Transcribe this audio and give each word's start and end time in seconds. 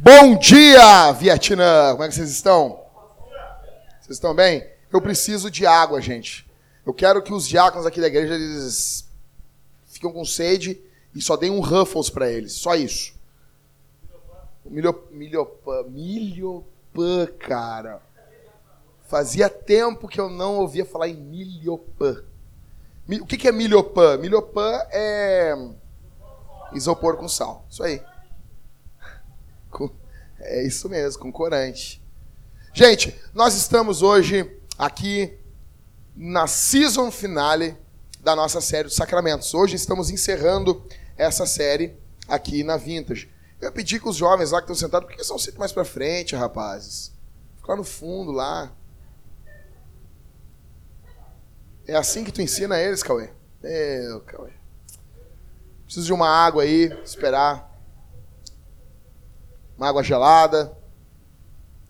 Bom 0.00 0.36
dia, 0.38 1.12
Vietnã! 1.12 1.92
Como 1.92 2.02
é 2.02 2.08
que 2.08 2.14
vocês 2.14 2.30
estão? 2.30 2.80
Vocês 4.00 4.16
estão 4.16 4.34
bem? 4.34 4.68
Eu 4.92 5.00
preciso 5.00 5.50
de 5.50 5.64
água, 5.64 6.00
gente. 6.00 6.50
Eu 6.84 6.92
quero 6.92 7.22
que 7.22 7.32
os 7.32 7.46
diáconos 7.46 7.86
aqui 7.86 8.00
da 8.00 8.08
igreja 8.08 8.34
eles 8.34 9.08
com 10.12 10.24
sede 10.24 10.80
e 11.14 11.20
só 11.20 11.36
deem 11.36 11.52
um 11.52 11.60
Ruffles 11.60 12.10
para 12.10 12.30
eles. 12.30 12.54
Só 12.54 12.74
isso. 12.74 13.14
Milho, 14.64 15.04
milhopã, 15.10 15.84
milhopã, 15.84 17.26
cara. 17.38 18.07
Fazia 19.08 19.48
tempo 19.48 20.06
que 20.06 20.20
eu 20.20 20.28
não 20.28 20.58
ouvia 20.58 20.84
falar 20.84 21.08
em 21.08 21.16
milhopã. 21.16 22.22
O 23.22 23.26
que 23.26 23.48
é 23.48 23.52
milhopã? 23.52 24.18
Milhopã 24.18 24.82
é 24.90 25.54
isopor 26.74 27.16
com 27.16 27.26
sal. 27.26 27.66
Isso 27.68 27.82
aí. 27.82 28.02
É 30.40 30.64
isso 30.64 30.88
mesmo, 30.88 31.20
com 31.20 31.32
corante. 31.32 32.00
Gente, 32.72 33.20
nós 33.34 33.56
estamos 33.56 34.02
hoje 34.02 34.56
aqui 34.78 35.36
na 36.14 36.46
season 36.46 37.10
finale 37.10 37.76
da 38.20 38.36
nossa 38.36 38.60
série 38.60 38.84
dos 38.84 38.94
sacramentos. 38.94 39.52
Hoje 39.52 39.74
estamos 39.74 40.10
encerrando 40.10 40.86
essa 41.16 41.44
série 41.44 41.96
aqui 42.28 42.62
na 42.62 42.76
Vintage. 42.76 43.28
Eu 43.60 43.72
pedi 43.72 43.98
que 43.98 44.08
os 44.08 44.14
jovens 44.14 44.52
lá 44.52 44.60
que 44.60 44.66
estão 44.66 44.76
sentados, 44.76 45.08
por 45.08 45.16
que 45.16 45.24
são 45.24 45.40
sempre 45.40 45.58
mais 45.58 45.72
para 45.72 45.84
frente, 45.84 46.36
rapazes? 46.36 47.12
Fica 47.56 47.72
lá 47.72 47.76
no 47.76 47.84
fundo, 47.84 48.30
lá. 48.30 48.72
É 51.88 51.96
assim 51.96 52.22
que 52.22 52.30
tu 52.30 52.42
ensina 52.42 52.78
eles, 52.78 53.02
Cauê? 53.02 53.30
Meu, 53.62 54.20
Cauê. 54.20 54.50
Preciso 55.86 56.04
de 56.04 56.12
uma 56.12 56.28
água 56.28 56.62
aí, 56.62 56.92
esperar. 57.02 57.66
Uma 59.74 59.88
água 59.88 60.02
gelada. 60.02 60.76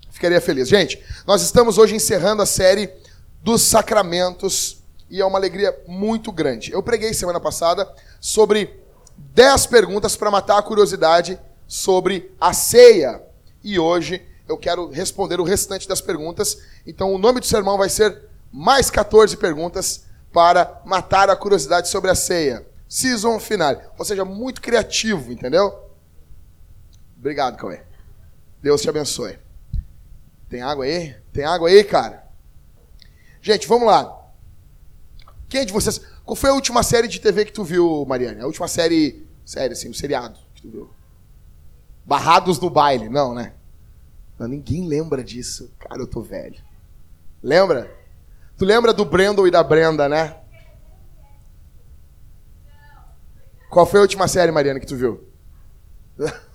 Ficaria 0.08 0.40
feliz. 0.40 0.68
Gente, 0.68 1.04
nós 1.26 1.42
estamos 1.42 1.78
hoje 1.78 1.96
encerrando 1.96 2.42
a 2.42 2.46
série 2.46 2.94
dos 3.42 3.62
sacramentos 3.62 4.84
e 5.10 5.20
é 5.20 5.24
uma 5.24 5.36
alegria 5.36 5.76
muito 5.88 6.30
grande. 6.30 6.70
Eu 6.70 6.80
preguei 6.80 7.12
semana 7.12 7.40
passada 7.40 7.92
sobre 8.20 8.80
10 9.16 9.66
perguntas 9.66 10.14
para 10.14 10.30
matar 10.30 10.58
a 10.58 10.62
curiosidade 10.62 11.40
sobre 11.66 12.32
a 12.40 12.52
ceia. 12.52 13.20
E 13.64 13.80
hoje 13.80 14.24
eu 14.46 14.56
quero 14.56 14.88
responder 14.90 15.40
o 15.40 15.44
restante 15.44 15.88
das 15.88 16.00
perguntas. 16.00 16.56
Então 16.86 17.12
o 17.12 17.18
nome 17.18 17.40
do 17.40 17.46
sermão 17.46 17.76
vai 17.76 17.88
ser 17.88 18.28
mais 18.52 18.90
14 18.90 19.36
perguntas 19.36 20.06
para 20.32 20.80
matar 20.84 21.30
a 21.30 21.36
curiosidade 21.36 21.88
sobre 21.88 22.10
a 22.10 22.14
ceia. 22.14 22.66
Season 22.88 23.38
final. 23.38 23.76
Ou 23.98 24.04
seja, 24.04 24.24
muito 24.24 24.60
criativo, 24.60 25.32
entendeu? 25.32 25.88
Obrigado, 27.18 27.56
Cauê. 27.56 27.82
Deus 28.62 28.80
te 28.80 28.88
abençoe. 28.88 29.38
Tem 30.48 30.62
água 30.62 30.84
aí? 30.84 31.14
Tem 31.32 31.44
água 31.44 31.68
aí, 31.68 31.84
cara? 31.84 32.26
Gente, 33.42 33.68
vamos 33.68 33.86
lá. 33.86 34.16
Quem 35.48 35.64
de 35.64 35.72
vocês. 35.72 36.00
Qual 36.24 36.36
foi 36.36 36.50
a 36.50 36.54
última 36.54 36.82
série 36.82 37.08
de 37.08 37.20
TV 37.20 37.44
que 37.44 37.52
tu 37.52 37.64
viu, 37.64 38.04
Mariane? 38.06 38.40
A 38.40 38.46
última 38.46 38.68
série. 38.68 39.26
Série, 39.44 39.72
assim, 39.72 39.88
um 39.88 39.94
seriado 39.94 40.38
que 40.54 40.62
tu 40.62 40.70
viu? 40.70 40.90
Barrados 42.04 42.58
no 42.58 42.68
baile. 42.68 43.08
Não, 43.08 43.34
né? 43.34 43.54
Não, 44.38 44.46
ninguém 44.46 44.86
lembra 44.86 45.24
disso. 45.24 45.70
Cara, 45.78 46.00
eu 46.00 46.06
tô 46.06 46.22
velho. 46.22 46.62
Lembra? 47.42 47.97
Tu 48.58 48.64
lembra 48.64 48.92
do 48.92 49.04
Brandon 49.04 49.46
e 49.46 49.52
da 49.52 49.62
Brenda, 49.62 50.08
né? 50.08 50.36
Qual 53.70 53.86
foi 53.86 54.00
a 54.00 54.02
última 54.02 54.26
série, 54.26 54.50
Mariana, 54.50 54.80
que 54.80 54.86
tu 54.86 54.96
viu? 54.96 55.28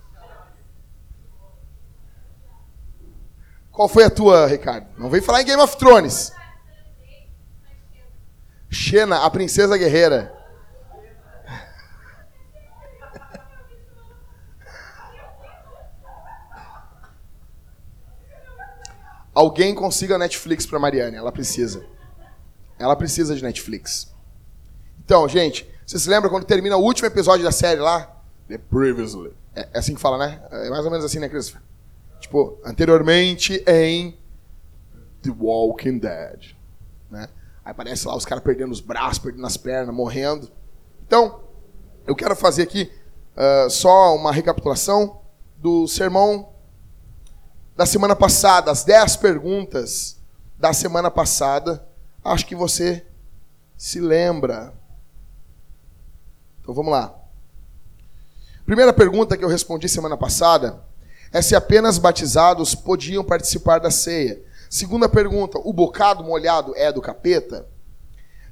Qual 3.71 3.87
foi 3.87 4.03
a 4.03 4.09
tua, 4.09 4.45
Ricardo? 4.47 4.87
Não 4.97 5.09
vem 5.09 5.21
falar 5.21 5.41
em 5.41 5.45
Game 5.45 5.61
of 5.61 5.77
Thrones. 5.77 6.33
Xena, 8.69 9.23
a 9.23 9.29
princesa 9.29 9.77
guerreira. 9.77 10.42
Alguém 19.33 19.73
consiga 19.73 20.17
Netflix 20.17 20.65
para 20.65 20.77
Mariane, 20.77 21.17
ela 21.17 21.31
precisa. 21.31 21.85
Ela 22.77 22.95
precisa 22.95 23.35
de 23.35 23.43
Netflix. 23.43 24.13
Então, 25.03 25.27
gente, 25.27 25.69
você 25.85 25.97
se 25.97 26.09
lembra 26.09 26.29
quando 26.29 26.45
termina 26.45 26.77
o 26.77 26.81
último 26.81 27.07
episódio 27.07 27.43
da 27.43 27.51
série 27.51 27.79
lá? 27.79 28.21
The 28.47 28.57
Previously. 28.57 29.33
É, 29.55 29.69
é 29.73 29.79
assim 29.79 29.95
que 29.95 30.01
fala, 30.01 30.17
né? 30.17 30.41
É 30.51 30.69
mais 30.69 30.85
ou 30.85 30.91
menos 30.91 31.05
assim, 31.05 31.19
né, 31.19 31.27
Christopher? 31.27 31.61
Tipo, 32.19 32.57
anteriormente 32.63 33.63
em 33.67 34.17
The 35.21 35.31
Walking 35.37 35.97
Dead. 35.97 36.55
Né? 37.09 37.27
Aí 37.65 37.71
aparece 37.71 38.07
lá 38.07 38.15
os 38.15 38.25
caras 38.25 38.43
perdendo 38.43 38.71
os 38.71 38.79
braços, 38.79 39.19
perdendo 39.19 39.45
as 39.45 39.57
pernas, 39.57 39.93
morrendo. 39.93 40.49
Então, 41.05 41.41
eu 42.05 42.15
quero 42.15 42.35
fazer 42.35 42.63
aqui 42.63 42.91
uh, 43.35 43.69
só 43.69 44.15
uma 44.15 44.31
recapitulação 44.31 45.21
do 45.57 45.87
sermão 45.87 46.52
da 47.75 47.85
semana 47.85 48.15
passada, 48.15 48.71
as 48.71 48.83
10 48.83 49.17
perguntas 49.17 50.17
da 50.57 50.73
semana 50.73 51.09
passada. 51.09 51.85
Acho 52.23 52.45
que 52.45 52.55
você 52.55 53.05
se 53.75 53.99
lembra. 53.99 54.73
Então 56.61 56.73
vamos 56.73 56.91
lá. 56.91 57.13
Primeira 58.65 58.93
pergunta 58.93 59.35
que 59.35 59.43
eu 59.43 59.49
respondi 59.49 59.89
semana 59.89 60.15
passada 60.15 60.81
é 61.33 61.41
se 61.41 61.55
apenas 61.55 61.97
batizados 61.97 62.75
podiam 62.75 63.23
participar 63.23 63.79
da 63.79 63.91
ceia. 63.91 64.41
Segunda 64.69 65.09
pergunta, 65.09 65.57
o 65.57 65.73
bocado 65.73 66.23
molhado 66.23 66.73
é 66.77 66.91
do 66.91 67.01
capeta? 67.01 67.67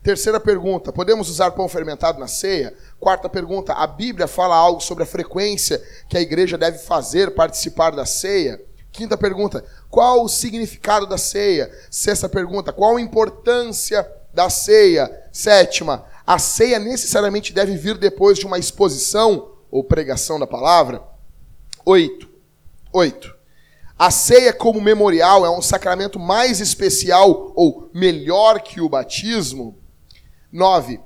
Terceira 0.03 0.39
pergunta, 0.39 0.91
podemos 0.91 1.29
usar 1.29 1.51
pão 1.51 1.69
fermentado 1.69 2.19
na 2.19 2.27
ceia? 2.27 2.75
Quarta 2.99 3.29
pergunta, 3.29 3.73
a 3.73 3.85
Bíblia 3.85 4.27
fala 4.27 4.55
algo 4.55 4.81
sobre 4.81 5.03
a 5.03 5.07
frequência 5.07 5.81
que 6.09 6.17
a 6.17 6.21
igreja 6.21 6.57
deve 6.57 6.79
fazer 6.79 7.35
participar 7.35 7.91
da 7.91 8.05
ceia? 8.05 8.59
Quinta 8.91 9.17
pergunta, 9.17 9.63
qual 9.89 10.23
o 10.23 10.29
significado 10.29 11.07
da 11.07 11.17
ceia? 11.17 11.71
Sexta 11.89 12.27
pergunta, 12.27 12.73
qual 12.73 12.97
a 12.97 13.01
importância 13.01 14.07
da 14.33 14.49
ceia? 14.49 15.27
Sétima, 15.31 16.05
a 16.27 16.37
ceia 16.37 16.77
necessariamente 16.77 17.53
deve 17.53 17.77
vir 17.77 17.97
depois 17.97 18.37
de 18.37 18.45
uma 18.45 18.59
exposição 18.59 19.53
ou 19.69 19.83
pregação 19.83 20.37
da 20.39 20.45
palavra? 20.45 21.01
Oito, 21.85 22.29
8. 22.91 23.33
A 23.97 24.11
ceia 24.11 24.51
como 24.51 24.81
memorial 24.81 25.45
é 25.45 25.49
um 25.49 25.61
sacramento 25.61 26.19
mais 26.19 26.59
especial 26.59 27.53
ou 27.55 27.89
melhor 27.93 28.61
que 28.61 28.81
o 28.81 28.89
batismo? 28.89 29.77
9. 30.51 30.99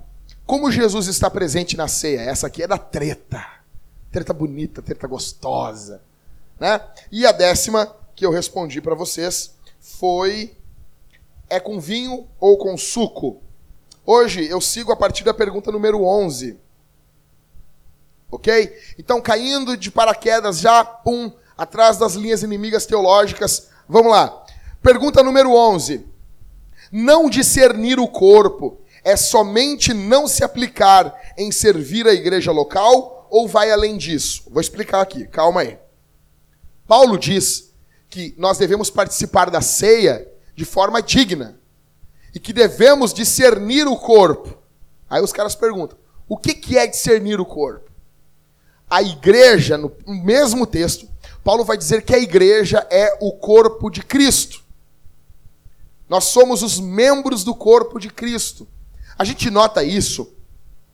Como 0.46 0.72
Jesus 0.72 1.07
está 1.07 1.29
presente 1.29 1.78
na 1.78 1.88
ceia? 1.88 2.22
Essa 2.22 2.47
aqui 2.47 2.63
é 2.63 2.67
da 2.67 2.78
treta. 2.78 3.46
Treta 4.12 4.34
bonita, 4.34 4.81
treta 4.81 5.07
gostosa. 5.07 6.02
Né? 6.59 6.81
E 7.11 7.25
a 7.25 7.31
décima 7.31 7.95
que 8.16 8.25
eu 8.25 8.31
respondi 8.31 8.81
para 8.81 8.95
vocês 8.95 9.55
foi: 9.79 10.55
é 11.49 11.59
com 11.59 11.79
vinho 11.79 12.27
ou 12.39 12.57
com 12.57 12.77
suco? 12.77 13.41
Hoje 14.05 14.47
eu 14.47 14.61
sigo 14.61 14.91
a 14.91 14.95
partir 14.95 15.23
da 15.23 15.33
pergunta 15.33 15.71
número 15.71 16.03
11. 16.03 16.59
Ok? 18.31 18.77
Então, 18.99 19.21
caindo 19.21 19.77
de 19.77 19.89
paraquedas 19.89 20.59
já, 20.59 20.83
pum, 20.83 21.31
atrás 21.57 21.97
das 21.97 22.13
linhas 22.13 22.43
inimigas 22.43 22.85
teológicas. 22.85 23.69
Vamos 23.87 24.11
lá. 24.11 24.45
Pergunta 24.81 25.23
número 25.23 25.53
11. 25.53 26.05
Não 26.91 27.29
discernir 27.29 27.99
o 27.99 28.07
corpo 28.07 28.79
é 29.03 29.16
somente 29.16 29.93
não 29.93 30.28
se 30.28 30.43
aplicar 30.43 31.34
em 31.37 31.52
servir 31.52 32.07
a 32.07 32.13
igreja 32.13 32.52
local 32.52 33.28
ou 33.29 33.47
vai 33.47 33.72
além 33.72 33.97
disso? 33.97 34.43
Vou 34.49 34.61
explicar 34.61 35.02
aqui, 35.02 35.28
calma 35.28 35.61
aí. 35.61 35.78
Paulo 36.87 37.17
diz 37.17 37.73
que 38.09 38.34
nós 38.37 38.58
devemos 38.58 38.90
participar 38.90 39.49
da 39.49 39.61
ceia 39.61 40.28
de 40.55 40.66
forma 40.66 41.02
digna 41.02 41.59
e 42.34 42.40
que 42.40 42.53
devemos 42.53 43.14
discernir 43.14 43.87
o 43.87 43.97
corpo. 43.97 44.58
Aí 45.09 45.22
os 45.22 45.34
caras 45.34 45.55
perguntam: 45.55 45.97
o 46.28 46.37
que 46.37 46.78
é 46.78 46.87
discernir 46.87 47.40
o 47.40 47.46
corpo? 47.46 47.91
A 48.90 49.02
igreja, 49.02 49.78
no 49.78 49.91
mesmo 50.05 50.67
texto, 50.67 51.09
Paulo 51.43 51.64
vai 51.64 51.78
dizer 51.78 52.03
que 52.03 52.14
a 52.14 52.20
igreja 52.20 52.85
é 52.90 53.17
o 53.22 53.31
corpo 53.31 53.90
de 53.90 54.02
Cristo. 54.02 54.64
Nós 56.08 56.26
somos 56.26 56.61
os 56.61 56.79
membros 56.79 57.43
do 57.43 57.55
corpo 57.55 57.99
de 57.99 58.09
Cristo. 58.09 58.67
A 59.17 59.23
gente 59.23 59.49
nota 59.49 59.84
isso 59.84 60.34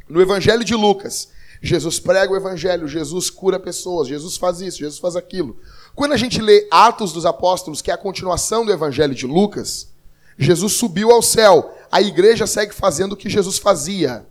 no 0.08 0.22
Evangelho 0.22 0.64
de 0.64 0.74
Lucas. 0.74 1.30
Jesus 1.62 2.00
prega 2.00 2.34
o 2.34 2.36
Evangelho, 2.36 2.88
Jesus 2.88 3.30
cura 3.30 3.60
pessoas, 3.60 4.08
Jesus 4.08 4.36
faz 4.36 4.62
isso, 4.62 4.80
Jesus 4.80 5.00
faz 5.00 5.16
aquilo. 5.16 5.60
Quando 5.96 6.14
a 6.14 6.18
gente 6.18 6.42
lê 6.42 6.68
Atos 6.72 7.12
dos 7.14 7.26
Apóstolos, 7.26 7.82
que 7.82 7.92
é 7.92 7.94
a 7.94 7.98
continuação 7.98 8.66
do 8.66 8.72
Evangelho 8.72 9.14
de 9.14 9.28
Lucas, 9.28 9.92
Jesus 10.38 10.74
subiu 10.74 11.12
ao 11.12 11.22
céu. 11.22 11.76
a 11.92 12.02
igreja 12.02 12.48
segue 12.48 12.74
fazendo 12.74 13.14
o 13.14 13.18
que 13.18 13.30
Jesus 13.30 13.58
fazia. 13.58 14.26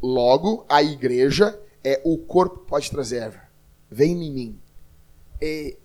Logo, 0.00 0.64
a 0.68 0.82
igreja 0.82 1.58
é 1.84 2.00
o 2.04 2.16
corpo. 2.16 2.60
Pode 2.60 2.90
trazer, 2.90 3.22
Ever. 3.22 3.42
Vem 3.90 4.12
em 4.24 4.32
mim. 4.32 4.60
E... 5.40 5.76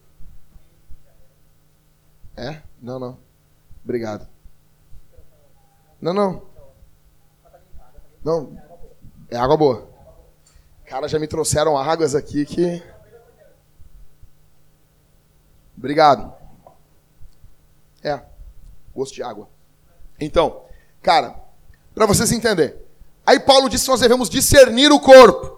É? 2.36 2.62
Não, 2.82 3.00
não. 3.00 3.18
Obrigado. 3.84 4.28
Não, 6.00 6.14
não. 6.14 6.44
Não. 8.24 8.62
É 9.30 9.38
água 9.38 9.58
boa. 9.58 9.90
Cara, 10.86 11.08
já 11.08 11.20
me 11.20 11.28
trouxeram 11.28 11.78
águas 11.78 12.16
aqui 12.16 12.46
que. 12.46 12.82
Obrigado. 15.78 16.34
É. 18.04 18.22
Gosto 18.96 19.14
de 19.14 19.24
água. 19.24 19.48
Então, 20.20 20.64
cara, 21.02 21.36
para 21.94 22.06
vocês 22.06 22.32
entenderem. 22.32 22.76
Aí 23.26 23.40
Paulo 23.40 23.70
disse 23.70 23.84
que 23.86 23.92
nós 23.92 24.00
devemos 24.00 24.30
discernir 24.30 24.92
o 24.92 25.00
corpo. 25.00 25.58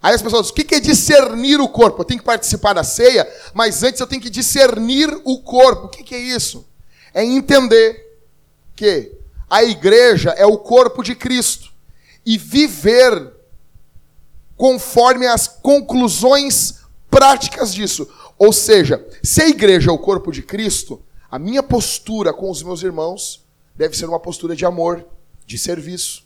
Aí 0.00 0.14
as 0.14 0.22
pessoas 0.22 0.50
o 0.50 0.54
que 0.54 0.74
é 0.74 0.80
discernir 0.80 1.60
o 1.60 1.68
corpo? 1.68 2.02
Eu 2.02 2.04
tenho 2.04 2.20
que 2.20 2.26
participar 2.26 2.74
da 2.74 2.84
ceia, 2.84 3.26
mas 3.54 3.82
antes 3.82 4.00
eu 4.00 4.06
tenho 4.06 4.20
que 4.20 4.30
discernir 4.30 5.08
o 5.24 5.40
corpo. 5.40 5.86
O 5.86 5.88
que 5.88 6.14
é 6.14 6.18
isso? 6.18 6.68
É 7.12 7.24
entender 7.24 8.20
que 8.76 9.12
a 9.48 9.64
igreja 9.64 10.30
é 10.30 10.44
o 10.44 10.58
corpo 10.58 11.02
de 11.02 11.14
Cristo 11.14 11.72
e 12.24 12.36
viver 12.36 13.32
conforme 14.56 15.26
as 15.26 15.48
conclusões 15.48 16.83
práticas 17.14 17.72
disso. 17.72 18.08
Ou 18.36 18.52
seja, 18.52 19.06
se 19.22 19.40
a 19.40 19.48
igreja 19.48 19.88
é 19.88 19.92
o 19.92 19.98
corpo 19.98 20.32
de 20.32 20.42
Cristo, 20.42 21.00
a 21.30 21.38
minha 21.38 21.62
postura 21.62 22.32
com 22.32 22.50
os 22.50 22.60
meus 22.60 22.82
irmãos 22.82 23.44
deve 23.76 23.96
ser 23.96 24.06
uma 24.06 24.18
postura 24.18 24.56
de 24.56 24.66
amor, 24.66 25.06
de 25.46 25.56
serviço. 25.56 26.24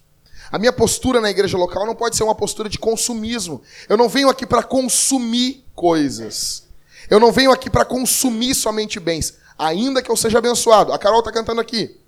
A 0.51 0.59
minha 0.59 0.73
postura 0.73 1.21
na 1.21 1.29
igreja 1.29 1.59
local 1.59 1.85
não 1.85 1.95
pode 1.95 2.17
ser 2.17 2.23
uma 2.23 2.35
postura 2.35 2.71
de 2.71 2.79
consumismo. 2.79 3.61
Eu 3.87 3.99
não 3.99 4.09
venho 4.09 4.31
aqui 4.31 4.47
para 4.47 4.63
consumir 4.63 5.63
coisas. 5.75 6.67
Eu 7.11 7.21
não 7.21 7.33
venho 7.33 7.53
aqui 7.53 7.69
para 7.69 7.85
consumir 7.85 8.55
somente 8.55 8.99
bens, 8.99 9.35
ainda 9.59 10.03
que 10.03 10.11
eu 10.11 10.17
seja 10.17 10.39
abençoado. 10.39 10.93
A 10.93 10.99
Carol 10.99 11.19
está 11.19 11.31
cantando 11.31 11.61
aqui. 11.61 12.01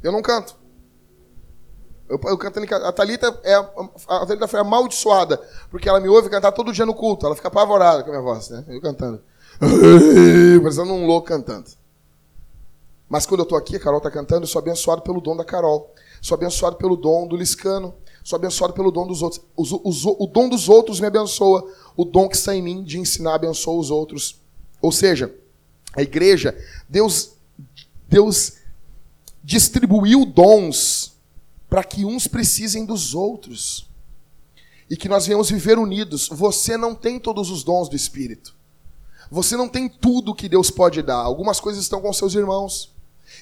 Eu 0.00 0.12
não 0.12 0.22
canto. 0.22 0.54
Eu, 2.08 2.18
eu 2.24 2.38
cantando 2.38 2.66
a 2.74 2.92
Thalita 2.92 3.38
é 3.44 3.54
a 3.54 4.26
Thalita 4.26 4.48
foi 4.48 4.60
amaldiçoada, 4.60 5.40
porque 5.70 5.88
ela 5.88 6.00
me 6.00 6.08
ouve 6.08 6.30
cantar 6.30 6.52
todo 6.52 6.72
dia 6.72 6.86
no 6.86 6.94
culto. 6.94 7.26
Ela 7.26 7.36
fica 7.36 7.48
apavorada 7.48 8.02
com 8.02 8.08
a 8.08 8.12
minha 8.12 8.22
voz, 8.22 8.48
né? 8.48 8.64
Eu 8.66 8.80
cantando. 8.80 9.20
Parecendo 10.62 10.92
um 10.92 11.06
louco 11.06 11.28
cantando. 11.28 11.68
Mas 13.08 13.26
quando 13.26 13.40
eu 13.40 13.44
estou 13.44 13.58
aqui, 13.58 13.76
a 13.76 13.80
Carol 13.80 13.98
está 13.98 14.10
cantando, 14.10 14.44
eu 14.44 14.46
sou 14.46 14.58
abençoado 14.58 15.02
pelo 15.02 15.20
dom 15.20 15.36
da 15.36 15.44
Carol. 15.44 15.94
Sou 16.20 16.34
abençoado 16.34 16.76
pelo 16.76 16.96
dom 16.96 17.26
do 17.26 17.36
Liscano. 17.36 17.94
Sou 18.22 18.36
abençoado 18.36 18.74
pelo 18.74 18.90
dom 18.90 19.06
dos 19.06 19.22
outros. 19.22 19.42
o 19.56 20.26
dom 20.26 20.48
dos 20.48 20.68
outros 20.68 21.00
me 21.00 21.06
abençoa. 21.06 21.66
O 21.96 22.04
dom 22.04 22.28
que 22.28 22.36
está 22.36 22.54
em 22.54 22.62
mim 22.62 22.82
de 22.82 22.98
ensinar 22.98 23.34
abençoa 23.34 23.78
os 23.78 23.90
outros. 23.90 24.40
Ou 24.80 24.92
seja, 24.92 25.34
a 25.96 26.02
igreja, 26.02 26.56
Deus, 26.88 27.32
Deus 28.08 28.58
distribuiu 29.42 30.26
dons 30.26 31.17
para 31.68 31.84
que 31.84 32.04
uns 32.04 32.26
precisem 32.26 32.84
dos 32.84 33.14
outros. 33.14 33.86
E 34.90 34.96
que 34.96 35.08
nós 35.08 35.26
venhamos 35.26 35.50
viver 35.50 35.78
unidos. 35.78 36.28
Você 36.28 36.76
não 36.76 36.94
tem 36.94 37.20
todos 37.20 37.50
os 37.50 37.62
dons 37.62 37.88
do 37.88 37.96
Espírito. 37.96 38.54
Você 39.30 39.56
não 39.56 39.68
tem 39.68 39.88
tudo 39.88 40.34
que 40.34 40.48
Deus 40.48 40.70
pode 40.70 41.02
dar. 41.02 41.16
Algumas 41.16 41.60
coisas 41.60 41.82
estão 41.82 42.00
com 42.00 42.12
seus 42.12 42.34
irmãos. 42.34 42.94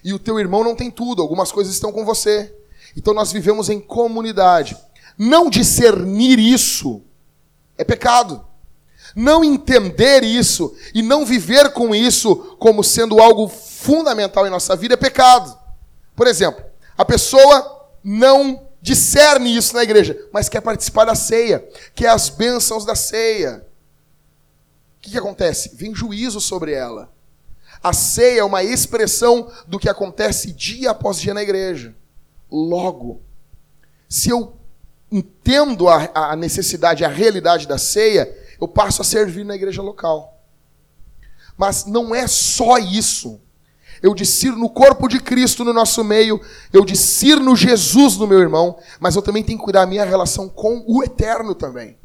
E 0.03 0.13
o 0.13 0.19
teu 0.19 0.41
irmão 0.41 0.65
não 0.65 0.75
tem 0.75 0.91
tudo. 0.91 1.23
Algumas 1.23 1.53
coisas 1.53 1.73
estão 1.73 1.93
com 1.93 2.05
você. 2.05 2.53
Então 2.97 3.15
nós 3.15 3.31
vivemos 3.31 3.69
em 3.69 3.81
comunidade. 3.81 4.77
Não 5.17 5.49
discernir 5.49 6.39
isso 6.39 7.03
é 7.79 7.85
pecado. 7.85 8.45
Não 9.15 9.45
entender 9.45 10.25
isso 10.25 10.75
e 10.93 11.01
não 11.01 11.25
viver 11.25 11.73
com 11.73 11.95
isso 11.95 12.37
como 12.59 12.83
sendo 12.83 13.21
algo 13.21 13.49
fundamental 13.49 14.47
em 14.47 14.51
nossa 14.51 14.75
vida 14.75 14.95
é 14.95 14.97
pecado. 14.97 15.57
Por 16.15 16.27
exemplo, 16.27 16.63
a 16.99 17.05
pessoa 17.05 17.76
não 18.09 18.69
discerne 18.81 19.57
isso 19.57 19.75
na 19.75 19.83
igreja, 19.83 20.17
mas 20.33 20.49
quer 20.49 20.61
participar 20.61 21.07
da 21.07 21.17
ceia, 21.17 21.69
quer 21.93 22.11
as 22.11 22.29
bênçãos 22.29 22.85
da 22.85 22.95
ceia. 22.95 23.67
O 24.97 25.01
que, 25.01 25.11
que 25.11 25.19
acontece? 25.19 25.75
Vem 25.75 25.93
juízo 25.93 26.41
sobre 26.41 26.73
ela. 26.73 27.13
A 27.83 27.93
ceia 27.93 28.41
é 28.41 28.45
uma 28.45 28.63
expressão 28.63 29.51
do 29.67 29.77
que 29.77 29.89
acontece 29.89 30.53
dia 30.53 30.93
após 30.93 31.21
dia 31.21 31.35
na 31.35 31.43
igreja. 31.43 31.97
Logo, 32.49 33.23
se 34.09 34.31
eu 34.31 34.57
entendo 35.11 35.89
a, 35.89 36.09
a 36.15 36.37
necessidade, 36.37 37.05
a 37.05 37.09
realidade 37.09 37.67
da 37.67 37.77
ceia, 37.77 38.33
eu 38.61 38.69
passo 38.69 39.03
a 39.03 39.05
servir 39.05 39.45
na 39.45 39.57
igreja 39.57 39.83
local. 39.83 40.41
Mas 41.57 41.85
não 41.87 42.15
é 42.15 42.29
só 42.29 42.79
isso. 42.79 43.41
Eu 44.03 44.15
discerno 44.15 44.59
no 44.59 44.71
corpo 44.71 45.09
de 45.09 45.21
Cristo 45.21 45.65
no 45.65 45.73
nosso 45.73 46.05
meio, 46.05 46.41
eu 46.73 46.85
discerno 46.85 47.57
Jesus 47.57 48.17
no 48.17 48.27
meu 48.27 48.41
irmão, 48.41 48.79
mas 49.01 49.17
eu 49.17 49.23
também 49.23 49.43
tenho 49.43 49.59
que 49.59 49.65
cuidar 49.65 49.81
da 49.81 49.87
minha 49.87 50.05
relação 50.05 50.49
com 50.49 50.85
o 50.87 51.03
eterno 51.03 51.55
também. 51.55 51.97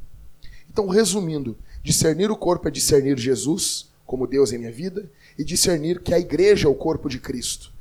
Então, 0.70 0.88
resumindo, 0.88 1.58
discernir 1.84 2.32
o 2.32 2.36
corpo 2.36 2.68
é 2.68 2.72
discernir 2.72 3.18
Jesus 3.18 3.90
como 4.06 4.28
Deus 4.28 4.52
em 4.52 4.58
minha 4.58 4.72
vida 4.72 5.10
e 5.38 5.44
discernir 5.44 6.02
que 6.02 6.14
a 6.14 6.20
igreja 6.20 6.68
é 6.68 6.72
o 6.72 6.76
corpo 6.76 7.10
de 7.10 7.20
Cristo. 7.20 7.72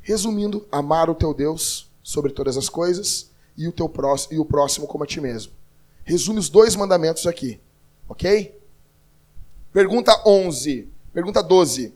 Resumindo, 0.00 0.66
amar 0.70 1.10
o 1.10 1.14
teu 1.14 1.34
Deus 1.34 1.90
sobre 2.02 2.32
todas 2.32 2.56
as 2.56 2.68
coisas 2.68 3.30
e 3.56 3.66
o 3.66 3.72
teu 3.72 3.88
próximo 3.88 4.34
e 4.34 4.38
o 4.38 4.44
próximo 4.44 4.86
como 4.86 5.04
a 5.04 5.06
ti 5.06 5.20
mesmo. 5.20 5.52
Resume 6.04 6.38
os 6.38 6.48
dois 6.48 6.76
mandamentos 6.76 7.26
aqui, 7.26 7.60
OK? 8.08 8.56
Pergunta 9.72 10.22
11, 10.24 10.88
pergunta 11.12 11.42
12 11.42 11.92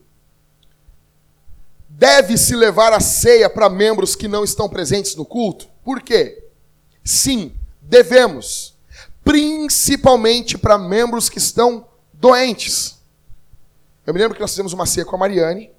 deve-se 2.00 2.56
levar 2.56 2.94
a 2.94 2.99
ceia 2.99 3.50
para 3.50 3.69
membros 3.69 4.17
que 4.17 4.26
não 4.26 4.43
estão 4.43 4.70
presentes 4.70 5.14
no 5.14 5.26
culto? 5.26 5.69
Por 5.85 6.00
quê? 6.00 6.49
Sim, 7.05 7.52
devemos. 7.82 8.75
Principalmente 9.23 10.56
para 10.56 10.79
membros 10.79 11.29
que 11.29 11.37
estão 11.37 11.87
doentes. 12.14 12.99
Eu 14.06 14.14
me 14.14 14.20
lembro 14.20 14.35
que 14.35 14.41
nós 14.41 14.49
fizemos 14.49 14.73
uma 14.73 14.87
ceia 14.87 15.05
com 15.05 15.14
a 15.14 15.19
Mariane, 15.19 15.70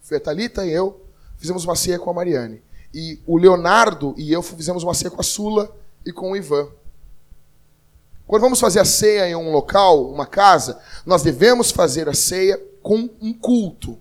foi 0.00 0.16
a 0.16 0.20
Thalita 0.20 0.64
e 0.64 0.72
eu, 0.72 1.04
fizemos 1.36 1.66
uma 1.66 1.76
ceia 1.76 1.98
com 1.98 2.08
a 2.08 2.14
Mariane. 2.14 2.62
E 2.94 3.20
o 3.26 3.36
Leonardo 3.36 4.14
e 4.16 4.32
eu 4.32 4.40
fizemos 4.40 4.82
uma 4.82 4.94
ceia 4.94 5.10
com 5.10 5.20
a 5.20 5.24
Sula 5.24 5.70
e 6.06 6.10
com 6.10 6.32
o 6.32 6.36
Ivan. 6.36 6.70
Quando 8.26 8.40
vamos 8.40 8.58
fazer 8.58 8.80
a 8.80 8.86
ceia 8.86 9.28
em 9.28 9.34
um 9.34 9.52
local, 9.52 10.10
uma 10.10 10.24
casa, 10.24 10.80
nós 11.04 11.22
devemos 11.22 11.70
fazer 11.70 12.08
a 12.08 12.14
ceia 12.14 12.58
com 12.82 13.10
um 13.20 13.34
culto 13.34 14.00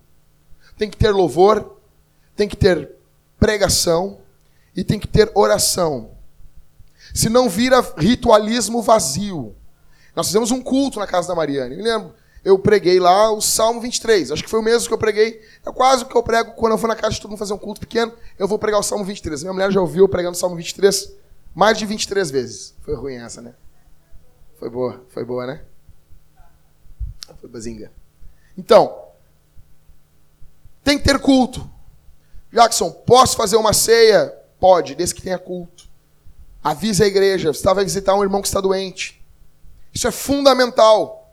tem 0.81 0.89
que 0.89 0.97
ter 0.97 1.11
louvor, 1.11 1.77
tem 2.35 2.47
que 2.47 2.57
ter 2.57 2.89
pregação 3.39 4.17
e 4.75 4.83
tem 4.83 4.99
que 4.99 5.07
ter 5.07 5.31
oração. 5.35 6.09
Se 7.13 7.29
não 7.29 7.47
vira 7.47 7.85
ritualismo 7.99 8.81
vazio. 8.81 9.55
Nós 10.15 10.25
fizemos 10.25 10.49
um 10.49 10.59
culto 10.59 10.97
na 10.97 11.05
casa 11.05 11.27
da 11.27 11.35
Mariane. 11.35 11.75
Me 11.75 11.83
lembro, 11.83 12.15
eu 12.43 12.57
preguei 12.57 12.99
lá 12.99 13.31
o 13.31 13.39
Salmo 13.39 13.79
23. 13.79 14.31
Acho 14.31 14.43
que 14.43 14.49
foi 14.49 14.59
o 14.59 14.63
mesmo 14.63 14.87
que 14.87 14.93
eu 14.95 14.97
preguei. 14.97 15.39
É 15.63 15.71
quase 15.71 16.03
o 16.03 16.07
que 16.07 16.17
eu 16.17 16.23
prego 16.23 16.53
quando 16.53 16.71
eu 16.71 16.79
vou 16.79 16.87
na 16.87 16.95
casa 16.95 17.13
de 17.13 17.21
todo 17.21 17.29
mundo 17.29 17.37
fazer 17.37 17.53
um 17.53 17.59
culto 17.59 17.79
pequeno. 17.79 18.11
Eu 18.39 18.47
vou 18.47 18.57
pregar 18.57 18.79
o 18.79 18.83
Salmo 18.83 19.05
23. 19.05 19.43
Minha 19.43 19.53
mulher 19.53 19.71
já 19.71 19.79
ouviu 19.79 20.05
eu 20.05 20.09
pregando 20.09 20.35
o 20.35 20.39
Salmo 20.39 20.55
23 20.55 21.13
mais 21.53 21.77
de 21.77 21.85
23 21.85 22.31
vezes. 22.31 22.73
Foi 22.81 22.95
ruim 22.95 23.17
essa, 23.17 23.39
né? 23.39 23.53
Foi 24.57 24.67
boa, 24.67 25.05
foi 25.09 25.23
boa, 25.23 25.45
né? 25.45 25.61
Foi 27.39 27.47
bazinga. 27.47 27.91
Então, 28.57 29.00
tem 30.83 30.97
que 30.97 31.03
ter 31.03 31.19
culto. 31.19 31.69
Jackson, 32.51 32.91
posso 32.91 33.37
fazer 33.37 33.55
uma 33.55 33.73
ceia? 33.73 34.33
Pode, 34.59 34.95
desde 34.95 35.15
que 35.15 35.21
tenha 35.21 35.39
culto. 35.39 35.89
Avise 36.63 37.03
a 37.03 37.07
igreja. 37.07 37.53
Você 37.53 37.73
vai 37.73 37.83
visitar 37.83 38.13
um 38.13 38.23
irmão 38.23 38.41
que 38.41 38.47
está 38.47 38.61
doente. 38.61 39.21
Isso 39.93 40.07
é 40.07 40.11
fundamental. 40.11 41.31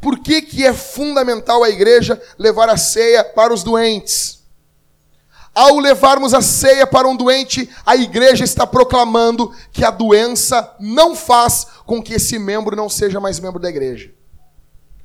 Por 0.00 0.18
que, 0.18 0.42
que 0.42 0.64
é 0.64 0.74
fundamental 0.74 1.64
a 1.64 1.70
igreja 1.70 2.20
levar 2.38 2.68
a 2.68 2.76
ceia 2.76 3.24
para 3.24 3.52
os 3.52 3.62
doentes? 3.62 4.44
Ao 5.54 5.78
levarmos 5.78 6.34
a 6.34 6.42
ceia 6.42 6.86
para 6.86 7.08
um 7.08 7.16
doente, 7.16 7.70
a 7.84 7.96
igreja 7.96 8.44
está 8.44 8.66
proclamando 8.66 9.54
que 9.72 9.84
a 9.84 9.90
doença 9.90 10.76
não 10.78 11.16
faz 11.16 11.66
com 11.86 12.02
que 12.02 12.12
esse 12.12 12.38
membro 12.38 12.76
não 12.76 12.90
seja 12.90 13.18
mais 13.18 13.40
membro 13.40 13.58
da 13.58 13.70
igreja. 13.70 14.12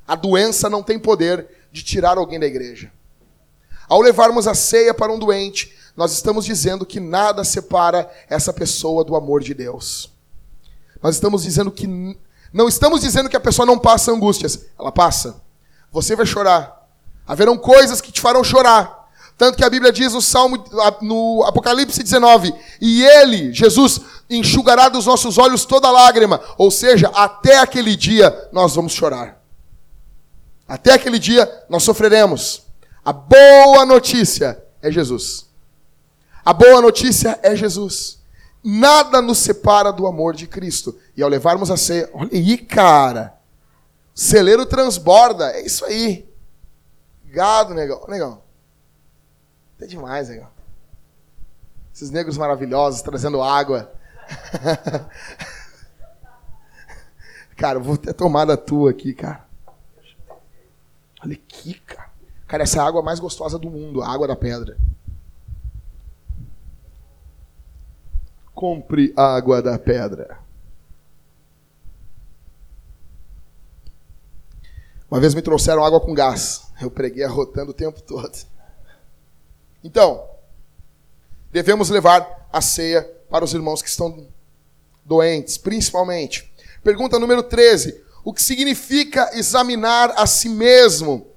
A 0.06 0.14
doença 0.14 0.70
não 0.70 0.84
tem 0.84 1.00
poder 1.00 1.48
de 1.72 1.82
tirar 1.84 2.18
alguém 2.18 2.38
da 2.38 2.46
igreja. 2.46 2.92
Ao 3.92 4.00
levarmos 4.00 4.48
a 4.48 4.56
ceia 4.56 4.94
para 4.94 5.12
um 5.12 5.20
doente, 5.20 5.76
nós 5.98 6.14
estamos 6.14 6.46
dizendo 6.46 6.86
que 6.86 6.98
nada 6.98 7.44
separa 7.44 8.10
essa 8.30 8.54
pessoa 8.54 9.04
do 9.04 9.18
amor 9.18 9.44
de 9.44 9.54
Deus. 9.54 10.10
Nós 11.04 11.16
estamos 11.16 11.44
dizendo 11.44 11.70
que 11.70 12.18
não 12.54 12.70
estamos 12.70 13.02
dizendo 13.02 13.30
que 13.30 13.36
a 13.36 13.40
pessoa 13.42 13.66
não 13.66 13.78
passa 13.78 14.14
angústias, 14.14 14.66
ela 14.80 14.94
passa. 14.94 15.42
Você 15.92 16.16
vai 16.16 16.26
chorar. 16.26 16.88
Haverão 17.28 17.58
coisas 17.58 18.00
que 18.00 18.14
te 18.14 18.22
farão 18.22 18.46
chorar. 18.46 19.10
Tanto 19.38 19.58
que 19.58 19.66
a 19.66 19.70
Bíblia 19.70 19.92
diz 19.92 20.14
no 20.14 20.22
Salmo, 20.22 20.64
no 21.02 21.44
Apocalipse 21.44 22.02
19, 22.02 22.56
e 22.80 23.04
ele, 23.04 23.52
Jesus, 23.52 24.00
enxugará 24.30 24.88
dos 24.88 25.06
nossos 25.06 25.38
olhos 25.38 25.66
toda 25.66 25.92
lágrima. 25.92 26.40
Ou 26.58 26.72
seja, 26.72 27.10
até 27.14 27.58
aquele 27.58 27.98
dia 27.98 28.48
nós 28.54 28.74
vamos 28.74 28.94
chorar. 28.94 29.44
Até 30.66 30.94
aquele 30.94 31.20
dia 31.20 31.66
nós 31.70 31.84
sofreremos. 31.84 32.71
A 33.04 33.12
boa 33.12 33.86
notícia 33.86 34.64
é 34.82 34.92
Jesus. 34.92 35.50
A 36.46 36.54
boa 36.54 36.82
notícia 36.82 37.40
é 37.42 37.56
Jesus. 37.56 38.22
Nada 38.64 39.22
nos 39.22 39.40
separa 39.40 39.92
do 39.92 40.06
amor 40.06 40.36
de 40.36 40.46
Cristo. 40.46 41.00
E 41.16 41.24
ao 41.24 41.30
levarmos 41.30 41.72
a 41.72 41.78
ceia, 41.78 42.10
olha 42.14 42.30
aí, 42.32 42.58
cara. 42.58 43.36
Celeiro 44.14 44.66
transborda. 44.66 45.52
É 45.52 45.66
isso 45.66 45.84
aí. 45.86 46.30
Gado, 47.26 47.74
negão. 47.74 48.06
Negão. 48.08 48.44
É 49.80 49.86
demais, 49.88 50.30
negão. 50.30 50.50
Esses 51.94 52.12
negros 52.12 52.38
maravilhosos 52.38 53.02
trazendo 53.02 53.42
água. 53.42 53.92
cara, 57.58 57.80
eu 57.80 57.84
vou 57.84 57.98
ter 57.98 58.14
tomado 58.14 58.52
a 58.52 58.58
tua 58.58 58.92
aqui, 58.92 59.14
cara. 59.14 59.46
Olha 61.24 61.34
aqui, 61.34 61.74
cara. 61.80 62.11
Cara, 62.52 62.64
essa 62.64 62.80
é 62.80 62.82
a 62.82 62.86
água 62.86 63.02
mais 63.02 63.18
gostosa 63.18 63.58
do 63.58 63.70
mundo, 63.70 64.02
a 64.02 64.10
água 64.10 64.28
da 64.28 64.36
pedra. 64.36 64.78
Compre 68.54 69.14
água 69.16 69.62
da 69.62 69.80
pedra. 69.80 70.38
Uma 75.10 75.22
vez 75.22 75.34
me 75.34 75.42
trouxeram 75.42 75.82
água 75.82 76.02
com 76.02 76.14
gás. 76.14 76.68
Eu 76.82 76.92
preguei 76.92 77.24
arrotando 77.24 77.72
o 77.72 77.74
tempo 77.74 78.02
todo. 78.02 78.38
Então, 79.82 80.22
devemos 81.54 81.90
levar 81.90 82.50
a 82.52 82.60
ceia 82.60 83.04
para 83.30 83.46
os 83.46 83.54
irmãos 83.54 83.82
que 83.82 83.88
estão 83.88 84.28
doentes, 85.06 85.58
principalmente. 85.58 86.54
Pergunta 86.84 87.18
número 87.18 87.44
13. 87.44 88.04
O 88.26 88.34
que 88.34 88.44
significa 88.44 89.30
examinar 89.38 90.12
a 90.18 90.28
si 90.28 90.50
mesmo? 90.50 91.31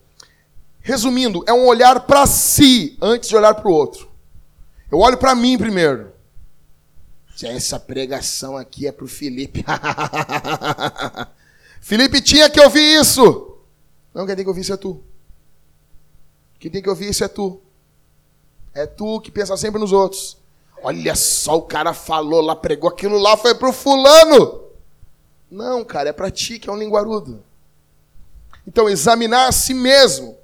Resumindo, 0.87 1.43
é 1.47 1.53
um 1.53 1.65
olhar 1.65 2.01
para 2.01 2.27
si 2.27 2.99
antes 3.01 3.31
de 3.31 3.35
olhar 3.35 3.55
para 3.55 3.67
o 3.67 3.73
outro. 3.73 4.07
Eu 4.93 4.99
olho 4.99 5.17
para 5.17 5.35
mim 5.35 5.57
primeiro. 5.57 6.13
Essa 7.43 7.81
pregação 7.81 8.55
aqui 8.55 8.87
é 8.87 8.93
para 8.93 9.07
o 9.07 9.09
Felipe. 9.09 9.65
Felipe 11.81 12.21
tinha 12.21 12.51
que 12.51 12.61
ouvir 12.61 13.01
isso. 13.01 13.57
Não, 14.13 14.27
quem 14.27 14.37
tem 14.37 14.45
que 14.45 14.49
ouvir 14.49 14.61
isso 14.61 14.75
é 14.75 14.77
tu. 14.77 15.03
Quem 16.61 16.71
tem 16.71 16.83
que 16.83 16.91
ouvir 16.91 17.09
isso 17.09 17.25
é 17.25 17.29
tu. 17.29 17.63
É 18.75 18.87
tu 18.87 19.23
que 19.23 19.31
pensa 19.31 19.57
sempre 19.57 19.81
nos 19.81 19.91
outros. 19.91 20.37
Olha 20.83 21.15
só, 21.15 21.57
o 21.57 21.63
cara 21.63 21.95
falou 21.95 22.43
lá, 22.43 22.55
pregou 22.55 22.91
aquilo 22.91 23.17
lá, 23.17 23.39
foi 23.39 23.55
pro 23.55 23.73
fulano. 23.73 24.65
Não, 25.51 25.83
cara, 25.83 26.11
é 26.11 26.13
para 26.13 26.31
ti 26.31 26.59
que 26.59 26.69
é 26.69 26.73
um 26.73 26.79
linguarudo. 26.79 27.43
Então, 28.67 28.87
examinar 28.87 29.49
a 29.49 29.53
si 29.53 29.73
mesmo 29.73 30.44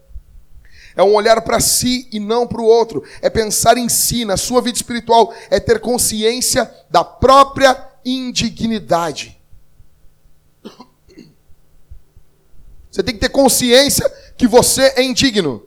é 0.97 1.03
um 1.03 1.15
olhar 1.15 1.41
para 1.43 1.61
si 1.61 2.09
e 2.13 2.19
não 2.19 2.47
para 2.47 2.61
o 2.61 2.65
outro. 2.65 3.05
É 3.23 3.31
pensar 3.31 3.79
em 3.79 3.89
si, 3.89 4.25
na 4.25 4.37
sua 4.37 4.61
vida 4.61 4.77
espiritual. 4.77 5.33
É 5.51 5.61
ter 5.61 5.81
consciência 5.81 6.71
da 6.91 7.05
própria 7.05 7.89
indignidade. 8.05 9.41
Você 12.91 13.03
tem 13.03 13.15
que 13.15 13.21
ter 13.21 13.29
consciência 13.29 14.11
que 14.37 14.49
você 14.49 14.93
é 14.97 15.03
indigno. 15.03 15.63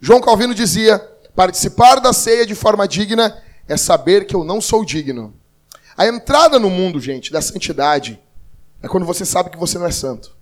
João 0.00 0.20
Calvino 0.20 0.54
dizia: 0.54 0.98
Participar 1.34 2.00
da 2.00 2.12
ceia 2.12 2.46
de 2.46 2.54
forma 2.54 2.88
digna 2.88 3.42
é 3.68 3.76
saber 3.76 4.26
que 4.26 4.34
eu 4.34 4.42
não 4.42 4.60
sou 4.60 4.84
digno. 4.84 5.34
A 5.96 6.06
entrada 6.06 6.58
no 6.58 6.70
mundo, 6.70 6.98
gente, 6.98 7.30
da 7.30 7.42
santidade 7.42 8.18
é 8.82 8.88
quando 8.88 9.06
você 9.06 9.24
sabe 9.24 9.50
que 9.50 9.58
você 9.58 9.78
não 9.78 9.86
é 9.86 9.92
santo. 9.92 10.34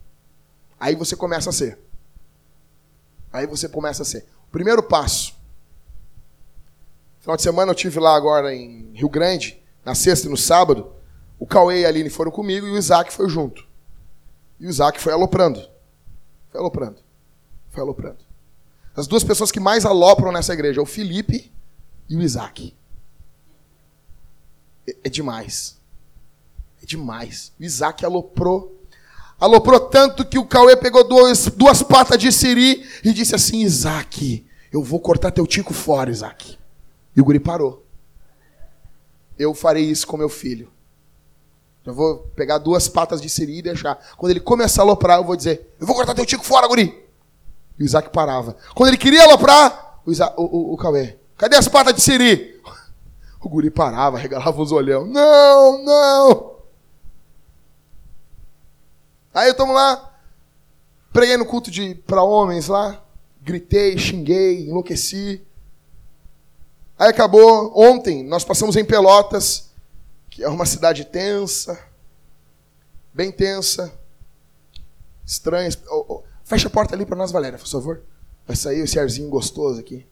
Aí 0.79 0.95
você 0.95 1.17
começa 1.17 1.51
a 1.51 1.53
ser. 1.53 1.79
Aí 3.33 3.47
você 3.47 3.69
começa 3.69 4.03
a 4.03 4.05
ser. 4.05 4.27
O 4.49 4.51
primeiro 4.51 4.83
passo. 4.83 5.35
Final 7.21 7.37
de 7.37 7.43
semana 7.43 7.71
eu 7.71 7.77
tive 7.77 8.01
lá 8.01 8.17
agora 8.17 8.55
em 8.55 8.93
Rio 8.95 9.09
Grande, 9.09 9.63
na 9.85 9.95
sexta 9.95 10.27
e 10.27 10.31
no 10.31 10.37
sábado. 10.37 10.93
O 11.39 11.47
Cauê 11.47 11.83
e 11.83 11.85
a 11.85 11.89
Aline 11.89 12.11
foram 12.11 12.31
comigo 12.31 12.67
e 12.67 12.71
o 12.71 12.77
Isaac 12.77 13.13
foi 13.13 13.29
junto. 13.29 13.67
E 14.59 14.67
o 14.67 14.69
Isaac 14.69 15.01
foi 15.01 15.13
aloprando. 15.13 15.61
Foi 16.51 16.61
aloprando. 16.61 16.99
Foi 17.71 17.83
aloprando. 17.83 18.19
As 18.97 19.07
duas 19.07 19.23
pessoas 19.23 19.53
que 19.53 19.61
mais 19.61 19.85
alopram 19.85 20.33
nessa 20.33 20.53
igreja, 20.53 20.83
o 20.83 20.87
Felipe 20.87 21.51
e 22.09 22.17
o 22.17 22.23
Isaac. 22.23 22.75
É, 24.87 24.97
é 25.05 25.09
demais. 25.09 25.79
É 26.83 26.87
demais. 26.87 27.53
O 27.59 27.63
Isaac 27.63 28.05
aloprou. 28.05 28.80
Aloprou 29.41 29.81
tanto 29.81 30.23
que 30.23 30.39
o 30.39 30.45
Cauê 30.45 30.77
pegou 30.77 31.03
duas, 31.03 31.47
duas 31.47 31.83
patas 31.83 32.19
de 32.19 32.31
siri 32.31 32.87
e 33.03 33.11
disse 33.11 33.35
assim: 33.35 33.63
Isaac, 33.63 34.47
eu 34.71 34.83
vou 34.83 35.01
cortar 35.01 35.31
teu 35.31 35.47
tico 35.47 35.73
fora, 35.73 36.11
Isaac. 36.11 36.59
E 37.17 37.21
o 37.21 37.25
guri 37.25 37.41
parou. 37.41 37.87
Eu 39.39 39.55
farei 39.55 39.85
isso 39.85 40.07
com 40.07 40.19
meu 40.19 40.29
filho. 40.29 40.71
Eu 41.87 41.95
vou 41.95 42.19
pegar 42.37 42.59
duas 42.59 42.87
patas 42.87 43.23
de 43.23 43.31
siri 43.31 43.59
e 43.59 43.63
deixar. 43.63 43.99
Quando 44.19 44.31
ele 44.31 44.41
começar 44.41 44.83
a 44.83 44.85
aloprar, 44.85 45.19
eu 45.19 45.25
vou 45.25 45.35
dizer: 45.35 45.75
Eu 45.81 45.87
vou 45.87 45.97
cortar 45.97 46.13
teu 46.13 46.27
tico 46.27 46.45
fora, 46.45 46.69
guri. 46.69 47.03
E 47.79 47.83
o 47.83 47.87
Isaac 47.87 48.11
parava. 48.11 48.55
Quando 48.75 48.89
ele 48.89 48.99
queria 48.99 49.25
aloprar, 49.25 50.03
o, 50.05 50.13
Isaac, 50.13 50.35
o, 50.37 50.43
o, 50.43 50.75
o 50.75 50.77
Cauê, 50.77 51.17
cadê 51.39 51.57
as 51.57 51.67
patas 51.67 51.95
de 51.95 52.03
siri? 52.03 52.61
O 53.43 53.49
guri 53.49 53.71
parava, 53.71 54.19
regalava 54.19 54.61
os 54.61 54.71
olhão. 54.71 55.07
Não, 55.07 55.83
não. 55.83 56.60
Aí 59.33 59.49
eu 59.49 59.55
tomo 59.55 59.73
lá, 59.73 60.13
preguei 61.13 61.37
no 61.37 61.47
culto 61.47 61.71
de 61.71 61.95
para 61.95 62.23
homens 62.23 62.67
lá, 62.67 63.03
gritei, 63.41 63.97
xinguei, 63.97 64.69
enlouqueci. 64.69 65.43
Aí 66.99 67.09
acabou, 67.09 67.73
ontem 67.75 68.25
nós 68.25 68.45
passamos 68.45 68.77
em 68.77 68.85
Pelotas, 68.85 69.71
que 70.29 70.43
é 70.43 70.49
uma 70.49 70.67
cidade 70.67 71.05
tensa, 71.05 71.79
bem 73.15 73.31
tensa, 73.31 73.93
estranha. 75.25 75.71
Oh, 75.89 76.05
oh, 76.09 76.23
Fecha 76.45 76.67
a 76.67 76.71
porta 76.71 76.97
ali 76.97 77.07
para 77.07 77.17
nós, 77.17 77.31
Valéria, 77.31 77.59
por 77.59 77.69
favor. 77.69 78.03
Vai 78.45 78.57
sair 78.57 78.81
esse 78.81 78.99
arzinho 78.99 79.31
gostoso 79.31 79.79
aqui. 79.79 80.05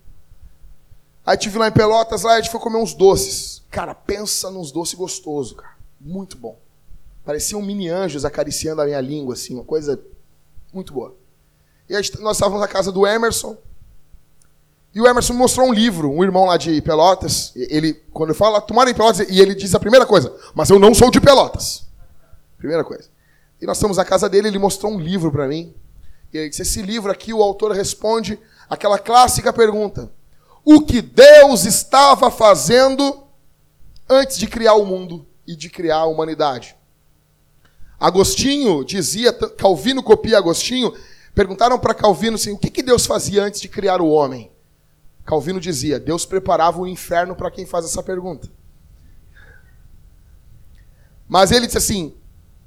Aí 1.26 1.36
tive 1.36 1.58
lá 1.58 1.66
em 1.66 1.72
Pelotas, 1.72 2.22
lá 2.22 2.34
a 2.34 2.40
gente 2.40 2.50
foi 2.50 2.60
comer 2.60 2.78
uns 2.78 2.94
doces. 2.94 3.64
Cara, 3.70 3.94
pensa 3.94 4.50
nos 4.50 4.70
doces 4.70 4.94
gostosos, 4.94 5.58
cara. 5.58 5.76
Muito 6.00 6.38
bom. 6.38 6.56
Pareciam 7.28 7.60
mini 7.60 7.90
anjos 7.90 8.24
acariciando 8.24 8.80
a 8.80 8.86
minha 8.86 9.02
língua, 9.02 9.34
assim, 9.34 9.52
uma 9.52 9.62
coisa 9.62 10.02
muito 10.72 10.94
boa. 10.94 11.14
E 11.86 11.94
gente, 12.02 12.18
nós 12.22 12.38
estávamos 12.38 12.58
na 12.58 12.66
casa 12.66 12.90
do 12.90 13.06
Emerson. 13.06 13.54
E 14.94 15.00
o 15.02 15.06
Emerson 15.06 15.34
me 15.34 15.40
mostrou 15.40 15.68
um 15.68 15.72
livro, 15.74 16.10
um 16.10 16.24
irmão 16.24 16.46
lá 16.46 16.56
de 16.56 16.80
Pelotas. 16.80 17.52
Ele, 17.54 17.92
quando 18.14 18.30
eu 18.30 18.34
falo, 18.34 18.58
tomaram 18.62 18.90
em 18.90 18.94
Pelotas, 18.94 19.28
e 19.28 19.42
ele 19.42 19.54
diz 19.54 19.74
a 19.74 19.78
primeira 19.78 20.06
coisa, 20.06 20.34
mas 20.54 20.70
eu 20.70 20.78
não 20.78 20.94
sou 20.94 21.10
de 21.10 21.20
Pelotas. 21.20 21.86
Primeira 22.56 22.82
coisa. 22.82 23.10
E 23.60 23.66
nós 23.66 23.76
estamos 23.76 23.98
na 23.98 24.06
casa 24.06 24.26
dele, 24.26 24.48
ele 24.48 24.58
mostrou 24.58 24.90
um 24.90 24.98
livro 24.98 25.30
para 25.30 25.46
mim. 25.46 25.74
E 26.32 26.38
ele 26.38 26.48
disse: 26.48 26.62
esse 26.62 26.80
livro 26.80 27.12
aqui, 27.12 27.34
o 27.34 27.42
autor 27.42 27.72
responde 27.72 28.38
aquela 28.70 28.98
clássica 28.98 29.52
pergunta: 29.52 30.10
O 30.64 30.80
que 30.80 31.02
Deus 31.02 31.66
estava 31.66 32.30
fazendo 32.30 33.22
antes 34.08 34.38
de 34.38 34.46
criar 34.46 34.76
o 34.76 34.86
mundo 34.86 35.26
e 35.46 35.54
de 35.54 35.68
criar 35.68 35.98
a 35.98 36.06
humanidade? 36.06 36.77
Agostinho 37.98 38.84
dizia, 38.84 39.32
Calvino 39.32 40.02
copia 40.02 40.38
Agostinho, 40.38 40.94
perguntaram 41.34 41.78
para 41.78 41.94
Calvino 41.94 42.36
assim: 42.36 42.52
o 42.52 42.58
que, 42.58 42.70
que 42.70 42.82
Deus 42.82 43.06
fazia 43.06 43.42
antes 43.42 43.60
de 43.60 43.68
criar 43.68 44.00
o 44.00 44.08
homem? 44.08 44.52
Calvino 45.24 45.60
dizia: 45.60 45.98
Deus 45.98 46.24
preparava 46.24 46.80
o 46.80 46.86
inferno 46.86 47.34
para 47.34 47.50
quem 47.50 47.66
faz 47.66 47.84
essa 47.84 48.02
pergunta. 48.02 48.48
Mas 51.28 51.50
ele 51.50 51.66
disse 51.66 51.78
assim: 51.78 52.14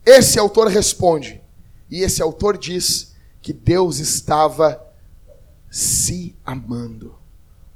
esse 0.06 0.38
autor 0.38 0.68
responde, 0.68 1.42
e 1.90 2.02
esse 2.02 2.22
autor 2.22 2.58
diz 2.58 3.16
que 3.42 3.54
Deus 3.54 4.00
estava 4.00 4.86
se 5.70 6.36
amando. 6.46 7.16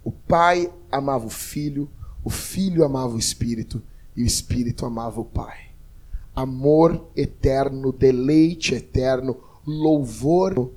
O 0.03 0.11
Pai 0.11 0.71
amava 0.91 1.25
o 1.25 1.29
Filho, 1.29 1.89
o 2.23 2.29
Filho 2.29 2.83
amava 2.83 3.15
o 3.15 3.19
Espírito 3.19 3.81
e 4.15 4.23
o 4.23 4.25
Espírito 4.25 4.85
amava 4.85 5.21
o 5.21 5.25
Pai. 5.25 5.64
Amor 6.35 7.07
eterno, 7.15 7.91
deleite 7.91 8.75
eterno, 8.75 9.37
louvor, 9.65 10.71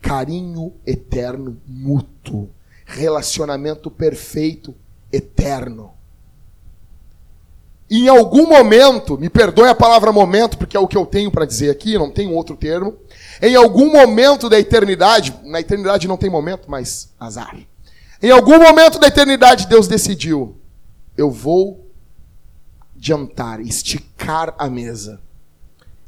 carinho 0.00 0.72
eterno, 0.86 1.56
mútuo, 1.66 2.50
relacionamento 2.84 3.90
perfeito, 3.90 4.74
eterno. 5.12 5.92
Em 7.90 8.06
algum 8.06 8.46
momento, 8.46 9.18
me 9.18 9.28
perdoe 9.28 9.68
a 9.68 9.74
palavra 9.74 10.12
momento, 10.12 10.56
porque 10.56 10.76
é 10.76 10.80
o 10.80 10.86
que 10.86 10.96
eu 10.96 11.04
tenho 11.04 11.30
para 11.30 11.44
dizer 11.44 11.70
aqui, 11.70 11.98
não 11.98 12.08
tem 12.08 12.32
outro 12.32 12.54
termo. 12.56 12.94
Em 13.42 13.56
algum 13.56 13.90
momento 13.90 14.48
da 14.48 14.60
eternidade, 14.60 15.34
na 15.42 15.58
eternidade 15.58 16.06
não 16.06 16.16
tem 16.16 16.30
momento, 16.30 16.70
mas 16.70 17.12
azar. 17.18 17.56
Em 18.22 18.30
algum 18.30 18.60
momento 18.60 19.00
da 19.00 19.08
eternidade, 19.08 19.66
Deus 19.66 19.88
decidiu: 19.88 20.56
eu 21.16 21.32
vou 21.32 21.89
jantar, 23.00 23.60
esticar 23.60 24.54
a 24.58 24.68
mesa. 24.68 25.20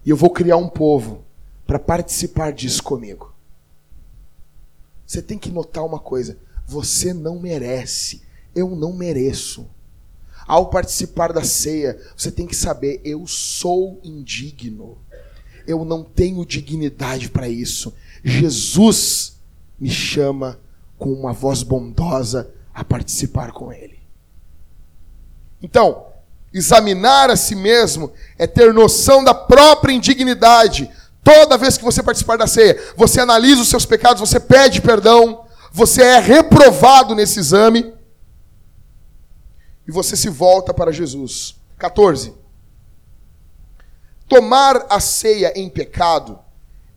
E 0.04 0.10
eu 0.10 0.16
vou 0.16 0.30
criar 0.30 0.58
um 0.58 0.68
povo 0.68 1.24
para 1.66 1.78
participar 1.78 2.52
disso 2.52 2.82
comigo. 2.82 3.34
Você 5.06 5.22
tem 5.22 5.38
que 5.38 5.50
notar 5.50 5.84
uma 5.84 5.98
coisa: 5.98 6.38
você 6.66 7.14
não 7.14 7.40
merece, 7.40 8.22
eu 8.54 8.76
não 8.76 8.92
mereço. 8.92 9.68
Ao 10.46 10.68
participar 10.68 11.32
da 11.32 11.42
ceia, 11.42 11.98
você 12.16 12.30
tem 12.30 12.46
que 12.46 12.54
saber: 12.54 13.00
eu 13.04 13.26
sou 13.26 13.98
indigno. 14.04 14.98
Eu 15.66 15.84
não 15.84 16.02
tenho 16.02 16.44
dignidade 16.44 17.30
para 17.30 17.48
isso. 17.48 17.94
Jesus 18.24 19.40
me 19.78 19.88
chama 19.88 20.60
com 20.98 21.12
uma 21.12 21.32
voz 21.32 21.62
bondosa 21.62 22.52
a 22.74 22.84
participar 22.84 23.52
com 23.52 23.72
Ele. 23.72 24.00
Então, 25.62 26.11
examinar 26.52 27.30
a 27.30 27.36
si 27.36 27.54
mesmo 27.54 28.12
é 28.38 28.46
ter 28.46 28.72
noção 28.74 29.24
da 29.24 29.34
própria 29.34 29.92
indignidade. 29.92 30.90
Toda 31.24 31.56
vez 31.56 31.78
que 31.78 31.84
você 31.84 32.02
participar 32.02 32.36
da 32.36 32.46
ceia, 32.46 32.80
você 32.96 33.20
analisa 33.20 33.62
os 33.62 33.68
seus 33.68 33.86
pecados, 33.86 34.20
você 34.20 34.40
pede 34.40 34.80
perdão, 34.80 35.46
você 35.70 36.02
é 36.02 36.18
reprovado 36.18 37.14
nesse 37.14 37.38
exame 37.38 37.94
e 39.86 39.92
você 39.92 40.16
se 40.16 40.28
volta 40.28 40.74
para 40.74 40.92
Jesus. 40.92 41.56
14. 41.78 42.34
Tomar 44.28 44.86
a 44.88 45.00
ceia 45.00 45.52
em 45.54 45.68
pecado 45.68 46.38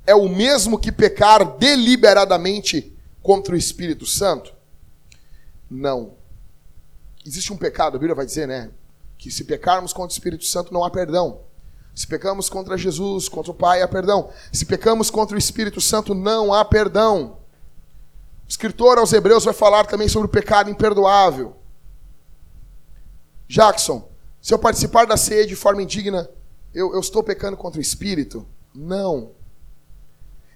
é 0.05 0.15
o 0.15 0.29
mesmo 0.29 0.77
que 0.77 0.91
pecar 0.91 1.57
deliberadamente 1.57 2.95
contra 3.21 3.55
o 3.55 3.57
Espírito 3.57 4.05
Santo? 4.05 4.53
Não. 5.69 6.13
Existe 7.25 7.51
um 7.51 7.57
pecado, 7.57 7.95
a 7.95 7.99
Bíblia 7.99 8.15
vai 8.15 8.25
dizer, 8.25 8.47
né? 8.47 8.69
Que 9.25 9.31
se 9.31 9.43
pecarmos 9.43 9.91
contra 9.91 10.11
o 10.11 10.13
Espírito 10.13 10.45
Santo 10.45 10.71
não 10.71 10.83
há 10.83 10.89
perdão. 10.91 11.39
Se 11.95 12.05
pecamos 12.05 12.47
contra 12.47 12.77
Jesus, 12.77 13.27
contra 13.27 13.51
o 13.51 13.55
Pai, 13.55 13.81
há 13.81 13.87
perdão. 13.87 14.29
Se 14.53 14.67
pecamos 14.67 15.09
contra 15.09 15.35
o 15.35 15.39
Espírito 15.39 15.81
Santo, 15.81 16.13
não 16.13 16.53
há 16.53 16.63
perdão. 16.63 17.39
O 18.45 18.47
escritor 18.47 18.99
aos 18.99 19.11
Hebreus 19.13 19.43
vai 19.43 19.53
falar 19.55 19.87
também 19.87 20.07
sobre 20.07 20.27
o 20.27 20.31
pecado 20.31 20.69
imperdoável. 20.69 21.55
Jackson, 23.47 24.07
se 24.39 24.53
eu 24.53 24.59
participar 24.59 25.07
da 25.07 25.17
ceia 25.17 25.47
de 25.47 25.55
forma 25.55 25.81
indigna, 25.81 26.29
eu, 26.71 26.93
eu 26.93 26.99
estou 26.99 27.23
pecando 27.23 27.57
contra 27.57 27.79
o 27.79 27.81
Espírito? 27.81 28.45
Não. 28.75 29.31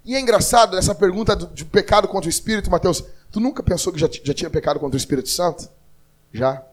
E 0.05 0.13
é 0.15 0.19
engraçado 0.19 0.77
essa 0.77 0.93
pergunta 0.93 1.35
do, 1.35 1.47
de 1.47 1.65
pecado 1.65 2.07
contra 2.07 2.27
o 2.27 2.29
Espírito, 2.29 2.69
Mateus. 2.69 3.03
Tu 3.31 3.39
nunca 3.39 3.63
pensou 3.63 3.91
que 3.91 3.99
já, 3.99 4.07
já 4.23 4.33
tinha 4.35 4.49
pecado 4.51 4.79
contra 4.79 4.95
o 4.95 4.99
Espírito 4.99 5.29
Santo? 5.29 5.67
Já. 6.31 6.68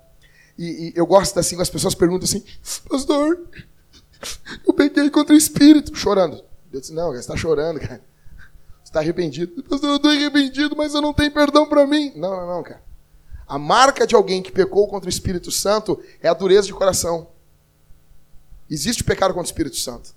E, 0.58 0.88
e 0.88 0.92
eu 0.96 1.06
gosto 1.06 1.38
assim, 1.38 1.60
as 1.60 1.70
pessoas 1.70 1.94
perguntam 1.94 2.24
assim, 2.24 2.42
pastor, 2.88 3.46
eu 4.66 4.72
peguei 4.72 5.10
contra 5.10 5.34
o 5.34 5.38
Espírito, 5.38 5.94
chorando. 5.94 6.42
Eu 6.72 6.80
disse, 6.80 6.92
não, 6.92 7.12
você 7.12 7.20
está 7.20 7.36
chorando, 7.36 7.80
cara. 7.80 8.02
Você 8.82 8.90
está 8.90 9.00
arrependido. 9.00 9.62
Pastor, 9.64 9.90
eu 9.90 9.96
estou 9.96 10.10
arrependido, 10.10 10.76
mas 10.76 10.94
eu 10.94 11.02
não 11.02 11.12
tenho 11.12 11.32
perdão 11.32 11.68
para 11.68 11.86
mim. 11.86 12.12
Não, 12.16 12.30
não, 12.30 12.46
não, 12.46 12.62
cara. 12.62 12.82
A 13.46 13.58
marca 13.58 14.06
de 14.06 14.14
alguém 14.14 14.42
que 14.42 14.50
pecou 14.50 14.88
contra 14.88 15.06
o 15.06 15.10
Espírito 15.10 15.50
Santo 15.50 16.02
é 16.20 16.28
a 16.28 16.34
dureza 16.34 16.66
de 16.66 16.74
coração. 16.74 17.28
Existe 18.68 19.04
pecado 19.04 19.32
contra 19.32 19.46
o 19.46 19.50
Espírito 19.50 19.76
Santo. 19.76 20.14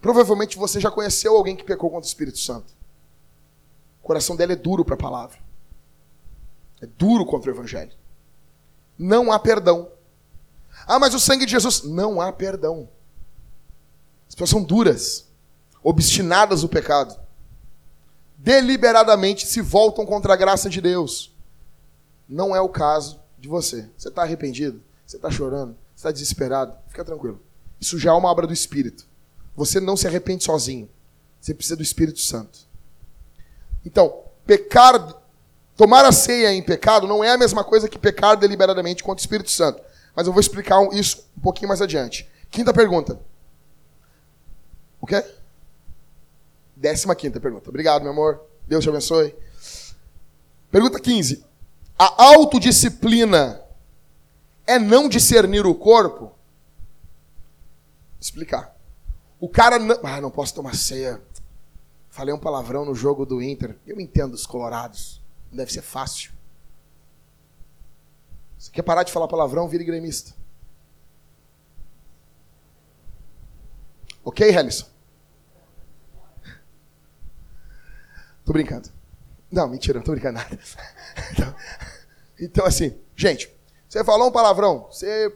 Provavelmente 0.00 0.56
você 0.56 0.80
já 0.80 0.90
conheceu 0.90 1.36
alguém 1.36 1.54
que 1.54 1.62
pecou 1.62 1.90
contra 1.90 2.06
o 2.06 2.08
Espírito 2.08 2.38
Santo. 2.38 2.72
O 4.02 4.06
coração 4.06 4.34
dela 4.34 4.52
é 4.52 4.56
duro 4.56 4.84
para 4.84 4.94
a 4.94 4.98
palavra. 4.98 5.38
É 6.80 6.86
duro 6.86 7.24
contra 7.26 7.50
o 7.50 7.54
Evangelho. 7.54 7.92
Não 8.98 9.32
há 9.32 9.38
perdão. 9.38 9.90
Ah, 10.86 10.98
mas 10.98 11.14
o 11.14 11.20
sangue 11.20 11.46
de 11.46 11.52
Jesus. 11.52 11.82
Não 11.82 12.20
há 12.20 12.32
perdão. 12.32 12.88
As 14.28 14.34
pessoas 14.34 14.50
são 14.50 14.62
duras, 14.62 15.26
obstinadas 15.82 16.62
no 16.62 16.68
pecado. 16.68 17.20
Deliberadamente 18.38 19.46
se 19.46 19.60
voltam 19.60 20.06
contra 20.06 20.32
a 20.32 20.36
graça 20.36 20.68
de 20.68 20.80
Deus. 20.80 21.32
Não 22.28 22.56
é 22.56 22.60
o 22.60 22.68
caso 22.68 23.20
de 23.38 23.48
você. 23.48 23.88
Você 23.96 24.08
está 24.08 24.22
arrependido? 24.22 24.82
Você 25.06 25.16
está 25.16 25.30
chorando? 25.30 25.76
Você 25.94 26.00
está 26.00 26.10
desesperado? 26.10 26.74
Fica 26.88 27.04
tranquilo. 27.04 27.40
Isso 27.80 27.98
já 27.98 28.10
é 28.10 28.14
uma 28.14 28.30
obra 28.30 28.46
do 28.46 28.52
Espírito. 28.52 29.06
Você 29.54 29.80
não 29.80 29.96
se 29.96 30.06
arrepende 30.06 30.44
sozinho. 30.44 30.88
Você 31.40 31.52
precisa 31.52 31.76
do 31.76 31.82
Espírito 31.82 32.20
Santo. 32.20 32.60
Então, 33.84 34.22
pecar, 34.46 35.21
tomar 35.82 36.04
a 36.04 36.12
ceia 36.12 36.54
em 36.54 36.62
pecado 36.62 37.08
não 37.08 37.24
é 37.24 37.32
a 37.32 37.36
mesma 37.36 37.64
coisa 37.64 37.88
que 37.88 37.98
pecar 37.98 38.36
deliberadamente 38.36 39.02
contra 39.02 39.20
o 39.20 39.24
Espírito 39.24 39.50
Santo. 39.50 39.82
Mas 40.14 40.28
eu 40.28 40.32
vou 40.32 40.38
explicar 40.38 40.80
isso 40.92 41.28
um 41.36 41.40
pouquinho 41.40 41.66
mais 41.66 41.82
adiante. 41.82 42.30
Quinta 42.52 42.72
pergunta. 42.72 43.18
O 45.00 45.06
quê? 45.08 45.24
Décima 46.76 47.16
quinta 47.16 47.40
pergunta. 47.40 47.68
Obrigado, 47.68 48.02
meu 48.02 48.12
amor. 48.12 48.42
Deus 48.64 48.84
te 48.84 48.90
abençoe. 48.90 49.34
Pergunta 50.70 51.00
15. 51.00 51.44
A 51.98 52.26
autodisciplina 52.26 53.60
é 54.64 54.78
não 54.78 55.08
discernir 55.08 55.66
o 55.66 55.74
corpo? 55.74 56.32
Explicar. 58.20 58.76
O 59.40 59.48
cara 59.48 59.80
não. 59.80 59.98
Ah, 60.04 60.20
não 60.20 60.30
posso 60.30 60.54
tomar 60.54 60.76
ceia. 60.76 61.20
Falei 62.08 62.32
um 62.32 62.38
palavrão 62.38 62.84
no 62.84 62.94
jogo 62.94 63.26
do 63.26 63.42
Inter. 63.42 63.76
Eu 63.84 64.00
entendo 64.00 64.34
os 64.34 64.46
colorados. 64.46 65.21
Não 65.52 65.58
deve 65.58 65.70
ser 65.70 65.82
fácil. 65.82 66.32
Você 68.58 68.70
quer 68.70 68.82
parar 68.82 69.02
de 69.02 69.12
falar 69.12 69.28
palavrão, 69.28 69.68
vire 69.68 69.84
gremista. 69.84 70.34
Ok, 74.24 74.48
Helison? 74.48 74.86
Tô 78.46 78.52
brincando. 78.52 78.88
Não, 79.50 79.68
mentira, 79.68 79.98
não 79.98 80.04
tô 80.04 80.12
brincando 80.12 80.38
nada. 80.38 80.58
Então, 81.32 81.54
então, 82.40 82.66
assim, 82.66 82.98
gente, 83.14 83.54
você 83.88 84.02
falou 84.02 84.28
um 84.28 84.32
palavrão, 84.32 84.88
você 84.90 85.32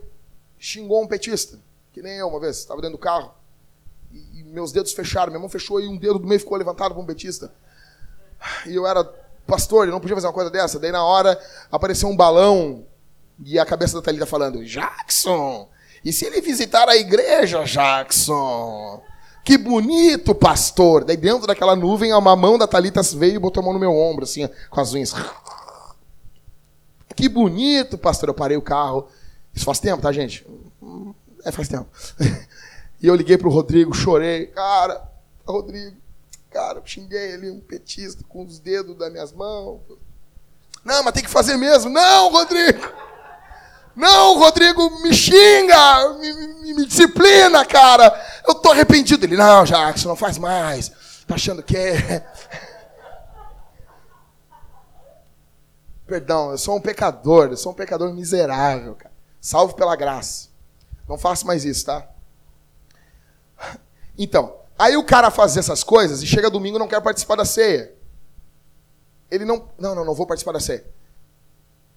xingou 0.58 1.02
um 1.02 1.06
petista, 1.06 1.60
que 1.92 2.00
nem 2.00 2.16
eu 2.16 2.28
uma 2.28 2.40
vez, 2.40 2.56
estava 2.56 2.80
dentro 2.80 2.96
do 2.96 3.00
carro 3.00 3.34
e, 4.10 4.42
meus 4.44 4.72
dedos 4.72 4.92
fecharam, 4.92 5.30
minha 5.30 5.38
mão 5.38 5.48
fechou 5.48 5.80
e 5.80 5.86
um 5.86 5.96
dedo 5.96 6.18
do 6.18 6.26
meio 6.26 6.40
ficou 6.40 6.56
levantado 6.56 6.94
para 6.94 7.02
um 7.02 7.06
betista. 7.06 7.54
E 8.66 8.74
eu 8.74 8.86
era 8.86 9.04
pastor, 9.46 9.86
e 9.86 9.90
não 9.90 10.00
podia 10.00 10.16
fazer 10.16 10.26
uma 10.26 10.32
coisa 10.32 10.50
dessa. 10.50 10.78
Daí 10.78 10.92
na 10.92 11.04
hora 11.04 11.38
apareceu 11.70 12.08
um 12.08 12.16
balão 12.16 12.84
e 13.44 13.58
a 13.58 13.66
cabeça 13.66 13.94
da 13.94 14.02
Thalita 14.02 14.26
falando: 14.26 14.64
Jackson, 14.64 15.68
e 16.04 16.12
se 16.12 16.24
ele 16.24 16.40
visitar 16.40 16.88
a 16.88 16.96
igreja, 16.96 17.64
Jackson? 17.64 19.02
Que 19.44 19.56
bonito, 19.56 20.34
pastor. 20.34 21.04
Daí 21.04 21.16
dentro 21.16 21.46
daquela 21.46 21.76
nuvem, 21.76 22.12
uma 22.12 22.34
mão 22.34 22.58
da 22.58 22.66
Thalita 22.66 23.00
veio 23.02 23.36
e 23.36 23.38
botou 23.38 23.60
a 23.60 23.64
mão 23.64 23.72
no 23.72 23.78
meu 23.78 23.92
ombro, 23.92 24.24
assim, 24.24 24.48
com 24.68 24.80
as 24.80 24.92
unhas. 24.92 25.14
Que 27.14 27.28
bonito, 27.28 27.96
pastor. 27.96 28.28
Eu 28.28 28.34
parei 28.34 28.56
o 28.56 28.62
carro. 28.62 29.08
Isso 29.54 29.64
faz 29.64 29.80
tempo, 29.80 30.02
tá, 30.02 30.12
gente? 30.12 30.46
É, 31.44 31.52
faz 31.52 31.68
tempo. 31.68 31.88
E 33.02 33.08
eu 33.08 33.14
liguei 33.14 33.36
pro 33.36 33.50
Rodrigo, 33.50 33.94
chorei. 33.94 34.46
Cara, 34.46 35.06
Rodrigo, 35.46 35.96
cara, 36.56 36.80
xinguei 36.86 37.34
ali 37.34 37.50
um 37.50 37.60
petista 37.60 38.24
com 38.26 38.42
os 38.42 38.58
dedos 38.58 38.96
das 38.96 39.12
minhas 39.12 39.30
mãos. 39.30 39.82
Não, 40.82 41.02
mas 41.02 41.12
tem 41.12 41.22
que 41.22 41.28
fazer 41.28 41.58
mesmo. 41.58 41.90
Não, 41.90 42.30
Rodrigo! 42.32 42.80
Não, 43.94 44.38
Rodrigo, 44.38 45.02
me 45.02 45.12
xinga, 45.12 46.14
me, 46.14 46.32
me, 46.32 46.74
me 46.74 46.86
disciplina, 46.86 47.62
cara. 47.64 48.10
Eu 48.46 48.54
tô 48.54 48.70
arrependido. 48.70 49.26
Ele, 49.26 49.36
não, 49.36 49.64
Jackson, 49.64 50.08
não 50.08 50.16
faz 50.16 50.38
mais. 50.38 50.90
Tá 51.26 51.34
achando 51.34 51.62
que 51.62 51.76
é. 51.76 52.26
Perdão, 56.06 56.52
eu 56.52 56.58
sou 56.58 56.76
um 56.76 56.80
pecador, 56.80 57.48
eu 57.48 57.56
sou 57.56 57.72
um 57.72 57.74
pecador 57.74 58.12
miserável, 58.14 58.94
cara. 58.94 59.14
Salvo 59.40 59.74
pela 59.74 59.96
graça. 59.96 60.48
Não 61.06 61.18
faço 61.18 61.46
mais 61.46 61.64
isso, 61.64 61.84
tá? 61.84 62.08
Então, 64.16 64.56
aí 64.78 64.96
o 64.96 65.04
cara 65.04 65.30
faz 65.30 65.56
essas 65.56 65.82
coisas 65.82 66.22
e 66.22 66.26
chega 66.26 66.50
domingo 66.50 66.76
e 66.76 66.78
não 66.78 66.88
quer 66.88 67.00
participar 67.00 67.36
da 67.36 67.44
ceia. 67.44 67.94
Ele 69.30 69.44
não. 69.44 69.68
Não, 69.78 69.94
não, 69.94 70.04
não 70.04 70.14
vou 70.14 70.26
participar 70.26 70.52
da 70.52 70.60
ceia. 70.60 70.84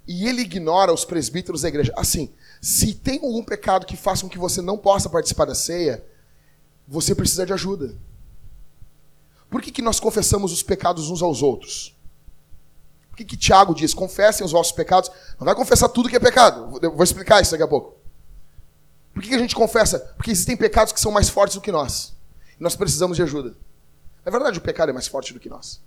E 0.07 0.27
ele 0.27 0.41
ignora 0.41 0.91
os 0.91 1.05
presbíteros 1.05 1.61
da 1.61 1.67
igreja. 1.67 1.93
Assim, 1.95 2.33
se 2.61 2.93
tem 2.95 3.19
algum 3.19 3.43
pecado 3.43 3.85
que 3.85 3.95
faça 3.95 4.23
com 4.23 4.29
que 4.29 4.39
você 4.39 4.61
não 4.61 4.77
possa 4.77 5.07
participar 5.07 5.45
da 5.45 5.53
ceia, 5.53 6.03
você 6.87 7.13
precisa 7.13 7.45
de 7.45 7.53
ajuda. 7.53 7.95
Por 9.49 9.61
que, 9.61 9.71
que 9.71 9.81
nós 9.81 9.99
confessamos 9.99 10.51
os 10.51 10.63
pecados 10.63 11.09
uns 11.09 11.21
aos 11.21 11.43
outros? 11.43 11.95
Por 13.09 13.17
que, 13.17 13.25
que 13.25 13.37
Tiago 13.37 13.75
diz, 13.75 13.93
confessem 13.93 14.45
os 14.45 14.51
vossos 14.51 14.71
pecados? 14.71 15.11
Não 15.39 15.45
vai 15.45 15.55
confessar 15.55 15.89
tudo 15.89 16.09
que 16.09 16.15
é 16.15 16.19
pecado. 16.19 16.79
vou 16.91 17.03
explicar 17.03 17.41
isso 17.41 17.51
daqui 17.51 17.63
a 17.63 17.67
pouco. 17.67 17.97
Por 19.13 19.21
que 19.21 19.35
a 19.35 19.39
gente 19.39 19.55
confessa? 19.55 19.99
Porque 20.15 20.31
existem 20.31 20.55
pecados 20.55 20.93
que 20.93 20.99
são 20.99 21.11
mais 21.11 21.29
fortes 21.29 21.55
do 21.55 21.61
que 21.61 21.71
nós. 21.71 22.15
Nós 22.59 22.75
precisamos 22.75 23.15
de 23.15 23.23
ajuda. 23.23 23.55
Na 24.25 24.31
verdade, 24.31 24.59
o 24.59 24.61
pecado 24.61 24.89
é 24.89 24.93
mais 24.93 25.07
forte 25.07 25.33
do 25.33 25.39
que 25.39 25.49
nós. 25.49 25.81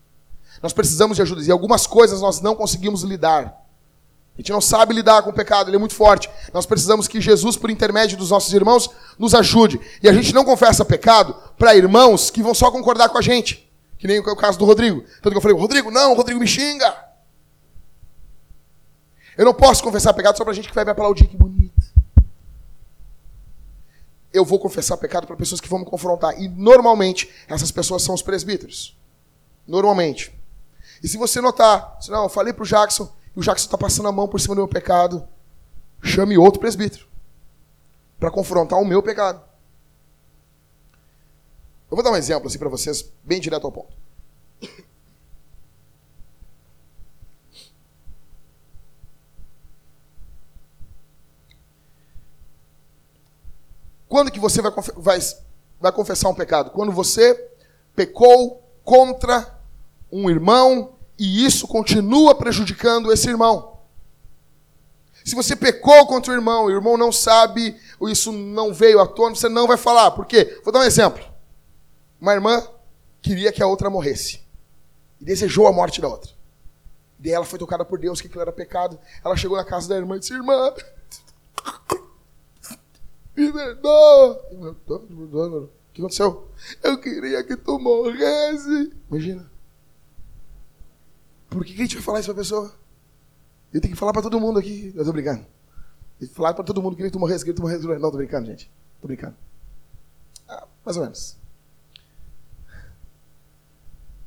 Nós 0.62 0.72
precisamos 0.72 1.16
de 1.16 1.22
ajuda. 1.22 1.42
E 1.42 1.50
algumas 1.50 1.86
coisas 1.86 2.20
nós 2.20 2.40
não 2.40 2.54
conseguimos 2.54 3.02
lidar. 3.02 3.62
A 4.34 4.40
gente 4.40 4.50
não 4.50 4.60
sabe 4.62 4.94
lidar 4.94 5.22
com 5.22 5.30
o 5.30 5.34
pecado, 5.34 5.68
ele 5.68 5.76
é 5.76 5.78
muito 5.78 5.94
forte. 5.94 6.30
Nós 6.54 6.64
precisamos 6.64 7.06
que 7.06 7.20
Jesus, 7.20 7.56
por 7.56 7.68
intermédio 7.68 8.16
dos 8.16 8.30
nossos 8.30 8.52
irmãos, 8.54 8.88
nos 9.18 9.34
ajude. 9.34 9.78
E 10.02 10.08
a 10.08 10.12
gente 10.12 10.34
não 10.34 10.44
confessa 10.44 10.84
pecado 10.84 11.36
para 11.58 11.76
irmãos 11.76 12.30
que 12.30 12.42
vão 12.42 12.54
só 12.54 12.70
concordar 12.70 13.10
com 13.10 13.18
a 13.18 13.22
gente. 13.22 13.70
Que 13.98 14.06
nem 14.06 14.18
o 14.18 14.36
caso 14.36 14.58
do 14.58 14.64
Rodrigo. 14.64 15.02
Tanto 15.22 15.30
que 15.30 15.36
eu 15.36 15.42
falei, 15.42 15.56
Rodrigo, 15.56 15.90
não, 15.90 16.14
Rodrigo 16.14 16.40
me 16.40 16.46
xinga. 16.46 17.12
Eu 19.36 19.44
não 19.44 19.54
posso 19.54 19.82
confessar 19.82 20.14
pecado 20.14 20.36
só 20.36 20.44
para 20.44 20.52
gente 20.54 20.68
que 20.68 20.74
vai 20.74 20.84
me 20.84 20.90
aplaudir, 20.90 21.26
que 21.26 21.36
bonito. 21.36 21.51
Eu 24.32 24.44
vou 24.44 24.58
confessar 24.58 24.96
pecado 24.96 25.26
para 25.26 25.36
pessoas 25.36 25.60
que 25.60 25.68
vão 25.68 25.80
me 25.80 25.84
confrontar. 25.84 26.40
E 26.40 26.48
normalmente, 26.48 27.30
essas 27.48 27.70
pessoas 27.70 28.02
são 28.02 28.14
os 28.14 28.22
presbíteros. 28.22 28.96
Normalmente. 29.66 30.32
E 31.02 31.08
se 31.08 31.16
você 31.16 31.40
notar, 31.40 31.98
se 32.00 32.10
não, 32.10 32.24
eu 32.24 32.28
falei 32.28 32.52
para 32.52 32.62
o 32.62 32.66
Jackson, 32.66 33.12
e 33.36 33.40
o 33.40 33.42
Jackson 33.42 33.66
está 33.66 33.78
passando 33.78 34.08
a 34.08 34.12
mão 34.12 34.28
por 34.28 34.40
cima 34.40 34.54
do 34.54 34.60
meu 34.60 34.68
pecado, 34.68 35.26
chame 36.02 36.38
outro 36.38 36.60
presbítero 36.60 37.06
para 38.18 38.30
confrontar 38.30 38.80
o 38.80 38.84
meu 38.84 39.02
pecado. 39.02 39.42
Eu 41.90 41.96
vou 41.96 42.02
dar 42.02 42.10
um 42.10 42.16
exemplo 42.16 42.48
assim 42.48 42.58
para 42.58 42.68
vocês, 42.68 43.04
bem 43.22 43.40
direto 43.40 43.66
ao 43.66 43.72
ponto. 43.72 43.92
Quando 54.12 54.30
que 54.30 54.38
você 54.38 54.60
vai, 54.60 54.70
vai, 54.94 55.18
vai 55.80 55.90
confessar 55.90 56.28
um 56.28 56.34
pecado? 56.34 56.70
Quando 56.70 56.92
você 56.92 57.48
pecou 57.96 58.62
contra 58.84 59.58
um 60.12 60.28
irmão 60.28 60.96
e 61.18 61.46
isso 61.46 61.66
continua 61.66 62.34
prejudicando 62.34 63.10
esse 63.10 63.26
irmão. 63.30 63.78
Se 65.24 65.34
você 65.34 65.56
pecou 65.56 66.06
contra 66.06 66.30
o 66.30 66.36
irmão 66.36 66.68
e 66.68 66.74
o 66.74 66.76
irmão 66.76 66.98
não 66.98 67.10
sabe, 67.10 67.74
ou 67.98 68.06
isso 68.06 68.30
não 68.32 68.74
veio 68.74 69.00
à 69.00 69.06
tona, 69.06 69.34
você 69.34 69.48
não 69.48 69.66
vai 69.66 69.78
falar. 69.78 70.10
Por 70.10 70.26
quê? 70.26 70.60
Vou 70.62 70.70
dar 70.70 70.80
um 70.80 70.84
exemplo. 70.84 71.24
Uma 72.20 72.34
irmã 72.34 72.62
queria 73.22 73.50
que 73.50 73.62
a 73.62 73.66
outra 73.66 73.88
morresse. 73.88 74.42
E 75.22 75.24
desejou 75.24 75.66
a 75.66 75.72
morte 75.72 76.02
da 76.02 76.08
outra. 76.08 76.30
E 77.24 77.30
ela 77.30 77.46
foi 77.46 77.58
tocada 77.58 77.82
por 77.82 77.98
Deus, 77.98 78.20
que 78.20 78.26
aquilo 78.26 78.42
era 78.42 78.52
pecado. 78.52 78.98
Ela 79.24 79.38
chegou 79.38 79.56
na 79.56 79.64
casa 79.64 79.88
da 79.88 79.96
irmã 79.96 80.16
e 80.16 80.18
disse, 80.18 80.34
irmã, 80.34 80.74
me 83.36 83.52
perdoa. 83.52 84.32
O 84.50 85.68
que 85.92 86.00
aconteceu? 86.00 86.48
Eu 86.82 86.98
queria 86.98 87.42
que 87.44 87.56
tu 87.56 87.78
morresse. 87.78 88.92
Imagina. 89.10 89.50
Por 91.48 91.64
que, 91.64 91.74
que 91.74 91.82
a 91.82 91.84
gente 91.84 91.96
vai 91.96 92.04
falar 92.04 92.20
isso 92.20 92.32
pra 92.32 92.42
pessoa? 92.42 92.74
Eu 93.72 93.80
tenho 93.80 93.92
que 93.92 93.98
falar 93.98 94.12
pra 94.12 94.22
todo 94.22 94.40
mundo 94.40 94.58
aqui. 94.58 94.92
Eu 94.94 95.04
tô 95.04 95.12
brincando. 95.12 95.44
Eu 96.20 96.28
falar 96.28 96.54
pra 96.54 96.64
todo 96.64 96.82
mundo 96.82 96.96
que 96.96 97.10
tu 97.10 97.18
morresse, 97.18 97.44
que 97.44 97.52
tu 97.52 97.62
morresse. 97.62 97.86
Não, 97.86 98.10
tô 98.10 98.16
brincando, 98.16 98.46
gente. 98.46 98.70
Tô 99.00 99.06
brincando. 99.06 99.36
Ah, 100.48 100.66
mais 100.84 100.96
ou 100.96 101.02
menos. 101.02 101.36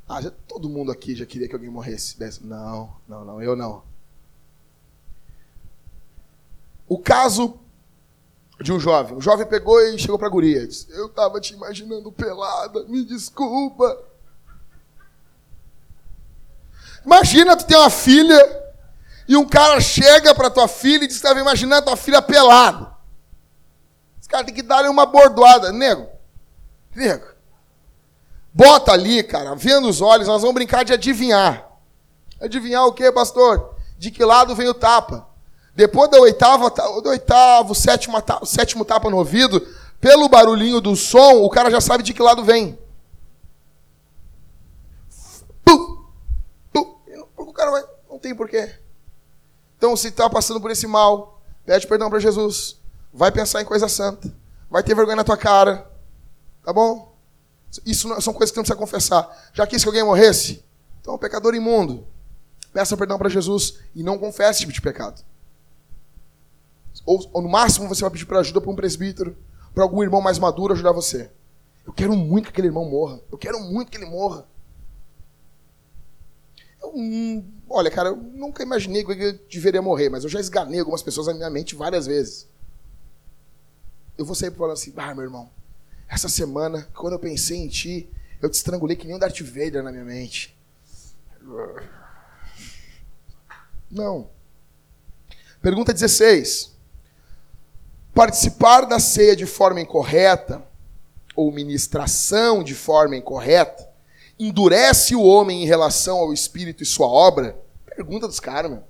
Ah, 0.07 0.21
já, 0.21 0.29
todo 0.29 0.69
mundo 0.69 0.91
aqui 0.91 1.15
já 1.15 1.25
queria 1.25 1.47
que 1.47 1.55
alguém 1.55 1.69
morresse. 1.69 2.17
Não, 2.43 2.95
não, 3.07 3.25
não, 3.25 3.41
eu 3.41 3.55
não. 3.55 3.83
O 6.87 6.99
caso 6.99 7.59
de 8.61 8.71
um 8.71 8.79
jovem. 8.79 9.17
O 9.17 9.21
jovem 9.21 9.45
pegou 9.45 9.79
e 9.81 9.97
chegou 9.99 10.17
para 10.17 10.27
a 10.27 10.31
guria. 10.31 10.65
Disse, 10.67 10.87
eu 10.91 11.07
estava 11.07 11.39
te 11.39 11.53
imaginando 11.53 12.11
pelada, 12.11 12.83
me 12.85 13.03
desculpa. 13.03 14.01
Imagina, 17.05 17.55
tu 17.55 17.65
tem 17.65 17.77
uma 17.77 17.89
filha 17.89 18.65
e 19.27 19.35
um 19.35 19.47
cara 19.47 19.79
chega 19.79 20.33
para 20.33 20.49
tua 20.49 20.67
filha 20.67 21.03
e 21.03 21.07
diz 21.07 21.15
estava 21.15 21.39
imaginando 21.39 21.85
tua 21.85 21.97
filha 21.97 22.21
pelada. 22.21 22.95
Esse 24.19 24.29
cara 24.29 24.43
tem 24.43 24.55
que 24.55 24.63
dar 24.63 24.89
uma 24.89 25.05
bordoada. 25.05 25.71
Nego, 25.71 26.07
nego, 26.95 27.27
bota 28.53 28.91
ali, 28.91 29.21
cara, 29.21 29.53
vendo 29.55 29.87
os 29.87 30.01
olhos, 30.01 30.27
nós 30.27 30.41
vamos 30.41 30.55
brincar 30.55 30.83
de 30.83 30.93
adivinhar. 30.93 31.69
Adivinhar 32.41 32.85
o 32.85 32.93
que, 32.93 33.11
pastor? 33.11 33.75
De 33.97 34.09
que 34.11 34.23
lado 34.23 34.55
vem 34.55 34.67
o 34.67 34.73
tapa? 34.73 35.34
Depois 35.75 36.09
da 36.09 36.17
oitava, 36.19 36.69
do 37.01 37.09
oitavo, 37.09 37.75
sétimo, 37.75 38.17
sétimo 38.45 38.85
tapa 38.85 39.09
no 39.09 39.17
ouvido, 39.17 39.61
pelo 39.99 40.29
barulhinho 40.29 40.79
do 40.79 40.95
som, 40.95 41.43
o 41.43 41.49
cara 41.49 41.69
já 41.69 41.81
sabe 41.81 42.01
de 42.01 42.13
que 42.13 42.21
lado 42.21 42.45
vem. 42.45 42.79
Pum, 45.65 46.05
pum, 46.71 46.95
o 47.37 47.51
cara 47.51 47.71
vai, 47.71 47.83
não 48.09 48.17
tem 48.17 48.33
porquê. 48.33 48.73
Então, 49.77 49.97
se 49.97 50.07
está 50.07 50.29
passando 50.29 50.61
por 50.61 50.71
esse 50.71 50.87
mal, 50.87 51.41
pede 51.65 51.85
perdão 51.85 52.09
para 52.09 52.19
Jesus. 52.19 52.79
Vai 53.13 53.31
pensar 53.31 53.61
em 53.61 53.65
coisa 53.65 53.89
santa. 53.89 54.33
Vai 54.69 54.81
ter 54.81 54.95
vergonha 54.95 55.17
na 55.17 55.23
tua 55.23 55.37
cara. 55.37 55.91
Tá 56.63 56.71
bom? 56.71 57.13
Isso 57.85 58.09
são 58.21 58.33
coisas 58.33 58.51
que 58.51 58.57
não 58.57 58.63
precisa 58.63 58.79
confessar. 58.79 59.49
Já 59.53 59.67
quis 59.67 59.83
que 59.83 59.89
alguém 59.89 60.03
morresse? 60.03 60.63
Então, 61.01 61.17
pecador 61.17 61.53
imundo. 61.53 62.07
Peça 62.71 62.95
perdão 62.95 63.17
para 63.17 63.29
Jesus 63.29 63.79
e 63.93 64.01
não 64.03 64.17
confesse 64.17 64.51
esse 64.51 64.59
tipo 64.61 64.71
de 64.71 64.81
pecado. 64.81 65.21
Ou, 67.05 67.29
ou 67.31 67.41
no 67.41 67.49
máximo 67.49 67.87
você 67.87 68.01
vai 68.01 68.11
pedir 68.11 68.25
para 68.25 68.39
ajuda 68.39 68.59
para 68.59 68.71
um 68.71 68.75
presbítero, 68.75 69.37
para 69.73 69.83
algum 69.83 70.01
irmão 70.01 70.21
mais 70.21 70.39
maduro 70.39 70.73
ajudar 70.73 70.91
você. 70.91 71.29
Eu 71.85 71.93
quero 71.93 72.15
muito 72.15 72.45
que 72.45 72.49
aquele 72.49 72.67
irmão 72.67 72.89
morra. 72.89 73.21
Eu 73.31 73.37
quero 73.37 73.59
muito 73.59 73.91
que 73.91 73.97
ele 73.97 74.07
morra. 74.07 74.47
Eu, 76.81 76.91
hum, 76.95 77.45
olha, 77.69 77.91
cara, 77.91 78.09
eu 78.09 78.15
nunca 78.15 78.63
imaginei 78.63 79.03
que 79.03 79.11
eu 79.11 79.39
deveria 79.49 79.81
morrer, 79.81 80.09
mas 80.09 80.23
eu 80.23 80.29
já 80.29 80.39
esganei 80.39 80.79
algumas 80.79 81.03
pessoas 81.03 81.27
na 81.27 81.33
minha 81.33 81.49
mente 81.49 81.75
várias 81.75 82.07
vezes. 82.07 82.47
Eu 84.17 84.25
vou 84.25 84.33
sair 84.33 84.51
falando 84.51 84.73
assim, 84.73 84.93
ah, 84.97 85.13
meu 85.13 85.25
irmão, 85.25 85.49
essa 86.07 86.27
semana, 86.27 86.87
quando 86.95 87.13
eu 87.13 87.19
pensei 87.19 87.57
em 87.57 87.67
ti, 87.67 88.09
eu 88.41 88.49
te 88.49 88.55
estrangulei 88.55 88.95
que 88.95 89.05
nem 89.05 89.15
um 89.15 89.19
Darth 89.19 89.41
Vader 89.41 89.83
na 89.83 89.91
minha 89.91 90.05
mente. 90.05 90.57
Não. 93.91 94.29
Pergunta 95.61 95.93
16 95.93 96.74
participar 98.15 98.85
da 98.85 98.97
ceia 98.97 99.35
de 99.35 99.45
forma 99.45 99.81
incorreta, 99.81 100.65
ou 101.35 101.51
ministração 101.51 102.63
de 102.63 102.73
forma 102.73 103.17
incorreta, 103.17 103.87
endurece 104.39 105.15
o 105.15 105.21
homem 105.21 105.61
em 105.61 105.65
relação 105.65 106.17
ao 106.19 106.31
Espírito 106.31 106.81
e 106.81 106.85
sua 106.85 107.07
obra? 107.07 107.57
Pergunta 107.85 108.25
dos 108.25 108.39
caras, 108.39 108.71
meu. 108.71 108.83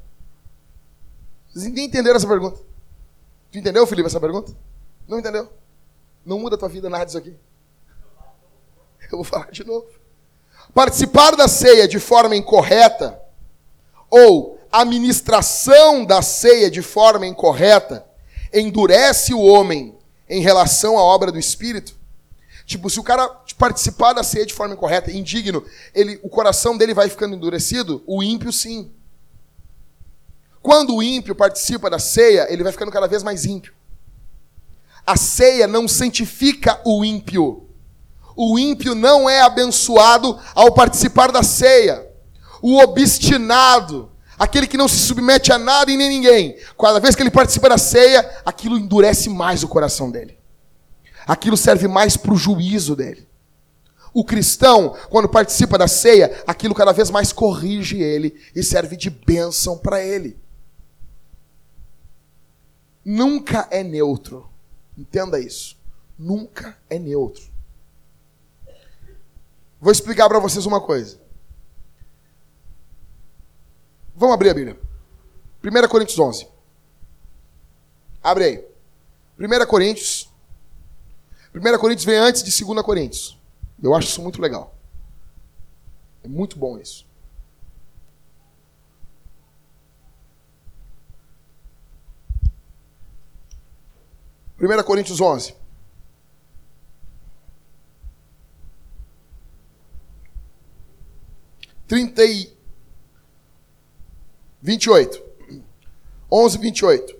Vocês 1.51 1.65
nem 1.73 1.85
entenderam 1.85 2.17
essa 2.17 2.27
pergunta? 2.27 2.59
Tu 3.51 3.57
entendeu, 3.57 3.87
Felipe, 3.87 4.07
essa 4.07 4.19
pergunta? 4.19 4.55
Não 5.07 5.17
entendeu? 5.17 5.49
Não 6.23 6.37
muda 6.37 6.55
a 6.55 6.59
tua 6.59 6.69
vida 6.69 6.87
nada 6.87 7.05
isso 7.05 7.17
aqui. 7.17 7.35
Eu 9.11 9.17
vou 9.17 9.23
falar 9.23 9.49
de 9.49 9.63
novo. 9.63 9.87
Participar 10.73 11.35
da 11.35 11.47
ceia 11.47 11.87
de 11.87 11.99
forma 11.99 12.35
incorreta, 12.35 13.19
ou 14.09 14.59
a 14.71 14.85
ministração 14.85 16.05
da 16.05 16.21
ceia 16.21 16.69
de 16.69 16.81
forma 16.81 17.25
incorreta, 17.25 18.04
endurece 18.55 19.33
o 19.33 19.41
homem 19.41 19.95
em 20.29 20.41
relação 20.41 20.97
à 20.97 21.03
obra 21.03 21.31
do 21.31 21.37
Espírito. 21.37 21.93
Tipo, 22.65 22.89
se 22.89 22.99
o 22.99 23.03
cara 23.03 23.27
participar 23.57 24.13
da 24.13 24.23
ceia 24.23 24.45
de 24.45 24.53
forma 24.53 24.73
incorreta, 24.73 25.11
indigno, 25.11 25.63
ele, 25.93 26.19
o 26.23 26.29
coração 26.29 26.75
dele 26.75 26.93
vai 26.93 27.09
ficando 27.09 27.35
endurecido, 27.35 28.03
o 28.07 28.23
ímpio 28.23 28.51
sim. 28.51 28.91
Quando 30.61 30.95
o 30.95 31.03
ímpio 31.03 31.35
participa 31.35 31.89
da 31.89 31.99
ceia, 31.99 32.51
ele 32.51 32.63
vai 32.63 32.71
ficando 32.71 32.91
cada 32.91 33.07
vez 33.07 33.21
mais 33.21 33.45
ímpio. 33.45 33.71
A 35.05 35.15
ceia 35.15 35.67
não 35.67 35.87
santifica 35.87 36.81
o 36.83 37.05
ímpio. 37.05 37.69
O 38.35 38.57
ímpio 38.57 38.95
não 38.95 39.29
é 39.29 39.41
abençoado 39.41 40.39
ao 40.55 40.73
participar 40.73 41.31
da 41.31 41.43
ceia. 41.43 42.05
O 42.63 42.79
obstinado, 42.79 44.11
Aquele 44.37 44.67
que 44.67 44.77
não 44.77 44.87
se 44.87 44.97
submete 44.97 45.51
a 45.51 45.57
nada 45.57 45.91
e 45.91 45.97
nem 45.97 46.09
ninguém. 46.09 46.57
Cada 46.79 46.99
vez 46.99 47.15
que 47.15 47.23
ele 47.23 47.31
participa 47.31 47.69
da 47.69 47.77
ceia, 47.77 48.29
aquilo 48.45 48.77
endurece 48.77 49.29
mais 49.29 49.63
o 49.63 49.67
coração 49.67 50.11
dele. 50.11 50.37
Aquilo 51.25 51.57
serve 51.57 51.87
mais 51.87 52.17
para 52.17 52.33
o 52.33 52.37
juízo 52.37 52.95
dele. 52.95 53.27
O 54.13 54.23
cristão, 54.23 54.95
quando 55.09 55.27
participa 55.27 55.77
da 55.77 55.87
ceia, 55.87 56.41
aquilo 56.47 56.75
cada 56.75 56.91
vez 56.91 57.09
mais 57.09 57.33
corrige 57.33 58.01
ele 58.01 58.39
e 58.55 58.63
serve 58.63 58.95
de 58.95 59.09
bênção 59.09 59.77
para 59.77 60.01
ele. 60.01 60.37
Nunca 63.03 63.67
é 63.69 63.83
neutro. 63.83 64.49
Entenda 64.97 65.39
isso. 65.39 65.77
Nunca 66.17 66.77
é 66.89 66.97
neutro. 66.97 67.43
Vou 69.81 69.91
explicar 69.91 70.27
para 70.29 70.39
vocês 70.39 70.65
uma 70.65 70.79
coisa. 70.79 71.19
Vamos 74.15 74.33
abrir 74.33 74.49
a 74.49 74.53
Bíblia. 74.53 74.79
1 75.63 75.87
Coríntios 75.89 76.17
11. 76.17 76.47
Abre 78.23 78.43
aí. 78.45 78.67
1 79.37 79.65
Coríntios. 79.67 80.31
1 81.53 81.77
Coríntios 81.79 82.05
vem 82.05 82.17
antes 82.17 82.41
de 82.41 82.65
2 82.65 82.81
Coríntios. 82.81 83.37
Eu 83.83 83.93
acho 83.93 84.07
isso 84.07 84.21
muito 84.21 84.41
legal. 84.41 84.73
É 86.23 86.27
muito 86.27 86.57
bom 86.57 86.77
isso. 86.77 87.05
Primeira 94.57 94.83
Coríntios 94.83 95.19
11. 95.19 95.55
Trinta 101.87 102.23
e 102.23 102.54
28. 104.65 105.21
11, 106.31 106.57
28. 106.57 107.15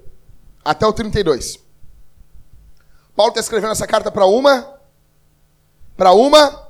Até 0.64 0.88
o 0.88 0.92
32. 0.92 1.60
Paulo 3.16 3.30
está 3.30 3.40
escrevendo 3.40 3.72
essa 3.72 3.86
carta 3.86 4.12
para 4.12 4.26
uma. 4.26 4.80
Para 5.96 6.12
uma. 6.12 6.66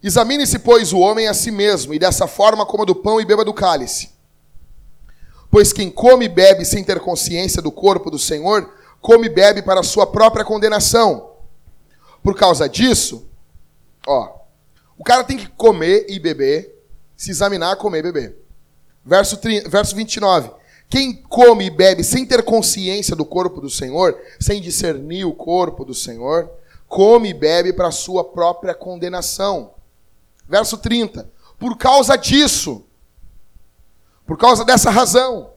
Examine-se, 0.00 0.60
pois, 0.60 0.92
o 0.92 1.00
homem 1.00 1.26
a 1.26 1.34
si 1.34 1.50
mesmo, 1.50 1.92
e 1.92 1.98
dessa 1.98 2.28
forma 2.28 2.64
coma 2.64 2.86
do 2.86 2.94
pão 2.94 3.20
e 3.20 3.24
beba 3.24 3.44
do 3.44 3.52
cálice. 3.52 4.10
Pois 5.50 5.72
quem 5.72 5.90
come 5.90 6.26
e 6.26 6.28
bebe 6.28 6.64
sem 6.64 6.84
ter 6.84 7.00
consciência 7.00 7.60
do 7.60 7.72
corpo 7.72 8.08
do 8.08 8.18
Senhor, 8.18 8.72
come 9.00 9.26
e 9.26 9.30
bebe 9.30 9.62
para 9.62 9.80
a 9.80 9.84
sua 9.84 10.06
própria 10.06 10.44
condenação. 10.44 11.32
Por 12.22 12.36
causa 12.36 12.68
disso, 12.68 13.28
ó, 14.06 14.32
o 14.96 15.02
cara 15.02 15.24
tem 15.24 15.36
que 15.36 15.48
comer 15.48 16.06
e 16.08 16.20
beber, 16.20 16.84
se 17.16 17.32
examinar, 17.32 17.76
comer 17.76 17.98
e 17.98 18.12
beber. 18.12 18.45
Verso, 19.06 19.36
30, 19.36 19.68
verso 19.68 19.94
29. 19.94 20.50
Quem 20.90 21.14
come 21.14 21.66
e 21.66 21.70
bebe 21.70 22.02
sem 22.02 22.26
ter 22.26 22.42
consciência 22.42 23.14
do 23.14 23.24
corpo 23.24 23.60
do 23.60 23.70
Senhor, 23.70 24.20
sem 24.40 24.60
discernir 24.60 25.24
o 25.24 25.32
corpo 25.32 25.84
do 25.84 25.94
Senhor, 25.94 26.50
come 26.88 27.30
e 27.30 27.34
bebe 27.34 27.72
para 27.72 27.92
sua 27.92 28.24
própria 28.24 28.74
condenação. 28.74 29.74
Verso 30.48 30.76
30. 30.76 31.30
Por 31.56 31.76
causa 31.78 32.16
disso, 32.16 32.84
por 34.26 34.36
causa 34.36 34.64
dessa 34.64 34.90
razão, 34.90 35.52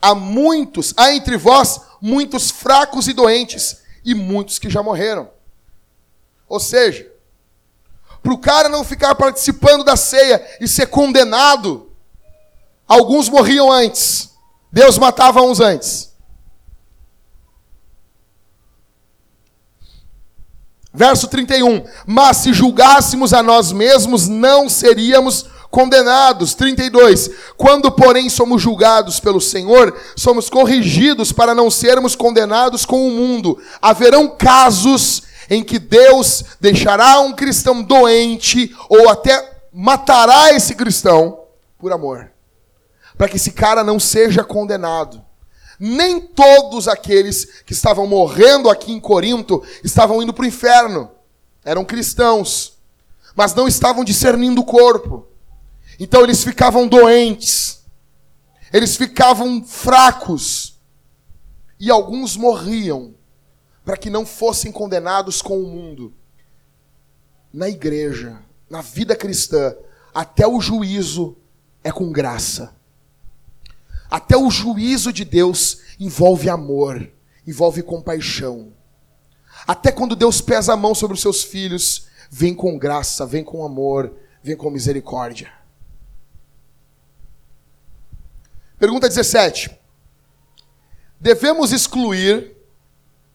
há 0.00 0.14
muitos, 0.14 0.92
há 0.96 1.12
entre 1.14 1.36
vós 1.36 1.80
muitos 2.00 2.50
fracos 2.50 3.08
e 3.08 3.12
doentes, 3.12 3.82
e 4.04 4.14
muitos 4.14 4.58
que 4.58 4.68
já 4.68 4.82
morreram. 4.82 5.30
Ou 6.48 6.60
seja, 6.60 7.11
para 8.22 8.32
o 8.32 8.38
cara 8.38 8.68
não 8.68 8.84
ficar 8.84 9.14
participando 9.14 9.82
da 9.82 9.96
ceia 9.96 10.44
e 10.60 10.68
ser 10.68 10.86
condenado, 10.86 11.90
alguns 12.86 13.28
morriam 13.28 13.70
antes. 13.70 14.30
Deus 14.70 14.96
matava 14.96 15.42
uns 15.42 15.60
antes. 15.60 16.12
Verso 20.94 21.26
31. 21.26 21.84
Mas 22.06 22.38
se 22.38 22.52
julgássemos 22.52 23.32
a 23.32 23.42
nós 23.42 23.72
mesmos, 23.72 24.28
não 24.28 24.68
seríamos 24.68 25.46
condenados. 25.70 26.54
32. 26.54 27.30
Quando, 27.56 27.90
porém, 27.90 28.28
somos 28.28 28.60
julgados 28.60 29.18
pelo 29.18 29.40
Senhor, 29.40 29.98
somos 30.14 30.50
corrigidos 30.50 31.32
para 31.32 31.54
não 31.54 31.70
sermos 31.70 32.14
condenados 32.14 32.84
com 32.84 33.08
o 33.08 33.10
mundo. 33.10 33.58
Haverão 33.80 34.28
casos 34.28 35.22
em 35.48 35.62
que 35.62 35.78
Deus 35.78 36.44
deixará 36.60 37.20
um 37.20 37.32
cristão 37.32 37.82
doente 37.82 38.74
ou 38.88 39.08
até 39.08 39.60
matará 39.72 40.52
esse 40.52 40.74
cristão 40.74 41.44
por 41.78 41.92
amor, 41.92 42.30
para 43.16 43.28
que 43.28 43.36
esse 43.36 43.52
cara 43.52 43.82
não 43.82 43.98
seja 43.98 44.44
condenado. 44.44 45.22
Nem 45.78 46.20
todos 46.20 46.86
aqueles 46.86 47.62
que 47.66 47.72
estavam 47.72 48.06
morrendo 48.06 48.70
aqui 48.70 48.92
em 48.92 49.00
Corinto 49.00 49.62
estavam 49.82 50.22
indo 50.22 50.32
para 50.32 50.44
o 50.44 50.46
inferno. 50.46 51.10
Eram 51.64 51.84
cristãos, 51.84 52.74
mas 53.34 53.54
não 53.54 53.66
estavam 53.66 54.04
discernindo 54.04 54.60
o 54.60 54.64
corpo. 54.64 55.26
Então 55.98 56.22
eles 56.22 56.44
ficavam 56.44 56.86
doentes, 56.86 57.82
eles 58.72 58.96
ficavam 58.96 59.64
fracos, 59.64 60.72
e 61.78 61.90
alguns 61.90 62.36
morriam 62.36 63.14
para 63.84 63.96
que 63.96 64.10
não 64.10 64.24
fossem 64.24 64.70
condenados 64.70 65.42
com 65.42 65.58
o 65.58 65.66
mundo. 65.66 66.12
Na 67.52 67.68
igreja, 67.68 68.42
na 68.70 68.80
vida 68.80 69.14
cristã, 69.14 69.74
até 70.14 70.46
o 70.46 70.60
juízo 70.60 71.36
é 71.82 71.90
com 71.90 72.10
graça. 72.12 72.74
Até 74.10 74.36
o 74.36 74.50
juízo 74.50 75.12
de 75.12 75.24
Deus 75.24 75.80
envolve 75.98 76.48
amor, 76.48 77.10
envolve 77.46 77.82
compaixão. 77.82 78.72
Até 79.66 79.90
quando 79.90 80.16
Deus 80.16 80.40
pesa 80.40 80.74
a 80.74 80.76
mão 80.76 80.94
sobre 80.94 81.14
os 81.14 81.20
seus 81.20 81.42
filhos, 81.42 82.06
vem 82.30 82.54
com 82.54 82.78
graça, 82.78 83.26
vem 83.26 83.44
com 83.44 83.64
amor, 83.64 84.14
vem 84.42 84.56
com 84.56 84.70
misericórdia. 84.70 85.52
Pergunta 88.78 89.08
17. 89.08 89.70
Devemos 91.20 91.72
excluir 91.72 92.56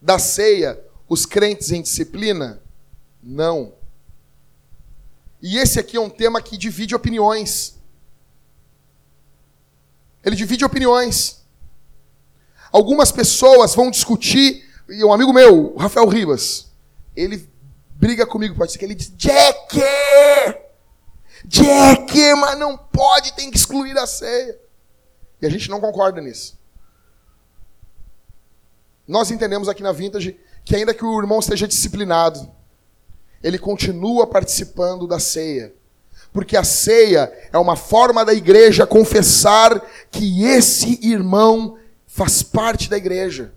da 0.02 0.20
ceia 0.20 0.80
os 1.08 1.26
crentes 1.26 1.72
em 1.72 1.82
disciplina? 1.82 2.62
Não. 3.22 3.74
E 5.42 5.58
esse 5.58 5.80
aqui 5.80 5.98
é 5.98 6.02
um 6.02 6.10
tema 6.10 6.42
que 6.42 6.58
divide 6.58 6.96
opiniões. 6.96 7.78
Ele 10.24 10.36
divide 10.36 10.66
opiniões. 10.66 11.46
Algumas 12.72 13.12
pessoas 13.12 13.74
vão 13.74 13.90
discutir, 13.90 14.64
e 14.90 15.04
um 15.04 15.14
amigo 15.14 15.32
meu, 15.32 15.76
Rafael 15.78 16.08
Ribas, 16.08 16.72
ele 17.16 17.50
briga 17.92 18.26
comigo, 18.26 18.56
pode 18.56 18.72
ser 18.72 18.78
que 18.78 18.86
ele 18.86 18.96
diz, 18.96 19.12
Jack! 19.16 19.80
Jack, 21.46 22.36
mas 22.36 22.60
não 22.60 22.78
pode, 22.78 23.34
tem 23.34 23.50
que 23.50 23.58
excluir 23.58 23.98
a 23.98 24.06
ceia. 24.06 24.60
E 25.42 25.46
a 25.46 25.50
gente 25.50 25.70
não 25.70 25.80
concorda 25.80 26.20
nisso. 26.20 26.58
Nós 29.08 29.32
entendemos 29.32 29.70
aqui 29.70 29.82
na 29.82 29.92
Vintage 29.92 30.38
que 30.66 30.76
ainda 30.76 30.94
que 30.94 31.06
o 31.06 31.20
irmão 31.20 31.40
esteja 31.40 31.68
disciplinado, 31.68 32.52
ele 33.42 33.58
continua 33.58 34.28
participando 34.28 35.08
da 35.08 35.20
ceia. 35.20 35.74
Porque 36.34 36.58
a 36.58 36.64
ceia 36.64 37.32
é 37.52 37.58
uma 37.58 37.76
forma 37.76 38.26
da 38.26 38.34
igreja 38.34 38.86
confessar 38.86 39.80
que 40.12 40.44
esse 40.44 41.00
irmão 41.02 41.78
faz 42.06 42.44
parte 42.44 42.90
da 42.90 42.98
igreja. 42.98 43.54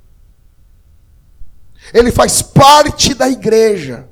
Ele 1.92 2.12
faz 2.12 2.42
parte 2.42 3.12
da 3.14 3.28
igreja. 3.28 4.08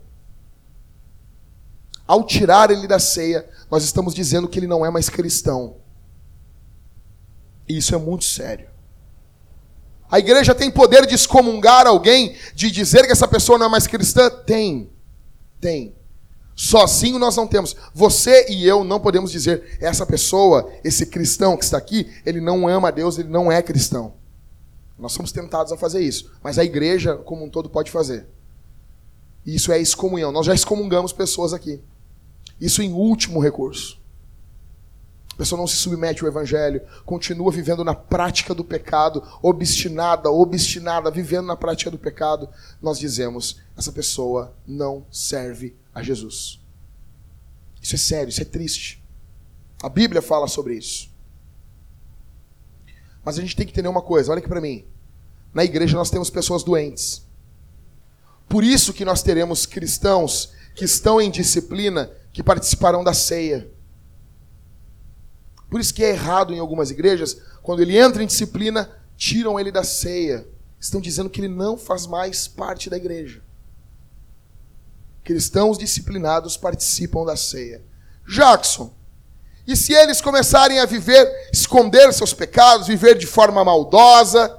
Ao 2.07 2.25
tirar 2.25 2.71
ele 2.71 2.89
da 2.89 2.99
ceia, 2.99 3.49
nós 3.71 3.85
estamos 3.85 4.15
dizendo 4.15 4.49
que 4.49 4.59
ele 4.59 4.67
não 4.67 4.85
é 4.85 4.91
mais 4.91 5.09
cristão. 5.09 5.77
E 7.69 7.77
isso 7.77 7.95
é 7.95 7.99
muito 7.99 8.25
sério. 8.25 8.68
A 10.11 10.19
igreja 10.19 10.55
tem 10.55 10.71
poder 10.71 11.07
de 11.07 11.15
excomungar 11.15 11.87
alguém, 11.87 12.35
de 12.55 12.71
dizer 12.71 13.05
que 13.07 13.13
essa 13.13 13.29
pessoa 13.29 13.59
não 13.59 13.67
é 13.67 13.69
mais 13.69 13.87
cristã? 13.87 14.31
Tem. 14.31 14.91
Tem. 15.61 15.95
Sozinho 16.57 17.19
nós 17.19 17.37
não 17.37 17.47
temos. 17.47 17.77
Você 17.95 18.47
e 18.49 18.67
eu 18.67 18.83
não 18.83 18.99
podemos 18.99 19.31
dizer, 19.31 19.79
essa 19.81 20.05
pessoa, 20.05 20.73
esse 20.83 21.07
cristão 21.07 21.57
que 21.57 21.65
está 21.65 21.77
aqui, 21.77 22.11
ele 22.27 22.41
não 22.41 22.67
ama 22.67 22.89
a 22.89 22.91
Deus, 22.91 23.19
ele 23.19 23.29
não 23.29 23.53
é 23.53 23.63
cristão. 23.63 24.15
Nós 24.99 25.13
somos 25.13 25.31
tentados 25.31 25.71
a 25.71 25.77
fazer 25.77 26.01
isso. 26.01 26.33
Mas 26.43 26.59
a 26.59 26.65
igreja, 26.65 27.15
como 27.15 27.45
um 27.45 27.51
todo, 27.51 27.71
pode 27.71 27.91
fazer. 27.91 28.27
Isso 29.47 29.71
é 29.71 29.79
excomunhão. 29.79 30.33
Nós 30.33 30.47
já 30.47 30.55
excomungamos 30.55 31.13
pessoas 31.13 31.53
aqui. 31.53 31.81
Isso 32.61 32.83
em 32.83 32.93
último 32.93 33.41
recurso. 33.41 34.01
Pessoa 35.39 35.57
não 35.57 35.69
se 35.69 35.77
submete 35.77 36.25
ao 36.25 36.29
evangelho, 36.29 36.83
continua 37.07 37.53
vivendo 37.53 37.85
na 37.85 37.95
prática 37.95 38.53
do 38.53 38.65
pecado, 38.65 39.23
obstinada, 39.41 40.29
obstinada, 40.29 41.13
vivendo 41.13 41.47
na 41.47 41.57
prática 41.57 41.93
do 41.93 41.97
pecado. 41.97 42.49
Nós 42.83 42.99
dizemos, 42.99 43.61
essa 43.77 43.93
pessoa 43.93 44.53
não 44.67 45.07
serve 45.13 45.77
a 45.95 46.03
Jesus. 46.03 46.61
Isso 47.81 47.95
é 47.95 47.99
sério, 47.99 48.31
isso 48.31 48.43
é 48.43 48.45
triste. 48.45 49.01
A 49.81 49.89
Bíblia 49.89 50.21
fala 50.21 50.49
sobre 50.49 50.75
isso. 50.75 51.09
Mas 53.25 53.39
a 53.39 53.41
gente 53.41 53.55
tem 53.55 53.65
que 53.65 53.71
entender 53.71 53.89
uma 53.89 54.03
coisa, 54.03 54.33
olha 54.33 54.41
aqui 54.41 54.49
para 54.49 54.61
mim. 54.61 54.85
Na 55.55 55.63
igreja 55.63 55.97
nós 55.97 56.11
temos 56.11 56.31
pessoas 56.31 56.65
doentes. 56.65 57.25
Por 58.49 58.65
isso 58.65 58.93
que 58.93 59.05
nós 59.05 59.23
teremos 59.23 59.67
cristãos 59.67 60.53
que 60.75 60.85
estão 60.85 61.21
em 61.21 61.31
disciplina 61.31 62.11
que 62.33 62.43
participarão 62.43 63.05
da 63.05 63.15
ceia. 63.15 63.71
Por 65.71 65.81
isso 65.81 65.93
que 65.93 66.05
é 66.05 66.11
errado 66.11 66.53
em 66.55 66.59
algumas 66.59 66.91
igrejas, 66.91 67.41
quando 67.63 67.83
ele 67.83 67.97
entra 67.97 68.23
em 68.23 68.27
disciplina, 68.27 68.91
tiram 69.17 69.59
ele 69.59 69.71
da 69.71 69.85
ceia. 69.85 70.47
Estão 70.81 71.01
dizendo 71.01 71.29
que 71.29 71.41
ele 71.41 71.49
não 71.49 71.77
faz 71.77 72.07
mais 72.07 72.49
parte 72.49 72.89
da 72.89 72.97
igreja 72.97 73.43
cristãos 75.29 75.77
disciplinados 75.77 76.57
participam 76.57 77.23
da 77.23 77.37
ceia. 77.37 77.83
Jackson, 78.27 78.91
e 79.67 79.77
se 79.77 79.93
eles 79.93 80.23
começarem 80.23 80.79
a 80.79 80.87
viver, 80.87 81.51
esconder 81.53 82.11
seus 82.15 82.33
pecados, 82.33 82.87
viver 82.87 83.19
de 83.19 83.27
forma 83.27 83.63
maldosa, 83.63 84.59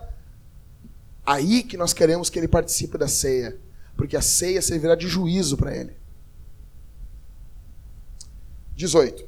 aí 1.25 1.63
que 1.63 1.75
nós 1.75 1.91
queremos 1.91 2.29
que 2.29 2.37
ele 2.37 2.47
participe 2.47 2.99
da 2.99 3.07
ceia, 3.07 3.57
porque 3.97 4.15
a 4.15 4.21
ceia 4.21 4.61
servirá 4.61 4.93
de 4.93 5.07
juízo 5.07 5.57
para 5.57 5.75
ele. 5.75 5.97
18. 8.75 9.27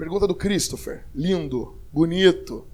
Pergunta 0.00 0.26
do 0.26 0.34
Christopher. 0.34 1.04
Lindo, 1.14 1.78
bonito. 1.92 2.66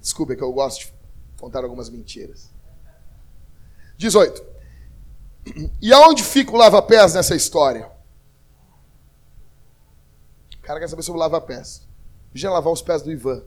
Desculpa, 0.00 0.32
é 0.32 0.36
que 0.36 0.42
eu 0.42 0.50
gosto 0.50 0.86
de 0.86 0.94
contar 1.38 1.62
algumas 1.62 1.90
mentiras. 1.90 2.50
18. 3.98 4.42
E 5.82 5.92
aonde 5.92 6.24
fica 6.24 6.52
o 6.52 6.56
lava-pés 6.56 7.12
nessa 7.12 7.36
história? 7.36 7.92
O 10.54 10.62
cara 10.62 10.80
quer 10.80 10.88
saber 10.88 11.02
sobre 11.02 11.18
o 11.18 11.20
lava-pés. 11.20 11.86
Já 12.32 12.50
lavar 12.50 12.72
os 12.72 12.80
pés 12.80 13.02
do 13.02 13.12
Ivan. 13.12 13.44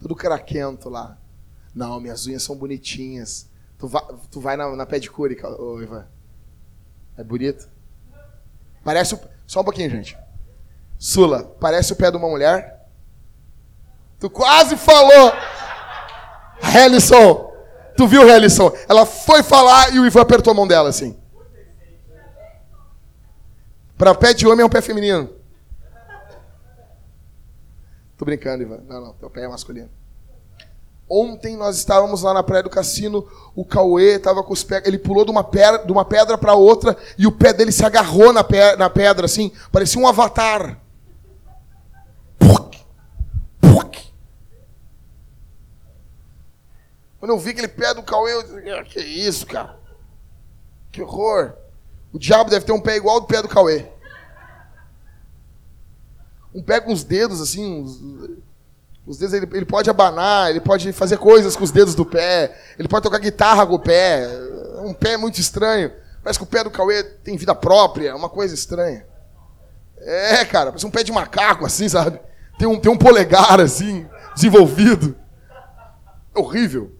Tudo 0.00 0.16
craquento 0.16 0.88
lá. 0.88 1.16
Não, 1.72 2.00
minhas 2.00 2.26
unhas 2.26 2.42
são 2.42 2.56
bonitinhas. 2.56 3.48
Tu 3.78 3.86
vai, 3.86 4.02
tu 4.32 4.40
vai 4.40 4.56
na, 4.56 4.74
na 4.74 4.84
pedicure, 4.84 5.38
Ivan. 5.80 6.08
É 7.16 7.22
bonito? 7.22 7.70
Parece. 8.82 9.16
Só 9.46 9.60
um 9.60 9.64
pouquinho, 9.64 9.90
gente. 9.90 10.18
Sula, 10.98 11.44
parece 11.60 11.92
o 11.92 11.96
pé 11.96 12.10
de 12.10 12.16
uma 12.16 12.28
mulher? 12.28 12.86
Tu 14.18 14.28
quase 14.28 14.76
falou! 14.76 15.32
Helison! 16.74 17.52
Tu 17.96 18.06
viu, 18.06 18.28
Helison? 18.28 18.72
Ela 18.88 19.06
foi 19.06 19.42
falar 19.42 19.94
e 19.94 20.00
o 20.00 20.06
Ivan 20.06 20.22
apertou 20.22 20.50
a 20.50 20.54
mão 20.54 20.66
dela 20.66 20.88
assim. 20.88 21.16
Para 23.96 24.14
pé 24.14 24.34
de 24.34 24.46
homem 24.46 24.62
é 24.62 24.66
um 24.66 24.70
pé 24.70 24.80
feminino. 24.80 25.30
Tô 28.16 28.24
brincando, 28.24 28.62
Ivan. 28.62 28.80
Não, 28.88 29.00
não, 29.00 29.12
teu 29.14 29.30
pé 29.30 29.44
é 29.44 29.48
masculino. 29.48 29.90
Ontem 31.08 31.56
nós 31.56 31.78
estávamos 31.78 32.22
lá 32.22 32.34
na 32.34 32.42
praia 32.42 32.62
do 32.62 32.68
cassino, 32.68 33.26
o 33.56 33.64
Cauê 33.64 34.16
estava 34.16 34.42
com 34.42 34.52
os 34.52 34.62
pés, 34.62 34.82
ele 34.84 34.98
pulou 34.98 35.24
de 35.24 35.30
uma 35.30 35.42
pedra, 35.42 35.84
de 35.84 35.90
uma 35.90 36.04
pedra 36.04 36.36
para 36.36 36.54
outra 36.54 36.96
e 37.16 37.26
o 37.26 37.32
pé 37.32 37.52
dele 37.52 37.72
se 37.72 37.84
agarrou 37.84 38.30
na, 38.30 38.44
pe 38.44 38.76
na 38.76 38.90
pedra 38.90 39.24
assim, 39.24 39.50
parecia 39.72 40.00
um 40.00 40.06
avatar. 40.06 40.78
Quando 47.18 47.32
eu 47.32 47.38
vi 47.38 47.50
aquele 47.50 47.68
pé 47.68 47.92
do 47.94 48.02
Cauê, 48.02 48.32
eu 48.34 48.42
disse, 48.42 48.70
ah, 48.70 48.84
que 48.84 49.00
isso, 49.00 49.46
cara? 49.46 49.76
Que 50.92 51.02
horror. 51.02 51.54
O 52.12 52.18
diabo 52.18 52.50
deve 52.50 52.64
ter 52.64 52.72
um 52.72 52.80
pé 52.80 52.96
igual 52.96 53.16
ao 53.16 53.20
do 53.20 53.26
pé 53.26 53.42
do 53.42 53.48
Cauê. 53.48 53.86
Um 56.54 56.62
pé 56.62 56.80
com 56.80 56.92
os 56.92 57.04
dedos 57.04 57.40
assim, 57.40 57.82
uns 57.82 58.00
os 59.08 59.16
dedos 59.16 59.32
ele, 59.32 59.48
ele 59.54 59.64
pode 59.64 59.88
abanar, 59.88 60.50
ele 60.50 60.60
pode 60.60 60.92
fazer 60.92 61.16
coisas 61.16 61.56
com 61.56 61.64
os 61.64 61.70
dedos 61.70 61.94
do 61.94 62.04
pé, 62.04 62.54
ele 62.78 62.88
pode 62.88 63.02
tocar 63.02 63.18
guitarra 63.18 63.66
com 63.66 63.74
o 63.74 63.78
pé. 63.78 64.24
É 64.24 64.80
um 64.80 64.92
pé 64.92 65.16
muito 65.16 65.40
estranho. 65.40 65.90
Parece 66.22 66.38
que 66.38 66.44
o 66.44 66.48
pé 66.48 66.62
do 66.62 66.70
Cauê 66.70 67.02
tem 67.02 67.34
vida 67.34 67.54
própria, 67.54 68.10
é 68.10 68.14
uma 68.14 68.28
coisa 68.28 68.54
estranha. 68.54 69.06
É, 69.96 70.44
cara, 70.44 70.66
parece 70.66 70.84
um 70.84 70.90
pé 70.90 71.02
de 71.02 71.10
macaco, 71.10 71.64
assim, 71.64 71.88
sabe? 71.88 72.20
Tem 72.58 72.68
um, 72.68 72.78
tem 72.78 72.92
um 72.92 72.98
polegar, 72.98 73.58
assim, 73.60 74.06
desenvolvido. 74.34 75.16
É 76.34 76.38
horrível. 76.38 76.92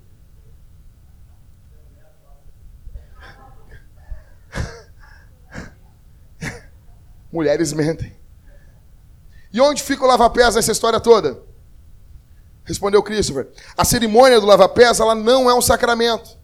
Mulheres 7.33 7.73
mentem. 7.73 8.17
E 9.53 9.61
onde 9.61 9.83
fica 9.83 10.05
o 10.05 10.07
lava-pés 10.07 10.55
nessa 10.55 10.73
história 10.73 11.01
toda? 11.01 11.41
Respondeu 12.65 13.03
Christopher. 13.03 13.49
A 13.77 13.85
cerimônia 13.85 14.41
do 14.41 14.47
lava-pés, 14.47 15.01
ela 15.01 15.15
não 15.15 15.49
é 15.49 15.55
um 15.55 15.63
sacramento. 15.63 16.37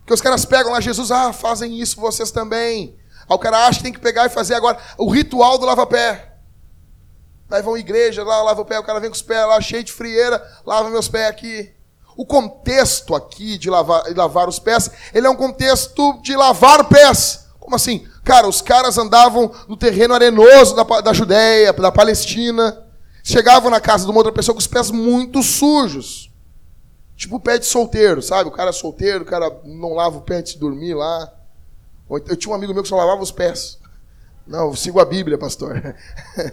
Porque 0.00 0.12
os 0.12 0.20
caras 0.20 0.44
pegam 0.44 0.72
lá, 0.72 0.80
Jesus, 0.80 1.10
ah, 1.10 1.32
fazem 1.32 1.80
isso 1.80 2.00
vocês 2.00 2.30
também. 2.30 2.98
Aí 3.28 3.34
o 3.34 3.38
cara 3.38 3.66
acha 3.66 3.78
que 3.78 3.84
tem 3.84 3.92
que 3.92 3.98
pegar 3.98 4.26
e 4.26 4.30
fazer 4.30 4.54
agora 4.54 4.78
o 4.96 5.10
ritual 5.10 5.58
do 5.58 5.66
lava-pé. 5.66 6.28
Aí 7.50 7.62
vão 7.62 7.74
à 7.74 7.78
igreja, 7.78 8.22
lá 8.22 8.42
lava 8.42 8.60
o 8.60 8.64
pé, 8.64 8.78
o 8.78 8.84
cara 8.84 9.00
vem 9.00 9.08
com 9.08 9.16
os 9.16 9.22
pés 9.22 9.46
lá 9.46 9.58
cheio 9.60 9.82
de 9.82 9.92
frieira, 9.92 10.42
lava 10.66 10.90
meus 10.90 11.08
pés 11.08 11.28
aqui. 11.28 11.72
O 12.14 12.26
contexto 12.26 13.14
aqui 13.14 13.56
de 13.56 13.70
lavar, 13.70 14.02
de 14.04 14.14
lavar 14.14 14.48
os 14.48 14.58
pés, 14.58 14.90
ele 15.14 15.26
é 15.26 15.30
um 15.30 15.36
contexto 15.36 16.20
de 16.20 16.36
lavar 16.36 16.88
pés. 16.88 17.46
Como 17.58 17.76
assim? 17.76 18.06
Cara, 18.28 18.46
os 18.46 18.60
caras 18.60 18.98
andavam 18.98 19.50
no 19.66 19.74
terreno 19.74 20.12
arenoso 20.12 20.76
da, 20.76 20.82
da 21.00 21.14
Judéia, 21.14 21.72
da 21.72 21.90
Palestina 21.90 22.86
chegavam 23.24 23.70
na 23.70 23.80
casa 23.80 24.04
de 24.04 24.10
uma 24.10 24.18
outra 24.18 24.30
pessoa 24.30 24.54
com 24.54 24.60
os 24.60 24.66
pés 24.66 24.90
muito 24.90 25.42
sujos. 25.42 26.30
Tipo 27.16 27.36
o 27.36 27.40
pé 27.40 27.56
de 27.56 27.64
solteiro, 27.64 28.20
sabe? 28.20 28.50
O 28.50 28.52
cara 28.52 28.68
é 28.68 28.72
solteiro, 28.74 29.24
o 29.24 29.26
cara 29.26 29.50
não 29.64 29.94
lava 29.94 30.18
o 30.18 30.20
pé 30.20 30.36
antes 30.36 30.52
de 30.52 30.58
dormir 30.58 30.92
lá. 30.92 31.32
Eu 32.10 32.36
tinha 32.36 32.52
um 32.52 32.54
amigo 32.54 32.74
meu 32.74 32.82
que 32.82 32.88
só 32.90 32.96
lavava 32.96 33.22
os 33.22 33.32
pés. 33.32 33.78
Não, 34.46 34.66
eu 34.66 34.76
sigo 34.76 35.00
a 35.00 35.06
Bíblia, 35.06 35.38
pastor. 35.38 35.96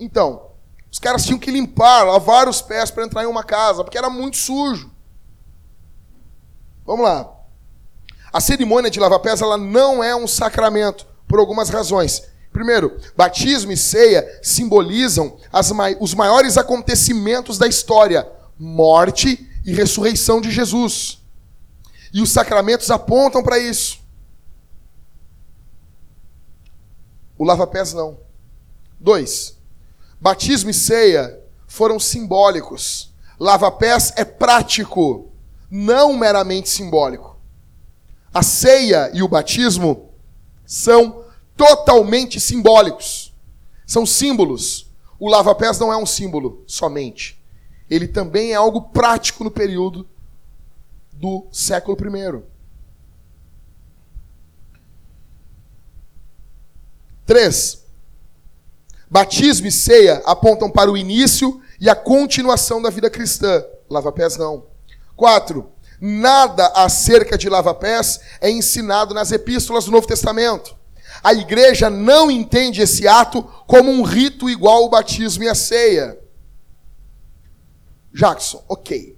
então, 0.00 0.52
os 0.90 0.98
caras 0.98 1.22
tinham 1.22 1.38
que 1.38 1.50
limpar, 1.50 2.04
lavar 2.04 2.48
os 2.48 2.62
pés 2.62 2.90
para 2.90 3.04
entrar 3.04 3.24
em 3.24 3.26
uma 3.26 3.44
casa, 3.44 3.84
porque 3.84 3.98
era 3.98 4.08
muito 4.08 4.38
sujo. 4.38 4.90
Vamos 6.86 7.04
lá. 7.04 7.35
A 8.36 8.40
cerimônia 8.40 8.90
de 8.90 9.00
lavar 9.00 9.20
pés 9.20 9.40
ela 9.40 9.56
não 9.56 10.04
é 10.04 10.14
um 10.14 10.26
sacramento, 10.26 11.06
por 11.26 11.38
algumas 11.38 11.70
razões. 11.70 12.22
Primeiro, 12.52 12.94
batismo 13.16 13.72
e 13.72 13.78
ceia 13.78 14.40
simbolizam 14.42 15.38
as, 15.50 15.72
os 16.00 16.12
maiores 16.12 16.58
acontecimentos 16.58 17.56
da 17.56 17.66
história: 17.66 18.30
morte 18.58 19.48
e 19.64 19.72
ressurreição 19.72 20.38
de 20.38 20.50
Jesus. 20.50 21.22
E 22.12 22.20
os 22.20 22.30
sacramentos 22.30 22.90
apontam 22.90 23.42
para 23.42 23.58
isso. 23.58 24.00
O 27.38 27.44
lava-pés 27.44 27.94
não. 27.94 28.18
Dois, 29.00 29.56
batismo 30.20 30.68
e 30.68 30.74
ceia 30.74 31.40
foram 31.66 31.98
simbólicos. 31.98 33.14
Lava-pés 33.40 34.12
é 34.14 34.26
prático, 34.26 35.32
não 35.70 36.12
meramente 36.12 36.68
simbólico. 36.68 37.35
A 38.32 38.42
ceia 38.42 39.10
e 39.14 39.22
o 39.22 39.28
batismo 39.28 40.10
são 40.64 41.24
totalmente 41.56 42.38
simbólicos. 42.40 43.34
São 43.86 44.04
símbolos. 44.04 44.90
O 45.18 45.28
lava-pés 45.30 45.78
não 45.78 45.92
é 45.92 45.96
um 45.96 46.06
símbolo 46.06 46.62
somente. 46.66 47.42
Ele 47.88 48.08
também 48.08 48.52
é 48.52 48.54
algo 48.54 48.82
prático 48.82 49.44
no 49.44 49.50
período 49.50 50.06
do 51.12 51.46
século 51.50 51.96
I. 51.96 52.42
Três. 57.24 57.84
Batismo 59.08 59.66
e 59.66 59.72
ceia 59.72 60.22
apontam 60.26 60.70
para 60.70 60.90
o 60.90 60.96
início 60.96 61.60
e 61.80 61.88
a 61.88 61.94
continuação 61.94 62.82
da 62.82 62.90
vida 62.90 63.08
cristã. 63.08 63.64
Lava-pés 63.88 64.36
não. 64.36 64.66
Quatro. 65.14 65.70
Nada 66.00 66.66
acerca 66.74 67.38
de 67.38 67.48
lava-pés 67.48 68.20
é 68.40 68.50
ensinado 68.50 69.14
nas 69.14 69.32
epístolas 69.32 69.84
do 69.86 69.90
Novo 69.90 70.06
Testamento. 70.06 70.76
A 71.22 71.32
igreja 71.32 71.88
não 71.88 72.30
entende 72.30 72.82
esse 72.82 73.08
ato 73.08 73.42
como 73.66 73.90
um 73.90 74.02
rito 74.02 74.50
igual 74.50 74.82
ao 74.82 74.90
batismo 74.90 75.44
e 75.44 75.48
a 75.48 75.54
ceia. 75.54 76.18
Jackson, 78.12 78.62
ok. 78.68 79.16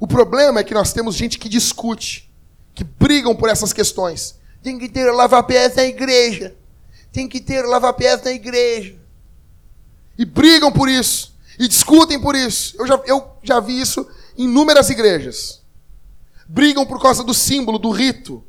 O 0.00 0.06
problema 0.06 0.60
é 0.60 0.64
que 0.64 0.74
nós 0.74 0.92
temos 0.92 1.14
gente 1.14 1.38
que 1.38 1.48
discute, 1.48 2.32
que 2.74 2.84
brigam 2.84 3.34
por 3.34 3.48
essas 3.48 3.72
questões. 3.72 4.38
Tem 4.62 4.78
que 4.78 4.88
ter 4.88 5.10
lava-pés 5.10 5.74
na 5.74 5.84
igreja. 5.84 6.56
Tem 7.12 7.28
que 7.28 7.40
ter 7.40 7.62
lava-pés 7.62 8.22
na 8.22 8.30
igreja. 8.30 8.96
E 10.16 10.24
brigam 10.24 10.72
por 10.72 10.88
isso. 10.88 11.36
E 11.58 11.66
discutem 11.66 12.20
por 12.20 12.34
isso. 12.34 12.76
Eu 12.78 12.86
já, 12.86 13.00
eu 13.06 13.30
já 13.42 13.60
vi 13.60 13.80
isso 13.80 14.06
inúmeras 14.38 14.88
igrejas. 14.88 15.62
Brigam 16.48 16.86
por 16.86 17.02
causa 17.02 17.22
do 17.22 17.34
símbolo, 17.34 17.78
do 17.78 17.90
rito. 17.90 18.42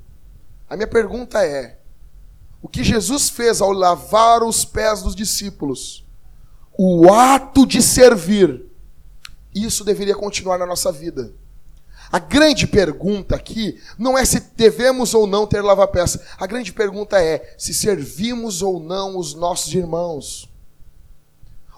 A 0.69 0.75
minha 0.75 0.87
pergunta 0.87 1.43
é: 1.43 1.79
o 2.61 2.69
que 2.69 2.83
Jesus 2.83 3.29
fez 3.29 3.59
ao 3.59 3.71
lavar 3.71 4.43
os 4.43 4.63
pés 4.63 5.01
dos 5.01 5.15
discípulos, 5.15 6.05
o 6.77 7.11
ato 7.11 7.65
de 7.65 7.81
servir, 7.81 8.65
isso 9.53 9.83
deveria 9.83 10.15
continuar 10.15 10.57
na 10.57 10.65
nossa 10.65 10.91
vida. 10.91 11.33
A 12.11 12.17
grande 12.17 12.65
pergunta 12.65 13.35
aqui 13.35 13.79
não 13.97 14.17
é 14.17 14.25
se 14.25 14.39
devemos 14.55 15.13
ou 15.13 15.27
não 15.27 15.45
ter 15.45 15.61
lava-pés. 15.61 16.17
A 16.39 16.47
grande 16.47 16.73
pergunta 16.73 17.21
é 17.21 17.55
se 17.57 17.73
servimos 17.73 18.61
ou 18.61 18.79
não 18.79 19.17
os 19.17 19.35
nossos 19.35 19.73
irmãos. 19.73 20.49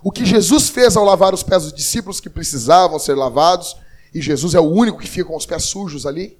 O 0.04 0.12
que 0.12 0.26
Jesus 0.26 0.70
fez 0.70 0.96
ao 0.96 1.04
lavar 1.04 1.34
os 1.34 1.44
pés 1.44 1.64
dos 1.64 1.74
discípulos 1.74 2.20
que 2.20 2.30
precisavam 2.30 2.98
ser 2.98 3.16
lavados, 3.16 3.76
e 4.14 4.22
Jesus 4.22 4.54
é 4.54 4.60
o 4.60 4.70
único 4.70 5.00
que 5.00 5.08
fica 5.08 5.26
com 5.26 5.36
os 5.36 5.46
pés 5.46 5.64
sujos 5.64 6.06
ali, 6.06 6.38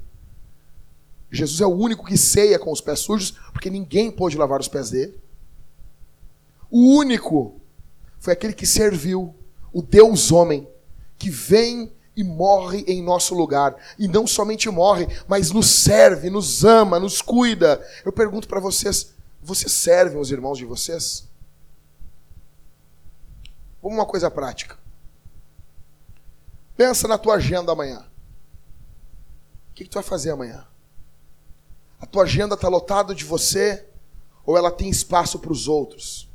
Jesus 1.32 1.62
é 1.62 1.66
o 1.66 1.70
único 1.70 2.06
que 2.06 2.18
ceia 2.18 2.60
com 2.60 2.72
os 2.72 2.82
pés 2.82 3.00
sujos, 3.00 3.32
porque 3.54 3.70
ninguém 3.70 4.12
pôde 4.12 4.38
lavar 4.38 4.60
os 4.60 4.68
pés 4.68 4.90
dele. 4.90 5.18
O 6.70 6.98
único 6.98 7.62
foi 8.20 8.34
aquele 8.34 8.54
que 8.54 8.66
serviu, 8.66 9.34
o 9.72 9.82
Deus 9.82 10.32
homem, 10.32 10.68
que 11.18 11.30
vem 11.30 11.92
e 12.16 12.24
morre 12.24 12.84
em 12.86 13.02
nosso 13.02 13.34
lugar. 13.34 13.76
E 13.98 14.08
não 14.08 14.28
somente 14.28 14.70
morre, 14.70 15.08
mas 15.26 15.52
nos 15.52 15.70
serve, 15.70 16.30
nos 16.30 16.66
ama, 16.66 17.00
nos 17.00 17.22
cuida. 17.22 17.82
Eu 18.06 18.12
pergunto 18.12 18.48
para 18.48 18.60
vocês: 18.60 19.14
vocês 19.42 19.72
servem 19.72 20.20
os 20.20 20.32
irmãos 20.32 20.58
de 20.58 20.66
vocês? 20.66 21.30
Vamos 23.82 23.98
uma 23.98 24.06
coisa 24.06 24.30
prática. 24.30 24.78
Pensa 26.82 27.08
na 27.08 27.16
tua 27.16 27.36
agenda 27.36 27.72
amanhã. 27.72 28.00
O 29.70 29.74
que, 29.76 29.84
que 29.84 29.90
tu 29.92 29.94
vai 29.94 30.04
fazer 30.04 30.32
amanhã? 30.32 30.66
A 32.00 32.08
tua 32.08 32.24
agenda 32.24 32.56
está 32.56 32.68
lotada 32.68 33.14
de 33.14 33.24
você 33.24 33.86
ou 34.44 34.58
ela 34.58 34.72
tem 34.72 34.90
espaço 34.90 35.38
para 35.38 35.52
os 35.52 35.68
outros? 35.68 36.28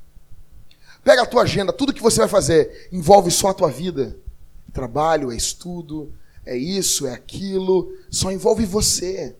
Pega 1.02 1.22
a 1.22 1.26
tua 1.26 1.42
agenda, 1.42 1.72
tudo 1.72 1.92
que 1.92 2.00
você 2.00 2.20
vai 2.20 2.28
fazer 2.28 2.88
envolve 2.92 3.28
só 3.32 3.48
a 3.48 3.54
tua 3.54 3.68
vida. 3.72 4.16
É 4.68 4.70
trabalho, 4.70 5.32
é 5.32 5.36
estudo, 5.36 6.14
é 6.44 6.56
isso, 6.56 7.08
é 7.08 7.12
aquilo, 7.12 7.92
só 8.08 8.30
envolve 8.30 8.64
você. 8.64 9.34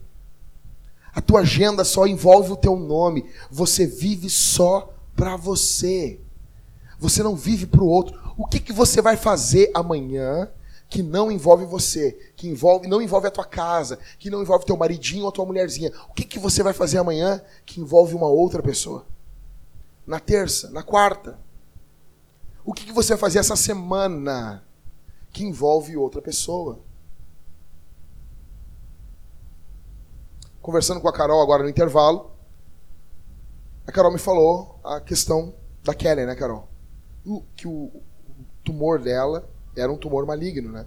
A 1.15 1.21
tua 1.21 1.43
agenda 1.43 1.85
só 1.85 2.05
envolve 2.05 2.51
o 2.51 2.57
teu 2.57 2.75
nome. 2.75 3.31
Você 3.49 3.87
vive 3.87 4.29
só 4.29 4.93
para 5.15 5.37
você. 5.37 6.19
Você 6.99 7.23
não 7.23 7.37
vive 7.37 7.65
para 7.65 7.85
o 7.85 7.89
outro. 7.89 8.21
O 8.37 8.45
que, 8.45 8.59
que 8.59 8.73
você 8.73 9.01
vai 9.01 9.17
fazer 9.17 9.71
amanhã 9.73 10.51
que 10.89 11.03
não 11.03 11.31
envolve 11.31 11.65
você, 11.65 12.13
que 12.37 12.49
envolve, 12.49 12.87
não 12.87 13.03
envolve 13.03 13.27
a 13.27 13.31
tua 13.31 13.45
casa, 13.45 13.99
que 14.19 14.31
não 14.31 14.41
envolve 14.41 14.65
teu 14.65 14.77
maridinho 14.77 15.25
ou 15.25 15.33
tua 15.33 15.45
mulherzinha? 15.45 15.93
O 16.09 16.15
que, 16.15 16.25
que 16.25 16.39
você 16.39 16.63
vai 16.63 16.73
fazer 16.73 16.99
amanhã 16.99 17.43
que 17.65 17.81
envolve 17.81 18.15
uma 18.15 18.29
outra 18.29 18.63
pessoa? 18.63 19.07
Na 20.07 20.21
terça, 20.21 20.71
na 20.71 20.83
quarta? 20.83 21.39
O 22.65 22.73
que, 22.73 22.85
que 22.85 22.93
você 22.93 23.15
vai 23.15 23.19
fazer 23.19 23.41
essa 23.41 23.57
semana 23.57 24.65
que 25.33 25.45
envolve 25.45 25.97
outra 25.97 26.23
pessoa? 26.23 26.81
Conversando 30.63 31.01
com 31.01 31.09
a 31.09 31.13
Carol 31.13 31.43
agora 31.43 31.63
no 31.63 31.69
intervalo, 31.69 32.31
a 33.87 33.93
Carol 33.93 34.13
me 34.13 34.19
falou 34.19 34.81
a 34.83 35.01
questão 35.01 35.55
da 35.83 35.95
Kelly, 35.95 36.27
né, 36.27 36.35
Carol? 36.35 36.69
O, 37.25 37.43
que 37.57 37.69
o 37.69 37.91
tumor 38.65 39.01
dela 39.01 39.49
era 39.77 39.93
um 39.93 39.97
tumor 39.97 40.27
maligno, 40.27 40.73
né? 40.73 40.87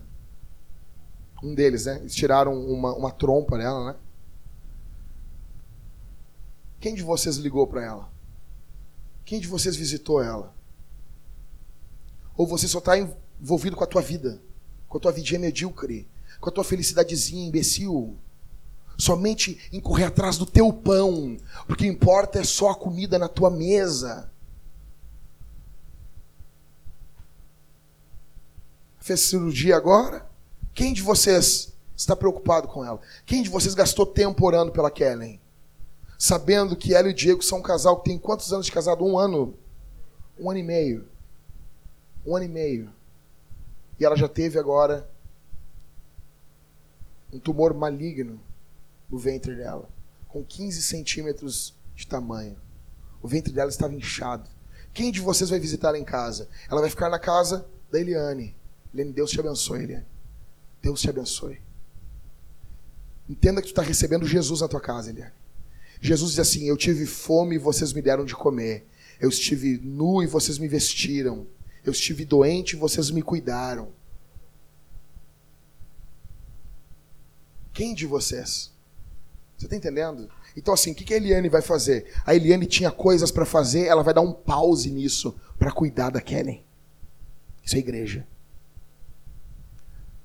Um 1.44 1.54
deles, 1.54 1.86
né? 1.86 1.98
Eles 1.98 2.16
tiraram 2.16 2.54
uma, 2.54 2.94
uma 2.94 3.12
trompa 3.12 3.58
dela, 3.58 3.94
né? 3.94 4.00
Quem 6.80 6.94
de 6.94 7.04
vocês 7.04 7.38
ligou 7.38 7.68
para 7.68 7.86
ela? 7.86 8.12
Quem 9.26 9.40
de 9.40 9.48
vocês 9.48 9.76
visitou 9.76 10.22
ela? 10.24 10.54
Ou 12.36 12.48
você 12.48 12.68
só 12.68 12.80
está 12.80 12.98
envolvido 12.98 13.76
com 13.76 13.84
a 13.84 13.88
tua 13.88 14.02
vida, 14.02 14.42
com 14.88 14.98
a 14.98 15.02
tua 15.02 15.12
vidinha 15.12 15.40
medíocre, 15.40 16.08
com 16.40 16.50
a 16.50 16.54
tua 16.54 16.64
felicidadezinha 16.64 17.48
imbecil? 17.48 18.18
somente 19.00 19.58
em 19.72 19.80
correr 19.80 20.04
atrás 20.04 20.38
do 20.38 20.46
teu 20.46 20.72
pão, 20.74 21.38
porque 21.66 21.88
importa 21.88 22.40
é 22.40 22.44
só 22.44 22.72
a 22.72 22.76
comida 22.76 23.18
na 23.18 23.30
tua 23.30 23.50
mesa. 23.50 24.29
Fez 29.00 29.22
cirurgia 29.22 29.76
agora? 29.76 30.30
Quem 30.74 30.94
de 30.94 31.02
vocês 31.02 31.74
está 31.96 32.16
preocupado 32.16 32.68
com 32.68 32.86
ela? 32.86 33.00
Quem 33.26 33.44
de 33.44 33.50
vocês 33.50 33.74
gastou 33.74 34.06
tempo 34.06 34.46
orando 34.46 34.72
pela 34.72 34.92
Kellen? 34.92 35.40
Sabendo 36.18 36.76
que 36.76 36.94
ela 36.94 37.08
e 37.08 37.12
o 37.12 37.14
Diego 37.14 37.42
são 37.42 37.60
um 37.60 37.64
casal 37.64 37.98
que 37.98 38.10
tem 38.10 38.20
quantos 38.20 38.52
anos 38.52 38.66
de 38.66 38.72
casado? 38.72 39.06
Um 39.06 39.18
ano? 39.18 39.56
Um 40.38 40.50
ano 40.50 40.60
e 40.60 40.64
meio. 40.64 41.08
Um 42.26 42.36
ano 42.36 42.46
e 42.46 42.50
meio. 42.50 42.94
E 44.00 44.06
ela 44.06 44.16
já 44.16 44.28
teve 44.28 44.60
agora 44.60 45.10
um 47.32 47.40
tumor 47.40 47.74
maligno 47.74 48.40
no 49.10 49.18
ventre 49.18 49.56
dela, 49.56 49.90
com 50.28 50.44
15 50.44 50.82
centímetros 50.82 51.76
de 51.96 52.08
tamanho. 52.08 52.58
O 53.22 53.28
ventre 53.28 53.52
dela 53.52 53.70
estava 53.70 53.94
inchado. 53.94 54.50
Quem 54.94 55.12
de 55.12 55.22
vocês 55.22 55.50
vai 55.50 55.60
visitar 55.60 55.90
ela 55.90 55.98
em 55.98 56.04
casa? 56.04 56.48
Ela 56.70 56.82
vai 56.82 56.90
ficar 56.90 57.10
na 57.10 57.20
casa 57.20 57.68
da 57.92 58.00
Eliane. 58.00 58.56
Eliane, 58.94 59.14
Deus 59.14 59.32
te 59.32 59.40
abençoe, 59.40 59.84
Eliane. 59.84 60.06
Deus 60.82 61.02
te 61.02 61.10
abençoe. 61.10 61.60
Entenda 63.30 63.62
que 63.62 63.68
tu 63.68 63.72
está 63.72 63.82
recebendo 63.82 64.26
Jesus 64.26 64.62
na 64.62 64.68
tua 64.68 64.82
casa, 64.82 65.10
Eliane. 65.10 65.34
Jesus 66.02 66.32
diz 66.32 66.40
assim: 66.40 66.68
Eu 66.68 66.78
tive 66.78 67.06
fome 67.06 67.56
e 67.56 67.60
vocês 67.60 67.94
me 67.94 68.02
deram 68.02 68.26
de 68.26 68.36
comer. 68.36 68.88
Eu 69.20 69.30
estive 69.30 69.80
nu 69.84 70.24
e 70.24 70.28
vocês 70.28 70.58
me 70.58 70.68
vestiram. 70.68 71.46
Eu 71.84 71.92
estive 71.92 72.26
doente 72.26 72.74
e 72.74 72.80
vocês 72.80 73.12
me 73.12 73.22
cuidaram. 73.22 73.92
Quem 77.74 77.94
de 77.94 78.06
vocês 78.06 78.72
você 79.60 79.66
está 79.66 79.76
entendendo? 79.76 80.30
Então, 80.56 80.74
assim, 80.74 80.94
o 80.94 80.96
que 80.96 81.14
a 81.14 81.18
Eliane 81.18 81.50
vai 81.50 81.62
fazer? 81.62 82.06
A 82.26 82.34
Eliane 82.34 82.66
tinha 82.66 82.90
coisas 82.90 83.30
para 83.30 83.46
fazer, 83.46 83.88
ela 83.88 84.02
vai 84.02 84.14
dar 84.14 84.22
um 84.22 84.32
pause 84.32 84.90
nisso 84.90 85.36
para 85.58 85.70
cuidar 85.70 86.12
da 86.12 86.22
Kellen. 86.22 86.64
Isso 87.62 87.76
é 87.76 87.80
igreja. 87.80 88.26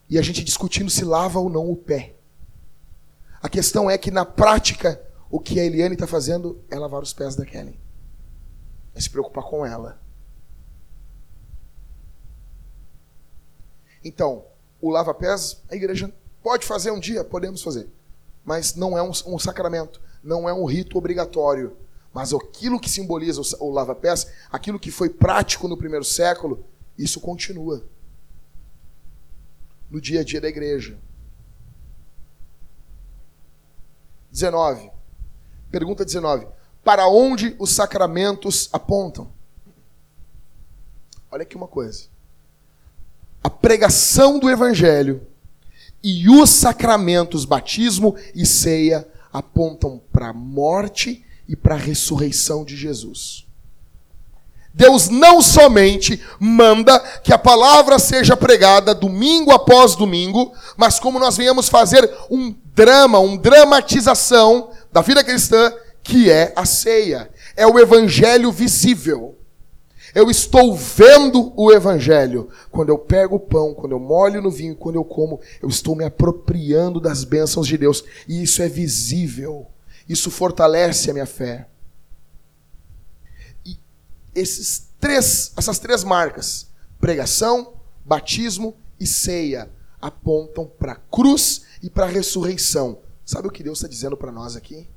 E 0.08 0.18
a 0.18 0.22
gente 0.22 0.44
discutindo 0.44 0.90
se 0.90 1.04
lava 1.04 1.38
ou 1.38 1.48
não 1.48 1.70
o 1.70 1.76
pé. 1.76 2.14
A 3.42 3.48
questão 3.48 3.90
é 3.90 3.98
que, 3.98 4.10
na 4.10 4.24
prática, 4.24 5.00
o 5.30 5.40
que 5.40 5.58
a 5.58 5.64
Eliane 5.64 5.94
está 5.94 6.06
fazendo 6.06 6.62
é 6.70 6.78
lavar 6.78 7.02
os 7.02 7.12
pés 7.12 7.34
da 7.36 7.44
Kellen. 7.44 7.78
É 8.94 9.00
se 9.00 9.10
preocupar 9.10 9.44
com 9.44 9.64
ela. 9.64 10.00
Então, 14.04 14.44
o 14.80 14.90
lava-pés, 14.90 15.62
a 15.70 15.74
igreja 15.74 16.12
pode 16.42 16.66
fazer 16.66 16.90
um 16.90 17.00
dia? 17.00 17.24
Podemos 17.24 17.62
fazer 17.62 17.88
mas 18.44 18.74
não 18.74 18.96
é 18.96 19.02
um, 19.02 19.10
um 19.26 19.38
sacramento, 19.38 20.00
não 20.22 20.48
é 20.48 20.52
um 20.52 20.66
rito 20.66 20.98
obrigatório. 20.98 21.76
Mas 22.12 22.32
aquilo 22.32 22.78
que 22.78 22.88
simboliza 22.88 23.40
o, 23.40 23.68
o 23.68 23.72
lava-pés, 23.72 24.28
aquilo 24.52 24.78
que 24.78 24.90
foi 24.90 25.08
prático 25.08 25.66
no 25.66 25.76
primeiro 25.76 26.04
século, 26.04 26.64
isso 26.96 27.20
continua 27.20 27.84
no 29.94 30.00
dia 30.00 30.22
a 30.22 30.24
dia 30.24 30.40
da 30.40 30.48
igreja. 30.48 30.98
19. 34.32 34.90
Pergunta 35.70 36.04
19. 36.04 36.48
Para 36.82 37.06
onde 37.06 37.54
os 37.60 37.70
sacramentos 37.70 38.68
apontam? 38.72 39.32
Olha 41.30 41.44
aqui 41.44 41.54
uma 41.54 41.68
coisa. 41.68 42.08
A 43.40 43.48
pregação 43.48 44.40
do 44.40 44.50
evangelho 44.50 45.24
e 46.02 46.28
os 46.28 46.50
sacramentos, 46.50 47.44
batismo 47.44 48.16
e 48.34 48.44
ceia, 48.44 49.06
apontam 49.32 50.02
para 50.12 50.30
a 50.30 50.34
morte 50.34 51.24
e 51.46 51.54
para 51.54 51.76
a 51.76 51.78
ressurreição 51.78 52.64
de 52.64 52.76
Jesus. 52.76 53.43
Deus 54.74 55.08
não 55.08 55.40
somente 55.40 56.20
manda 56.40 56.98
que 57.22 57.32
a 57.32 57.38
palavra 57.38 57.96
seja 58.00 58.36
pregada 58.36 58.92
domingo 58.92 59.52
após 59.52 59.94
domingo, 59.94 60.52
mas 60.76 60.98
como 60.98 61.20
nós 61.20 61.36
viemos 61.36 61.68
fazer 61.68 62.10
um 62.28 62.52
drama, 62.74 63.20
uma 63.20 63.38
dramatização 63.38 64.70
da 64.92 65.00
vida 65.00 65.22
cristã, 65.22 65.72
que 66.02 66.28
é 66.28 66.52
a 66.56 66.66
ceia. 66.66 67.30
É 67.56 67.64
o 67.64 67.78
evangelho 67.78 68.50
visível. 68.50 69.38
Eu 70.12 70.30
estou 70.30 70.76
vendo 70.76 71.52
o 71.56 71.72
Evangelho. 71.72 72.48
Quando 72.70 72.90
eu 72.90 72.98
pego 72.98 73.34
o 73.34 73.40
pão, 73.40 73.74
quando 73.74 73.92
eu 73.92 73.98
molho 73.98 74.40
no 74.40 74.50
vinho, 74.50 74.76
quando 74.76 74.94
eu 74.94 75.04
como, 75.04 75.40
eu 75.60 75.68
estou 75.68 75.96
me 75.96 76.04
apropriando 76.04 77.00
das 77.00 77.24
bênçãos 77.24 77.66
de 77.66 77.76
Deus. 77.76 78.04
E 78.28 78.40
isso 78.40 78.62
é 78.62 78.68
visível. 78.68 79.66
Isso 80.08 80.30
fortalece 80.30 81.10
a 81.10 81.12
minha 81.12 81.26
fé. 81.26 81.66
Esses 84.34 84.88
três, 85.00 85.52
essas 85.56 85.78
três 85.78 86.04
marcas, 86.04 86.68
pregação, 86.98 87.74
batismo 88.04 88.76
e 88.98 89.06
ceia, 89.06 89.70
apontam 90.00 90.66
para 90.66 90.92
a 90.92 90.96
cruz 90.96 91.62
e 91.82 91.88
para 91.88 92.06
a 92.06 92.08
ressurreição. 92.08 92.98
Sabe 93.24 93.48
o 93.48 93.50
que 93.50 93.62
Deus 93.62 93.78
está 93.78 93.88
dizendo 93.88 94.16
para 94.16 94.32
nós 94.32 94.56
aqui? 94.56 94.88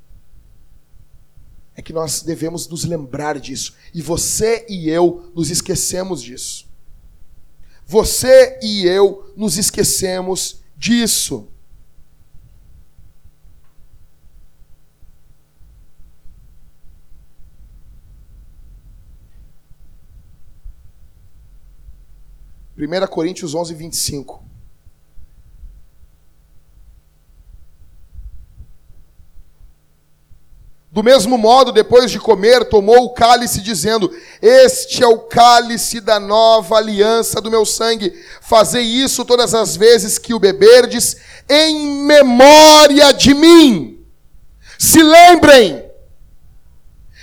é 1.77 1.81
que 1.81 1.93
nós 1.93 2.23
devemos 2.23 2.67
nos 2.67 2.83
lembrar 2.83 3.39
disso. 3.39 3.75
E 3.93 4.01
você 4.01 4.65
e 4.67 4.89
eu 4.89 5.31
nos 5.35 5.51
esquecemos 5.51 6.23
disso. 6.23 6.67
Você 7.85 8.57
e 8.63 8.83
eu 8.87 9.31
nos 9.37 9.59
esquecemos 9.59 10.59
disso. 10.75 11.47
Primeira 22.77 23.07
Coríntios 23.07 23.55
11, 23.55 23.73
25. 23.73 24.45
Do 30.91 31.03
mesmo 31.03 31.39
modo, 31.39 31.71
depois 31.71 32.11
de 32.11 32.19
comer, 32.19 32.65
tomou 32.65 33.05
o 33.05 33.13
cálice, 33.15 33.61
dizendo: 33.61 34.15
Este 34.39 35.01
é 35.01 35.07
o 35.07 35.17
cálice 35.17 35.99
da 35.99 36.19
nova 36.19 36.77
aliança 36.77 37.41
do 37.41 37.49
meu 37.49 37.65
sangue. 37.65 38.13
Fazei 38.41 38.83
isso 38.83 39.25
todas 39.25 39.55
as 39.55 39.75
vezes 39.75 40.19
que 40.19 40.35
o 40.35 40.39
beberdes, 40.39 41.17
em 41.49 42.03
memória 42.05 43.11
de 43.11 43.33
mim. 43.33 44.05
Se 44.77 45.01
lembrem. 45.01 45.86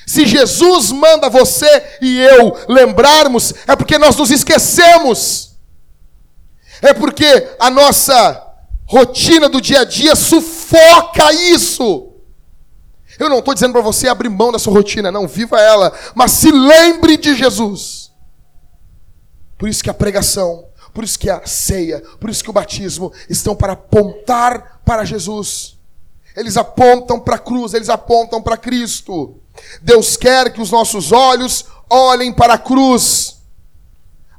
Se 0.07 0.27
Jesus 0.27 0.93
manda 0.93 1.31
você 1.31 1.99
e 2.01 2.19
eu 2.19 2.57
lembrarmos, 2.69 3.55
é 3.67 3.75
porque 3.75 3.99
nós 3.99 4.17
nos 4.17 4.31
esquecemos. 4.31 5.57
É 6.83 6.93
porque 6.93 7.57
a 7.59 7.71
nossa 7.71 8.45
rotina 8.87 9.49
do 9.49 9.61
dia 9.61 9.81
a 9.81 9.85
dia 9.85 10.15
sufoca 10.15 11.33
isso. 11.33 12.13
Eu 13.19 13.29
não 13.29 13.39
estou 13.39 13.55
dizendo 13.55 13.73
para 13.73 13.81
você 13.81 14.09
abrir 14.09 14.29
mão 14.29 14.53
da 14.53 14.59
sua 14.59 14.73
rotina, 14.73 15.11
não, 15.11 15.27
viva 15.27 15.61
ela, 15.61 15.93
mas 16.15 16.33
se 16.33 16.51
lembre 16.51 17.17
de 17.17 17.35
Jesus. 17.35 18.13
Por 19.57 19.69
isso 19.69 19.83
que 19.83 19.91
a 19.91 19.95
pregação, 19.95 20.67
por 20.93 21.05
isso 21.05 21.19
que 21.19 21.31
a 21.31 21.47
ceia, 21.47 22.03
por 22.21 22.29
isso 22.29 22.43
que 22.43 22.51
o 22.51 22.53
batismo 22.53 23.13
estão 23.31 23.55
para 23.55 23.73
apontar 23.73 24.81
para 24.85 25.05
Jesus. 25.05 25.79
Eles 26.37 26.57
apontam 26.57 27.21
para 27.21 27.37
a 27.37 27.39
cruz, 27.39 27.73
eles 27.73 27.89
apontam 27.89 28.43
para 28.43 28.57
Cristo. 28.57 29.41
Deus 29.83 30.17
quer 30.17 30.53
que 30.53 30.61
os 30.61 30.71
nossos 30.71 31.13
olhos 31.13 31.67
olhem 31.91 32.33
para 32.33 32.55
a 32.55 32.59
cruz. 32.59 33.35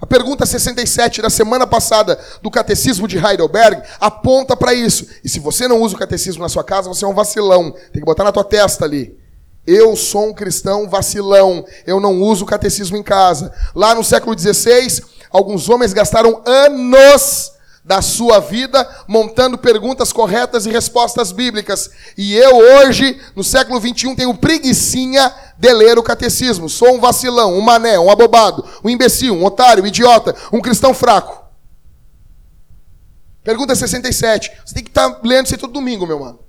A 0.02 0.06
pergunta 0.06 0.46
67 0.46 1.22
da 1.22 1.30
semana 1.30 1.66
passada 1.66 2.20
do 2.42 2.52
Catecismo 2.52 3.08
de 3.08 3.18
Heidelberg 3.18 3.82
aponta 4.00 4.56
para 4.56 4.74
isso. 4.74 5.08
E 5.24 5.30
se 5.30 5.40
você 5.40 5.68
não 5.68 5.82
usa 5.82 5.96
o 5.96 6.00
catecismo 6.00 6.44
na 6.44 6.50
sua 6.50 6.64
casa, 6.64 6.90
você 6.90 7.06
é 7.06 7.08
um 7.08 7.14
vacilão. 7.14 7.72
Tem 7.72 8.02
que 8.02 8.06
botar 8.06 8.24
na 8.24 8.32
tua 8.32 8.44
testa 8.44 8.86
ali. 8.86 9.18
Eu 9.66 9.96
sou 9.96 10.30
um 10.30 10.34
cristão 10.34 10.88
vacilão. 10.88 11.66
Eu 11.88 12.00
não 12.00 12.22
uso 12.22 12.44
o 12.44 12.48
catecismo 12.48 12.98
em 12.98 13.04
casa. 13.04 13.52
Lá 13.74 13.96
no 13.96 14.04
século 14.04 14.38
XVI, 14.38 15.02
alguns 15.32 15.70
homens 15.70 15.94
gastaram 15.94 16.44
anos 16.46 17.55
da 17.86 18.02
sua 18.02 18.40
vida 18.40 19.06
montando 19.08 19.60
perguntas 19.60 20.12
corretas 20.12 20.66
e 20.66 20.72
respostas 20.72 21.32
bíblicas. 21.32 21.92
E 22.18 22.36
eu 22.36 22.58
hoje, 22.58 23.22
no 23.36 23.44
século 23.44 23.80
21, 23.80 24.16
tenho 24.16 24.34
preguiçinha 24.34 25.32
de 25.56 25.72
ler 25.72 26.00
o 26.00 26.04
catecismo. 26.04 26.68
Sou 26.68 26.96
um 26.96 27.00
vacilão, 27.00 27.54
um 27.54 27.62
mané, 27.62 28.00
um 28.00 28.10
abobado, 28.10 28.66
um 28.84 28.90
imbecil, 28.90 29.36
um 29.36 29.46
otário, 29.46 29.84
um 29.84 29.88
idiota, 29.88 30.36
um 30.52 30.60
cristão 30.60 30.96
fraco. 30.96 31.46
Pergunta 33.44 33.76
67. 33.76 34.52
Você 34.66 34.74
tem 34.74 34.84
que 34.84 34.90
estar 34.90 35.12
tá 35.12 35.22
lendo 35.24 35.46
isso 35.46 35.54
aí 35.54 35.62
todo 35.62 35.74
domingo, 35.74 36.08
meu 36.08 36.20
mano. 36.20 36.40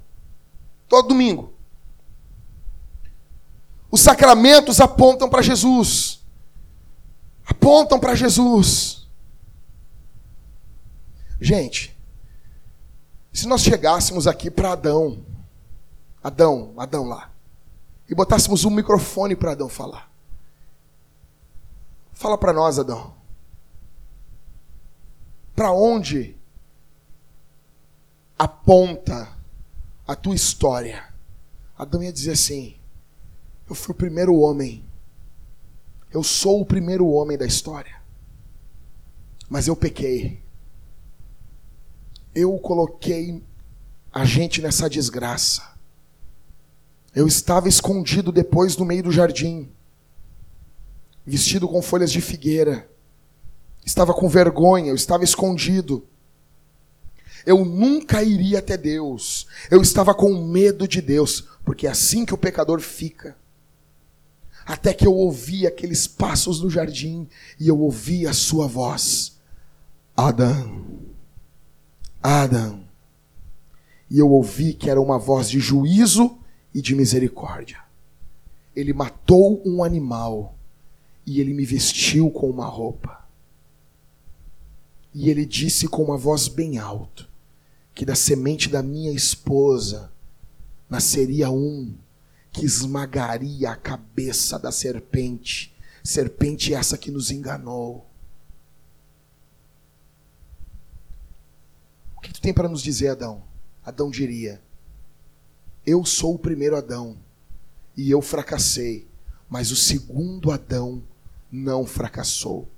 Todo 0.88 1.08
domingo. 1.08 1.52
Os 3.90 4.00
sacramentos 4.00 4.80
apontam 4.80 5.28
para 5.28 5.42
Jesus. 5.42 6.20
Apontam 7.46 8.00
para 8.00 8.14
Jesus. 8.14 9.05
Gente, 11.40 11.96
se 13.32 13.46
nós 13.46 13.62
chegássemos 13.62 14.26
aqui 14.26 14.50
para 14.50 14.72
Adão, 14.72 15.24
Adão, 16.22 16.72
Adão 16.78 17.04
lá, 17.04 17.30
e 18.08 18.14
botássemos 18.14 18.64
um 18.64 18.70
microfone 18.70 19.36
para 19.36 19.52
Adão 19.52 19.68
falar. 19.68 20.10
Fala 22.12 22.38
para 22.38 22.52
nós, 22.52 22.78
Adão. 22.78 23.14
Para 25.54 25.72
onde 25.72 26.34
aponta 28.38 29.28
a 30.06 30.16
tua 30.16 30.34
história? 30.34 31.12
Adão 31.76 32.02
ia 32.02 32.12
dizer 32.12 32.32
assim: 32.32 32.76
Eu 33.68 33.74
fui 33.74 33.92
o 33.92 33.96
primeiro 33.96 34.34
homem. 34.34 34.84
Eu 36.10 36.22
sou 36.22 36.62
o 36.62 36.66
primeiro 36.66 37.06
homem 37.08 37.36
da 37.36 37.44
história. 37.44 38.00
Mas 39.48 39.66
eu 39.68 39.76
pequei 39.76 40.42
eu 42.36 42.58
coloquei 42.58 43.42
a 44.12 44.26
gente 44.26 44.60
nessa 44.60 44.90
desgraça. 44.90 45.62
Eu 47.14 47.26
estava 47.26 47.66
escondido 47.66 48.30
depois 48.30 48.76
no 48.76 48.84
meio 48.84 49.04
do 49.04 49.10
jardim, 49.10 49.70
vestido 51.24 51.66
com 51.66 51.80
folhas 51.80 52.12
de 52.12 52.20
figueira. 52.20 52.88
Estava 53.86 54.12
com 54.12 54.28
vergonha, 54.28 54.90
eu 54.90 54.94
estava 54.94 55.24
escondido. 55.24 56.06
Eu 57.46 57.64
nunca 57.64 58.22
iria 58.22 58.58
até 58.58 58.76
Deus. 58.76 59.46
Eu 59.70 59.80
estava 59.80 60.14
com 60.14 60.44
medo 60.44 60.86
de 60.86 61.00
Deus, 61.00 61.48
porque 61.64 61.86
é 61.86 61.90
assim 61.90 62.26
que 62.26 62.34
o 62.34 62.38
pecador 62.38 62.80
fica. 62.80 63.34
Até 64.66 64.92
que 64.92 65.06
eu 65.06 65.14
ouvi 65.14 65.66
aqueles 65.66 66.06
passos 66.06 66.60
no 66.60 66.68
jardim 66.68 67.26
e 67.58 67.68
eu 67.68 67.80
ouvi 67.80 68.26
a 68.26 68.34
sua 68.34 68.66
voz. 68.66 69.38
Adão. 70.14 71.05
Adão. 72.22 72.84
E 74.10 74.18
eu 74.18 74.30
ouvi 74.30 74.72
que 74.72 74.88
era 74.88 75.00
uma 75.00 75.18
voz 75.18 75.48
de 75.48 75.58
juízo 75.58 76.38
e 76.74 76.80
de 76.80 76.94
misericórdia. 76.94 77.78
Ele 78.74 78.92
matou 78.92 79.62
um 79.66 79.82
animal 79.82 80.56
e 81.26 81.40
ele 81.40 81.52
me 81.54 81.64
vestiu 81.64 82.30
com 82.30 82.48
uma 82.48 82.66
roupa. 82.66 83.26
E 85.12 85.30
ele 85.30 85.46
disse 85.46 85.88
com 85.88 86.02
uma 86.02 86.16
voz 86.16 86.46
bem 86.46 86.78
alta 86.78 87.26
que 87.94 88.04
da 88.04 88.14
semente 88.14 88.68
da 88.68 88.82
minha 88.82 89.10
esposa 89.10 90.12
nasceria 90.88 91.50
um 91.50 91.94
que 92.52 92.64
esmagaria 92.64 93.70
a 93.70 93.76
cabeça 93.76 94.58
da 94.58 94.70
serpente, 94.70 95.74
serpente 96.04 96.74
essa 96.74 96.96
que 96.96 97.10
nos 97.10 97.30
enganou. 97.30 98.06
Que 102.26 102.34
tu 102.34 102.40
tem 102.40 102.52
para 102.52 102.68
nos 102.68 102.82
dizer, 102.82 103.08
Adão? 103.08 103.42
Adão 103.84 104.10
diria: 104.10 104.60
Eu 105.84 106.04
sou 106.04 106.34
o 106.34 106.38
primeiro 106.38 106.76
Adão 106.76 107.16
e 107.96 108.10
eu 108.10 108.20
fracassei, 108.20 109.06
mas 109.48 109.70
o 109.70 109.76
segundo 109.76 110.50
Adão 110.50 111.02
não 111.50 111.86
fracassou. 111.86 112.68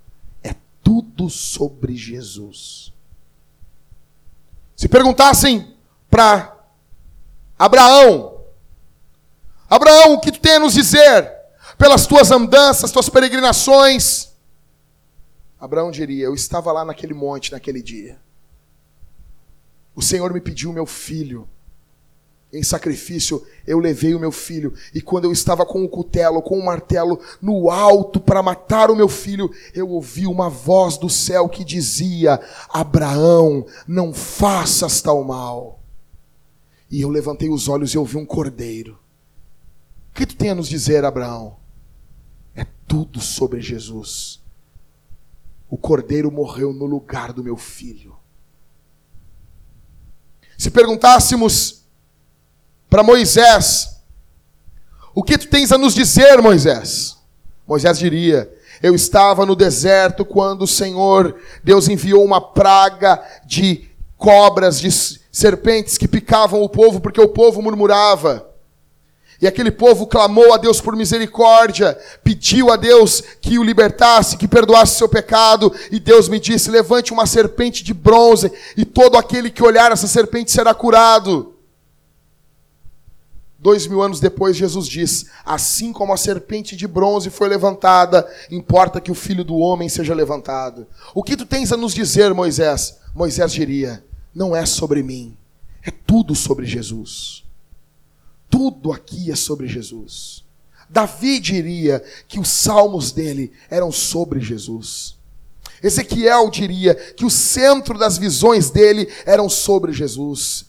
É 0.42 0.54
tudo 0.82 1.30
sobre 1.30 1.96
Jesus. 1.96 2.92
Se 4.76 4.88
perguntassem 4.88 5.74
para 6.10 6.56
Abraão: 7.58 8.44
Abraão, 9.68 10.14
o 10.14 10.20
que 10.20 10.32
tu 10.32 10.40
tem 10.40 10.56
a 10.56 10.60
nos 10.60 10.74
dizer 10.74 11.36
pelas 11.76 12.06
tuas 12.06 12.30
andanças, 12.30 12.92
tuas 12.92 13.08
peregrinações? 13.08 14.28
Abraão 15.58 15.90
diria: 15.90 16.26
Eu 16.26 16.34
estava 16.34 16.70
lá 16.70 16.84
naquele 16.84 17.14
monte 17.14 17.52
naquele 17.52 17.82
dia. 17.82 18.18
O 19.98 20.02
Senhor 20.02 20.32
me 20.32 20.40
pediu 20.40 20.72
meu 20.72 20.86
filho. 20.86 21.48
Em 22.52 22.62
sacrifício, 22.62 23.44
eu 23.66 23.80
levei 23.80 24.14
o 24.14 24.20
meu 24.20 24.30
filho. 24.30 24.72
E 24.94 25.02
quando 25.02 25.24
eu 25.24 25.32
estava 25.32 25.66
com 25.66 25.82
o 25.82 25.88
cutelo, 25.88 26.40
com 26.40 26.56
o 26.56 26.64
martelo 26.64 27.20
no 27.42 27.68
alto 27.68 28.20
para 28.20 28.40
matar 28.40 28.92
o 28.92 28.94
meu 28.94 29.08
filho, 29.08 29.50
eu 29.74 29.88
ouvi 29.88 30.24
uma 30.24 30.48
voz 30.48 30.96
do 30.96 31.10
céu 31.10 31.48
que 31.48 31.64
dizia: 31.64 32.40
Abraão, 32.68 33.66
não 33.88 34.14
faças 34.14 35.02
tal 35.02 35.24
mal. 35.24 35.80
E 36.88 37.00
eu 37.00 37.08
levantei 37.08 37.50
os 37.50 37.66
olhos 37.66 37.90
e 37.90 37.98
ouvi 37.98 38.16
um 38.16 38.24
cordeiro. 38.24 39.00
O 40.12 40.14
que 40.14 40.24
tu 40.24 40.36
tem 40.36 40.50
a 40.50 40.54
nos 40.54 40.68
dizer, 40.68 41.04
Abraão? 41.04 41.56
É 42.54 42.64
tudo 42.86 43.20
sobre 43.20 43.60
Jesus. 43.60 44.40
O 45.68 45.76
cordeiro 45.76 46.30
morreu 46.30 46.72
no 46.72 46.86
lugar 46.86 47.32
do 47.32 47.42
meu 47.42 47.56
filho. 47.56 48.17
Se 50.58 50.72
perguntássemos 50.72 51.84
para 52.90 53.04
Moisés, 53.04 54.02
o 55.14 55.22
que 55.22 55.38
tu 55.38 55.46
tens 55.46 55.70
a 55.70 55.78
nos 55.78 55.94
dizer, 55.94 56.42
Moisés? 56.42 57.16
Moisés 57.64 57.96
diria: 57.96 58.52
Eu 58.82 58.92
estava 58.92 59.46
no 59.46 59.54
deserto 59.54 60.24
quando 60.24 60.62
o 60.62 60.66
Senhor, 60.66 61.36
Deus 61.62 61.88
enviou 61.88 62.24
uma 62.24 62.40
praga 62.40 63.22
de 63.46 63.88
cobras, 64.16 64.80
de 64.80 64.90
serpentes 65.30 65.96
que 65.96 66.08
picavam 66.08 66.60
o 66.60 66.68
povo, 66.68 67.00
porque 67.00 67.20
o 67.20 67.28
povo 67.28 67.62
murmurava. 67.62 68.47
E 69.40 69.46
aquele 69.46 69.70
povo 69.70 70.06
clamou 70.06 70.52
a 70.52 70.56
Deus 70.56 70.80
por 70.80 70.96
misericórdia, 70.96 71.96
pediu 72.24 72.72
a 72.72 72.76
Deus 72.76 73.22
que 73.40 73.58
o 73.58 73.62
libertasse, 73.62 74.36
que 74.36 74.48
perdoasse 74.48 74.96
seu 74.96 75.08
pecado, 75.08 75.72
e 75.92 76.00
Deus 76.00 76.28
me 76.28 76.40
disse: 76.40 76.70
levante 76.70 77.12
uma 77.12 77.24
serpente 77.24 77.84
de 77.84 77.94
bronze, 77.94 78.50
e 78.76 78.84
todo 78.84 79.16
aquele 79.16 79.48
que 79.48 79.62
olhar 79.62 79.92
essa 79.92 80.08
serpente 80.08 80.50
será 80.50 80.74
curado. 80.74 81.54
Dois 83.60 83.86
mil 83.86 84.02
anos 84.02 84.18
depois, 84.18 84.56
Jesus 84.56 84.88
diz: 84.88 85.26
Assim 85.44 85.92
como 85.92 86.12
a 86.12 86.16
serpente 86.16 86.76
de 86.76 86.86
bronze 86.88 87.30
foi 87.30 87.48
levantada, 87.48 88.28
importa 88.50 89.00
que 89.00 89.10
o 89.10 89.16
filho 89.16 89.44
do 89.44 89.56
homem 89.56 89.88
seja 89.88 90.14
levantado. 90.14 90.86
O 91.14 91.22
que 91.22 91.36
tu 91.36 91.46
tens 91.46 91.72
a 91.72 91.76
nos 91.76 91.94
dizer, 91.94 92.34
Moisés? 92.34 92.98
Moisés 93.14 93.52
diria: 93.52 94.04
Não 94.34 94.54
é 94.54 94.66
sobre 94.66 95.02
mim, 95.02 95.36
é 95.82 95.90
tudo 95.90 96.34
sobre 96.34 96.66
Jesus. 96.66 97.47
Tudo 98.58 98.90
aqui 98.90 99.30
é 99.30 99.36
sobre 99.36 99.68
Jesus. 99.68 100.44
Davi 100.90 101.38
diria 101.38 102.02
que 102.26 102.40
os 102.40 102.48
salmos 102.48 103.12
dele 103.12 103.52
eram 103.70 103.92
sobre 103.92 104.40
Jesus. 104.40 105.16
Ezequiel 105.80 106.50
diria 106.50 106.92
que 106.96 107.24
o 107.24 107.30
centro 107.30 107.96
das 107.96 108.18
visões 108.18 108.68
dele 108.68 109.08
eram 109.24 109.48
sobre 109.48 109.92
Jesus. 109.92 110.64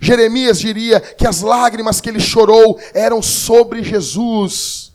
Jeremias 0.00 0.58
diria 0.58 0.98
que 0.98 1.26
as 1.26 1.42
lágrimas 1.42 2.00
que 2.00 2.08
ele 2.08 2.18
chorou 2.18 2.80
eram 2.94 3.20
sobre 3.20 3.82
Jesus. 3.82 4.94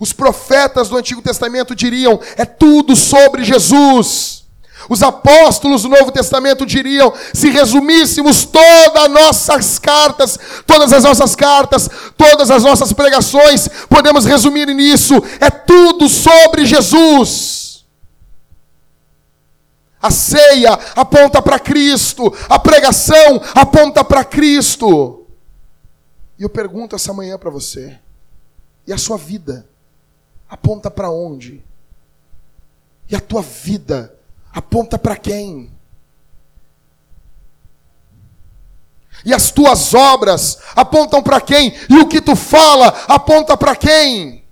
Os 0.00 0.12
profetas 0.12 0.88
do 0.88 0.96
Antigo 0.96 1.22
Testamento 1.22 1.76
diriam: 1.76 2.18
é 2.36 2.44
tudo 2.44 2.96
sobre 2.96 3.44
Jesus. 3.44 4.45
Os 4.88 5.02
apóstolos 5.02 5.82
do 5.82 5.88
Novo 5.88 6.12
Testamento 6.12 6.64
diriam: 6.64 7.12
se 7.34 7.50
resumíssemos 7.50 8.44
todas 8.44 9.02
as 9.02 9.10
nossas 9.10 9.78
cartas, 9.78 10.38
todas 10.66 10.92
as 10.92 11.04
nossas 11.04 11.34
cartas, 11.34 11.88
todas 12.16 12.50
as 12.50 12.62
nossas 12.62 12.92
pregações, 12.92 13.68
podemos 13.88 14.24
resumir 14.24 14.66
nisso: 14.68 15.14
é 15.40 15.50
tudo 15.50 16.08
sobre 16.08 16.64
Jesus. 16.64 17.84
A 20.00 20.10
ceia 20.10 20.78
aponta 20.94 21.42
para 21.42 21.58
Cristo, 21.58 22.32
a 22.48 22.58
pregação 22.58 23.40
aponta 23.54 24.04
para 24.04 24.24
Cristo. 24.24 25.26
E 26.38 26.42
eu 26.42 26.48
pergunto 26.48 26.94
essa 26.94 27.12
manhã 27.12 27.36
para 27.36 27.50
você: 27.50 27.98
e 28.86 28.92
a 28.92 28.98
sua 28.98 29.16
vida 29.16 29.66
aponta 30.48 30.90
para 30.90 31.10
onde? 31.10 31.64
E 33.08 33.16
a 33.16 33.20
tua 33.20 33.42
vida 33.42 34.15
aponta 34.56 34.98
para 34.98 35.18
quem? 35.18 35.70
E 39.22 39.34
as 39.34 39.50
tuas 39.50 39.92
obras 39.92 40.58
apontam 40.74 41.22
para 41.22 41.42
quem? 41.42 41.74
E 41.90 41.98
o 41.98 42.08
que 42.08 42.22
tu 42.22 42.34
fala 42.34 42.88
aponta 43.06 43.54
para 43.54 43.76
quem? 43.76 44.42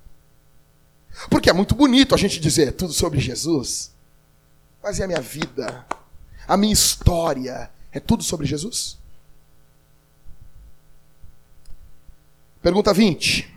Porque 1.30 1.48
é 1.48 1.54
muito 1.54 1.74
bonito 1.74 2.14
a 2.14 2.18
gente 2.18 2.38
dizer 2.38 2.72
tudo 2.72 2.92
sobre 2.92 3.18
Jesus. 3.18 3.94
Mas 4.82 4.98
e 4.98 5.02
a 5.02 5.06
minha 5.06 5.22
vida? 5.22 5.86
A 6.46 6.54
minha 6.54 6.74
história 6.74 7.70
é 7.90 7.98
tudo 7.98 8.22
sobre 8.22 8.46
Jesus? 8.46 8.98
Pergunta 12.60 12.92
20. 12.92 13.54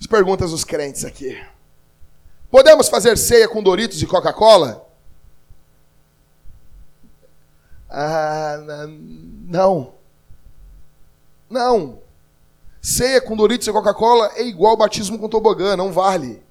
As 0.00 0.06
perguntas 0.08 0.50
dos 0.50 0.64
crentes 0.64 1.04
aqui. 1.04 1.40
Podemos 2.54 2.88
fazer 2.88 3.18
ceia 3.18 3.48
com 3.48 3.60
Doritos 3.60 4.00
e 4.00 4.06
Coca-Cola? 4.06 4.86
Ah, 7.90 8.58
não. 9.44 9.94
Não. 11.50 11.98
Ceia 12.80 13.20
com 13.20 13.34
Doritos 13.34 13.66
e 13.66 13.72
Coca-Cola 13.72 14.30
é 14.36 14.44
igual 14.44 14.76
batismo 14.76 15.18
com 15.18 15.28
tobogã, 15.28 15.76
não 15.76 15.90
vale. 15.90 16.44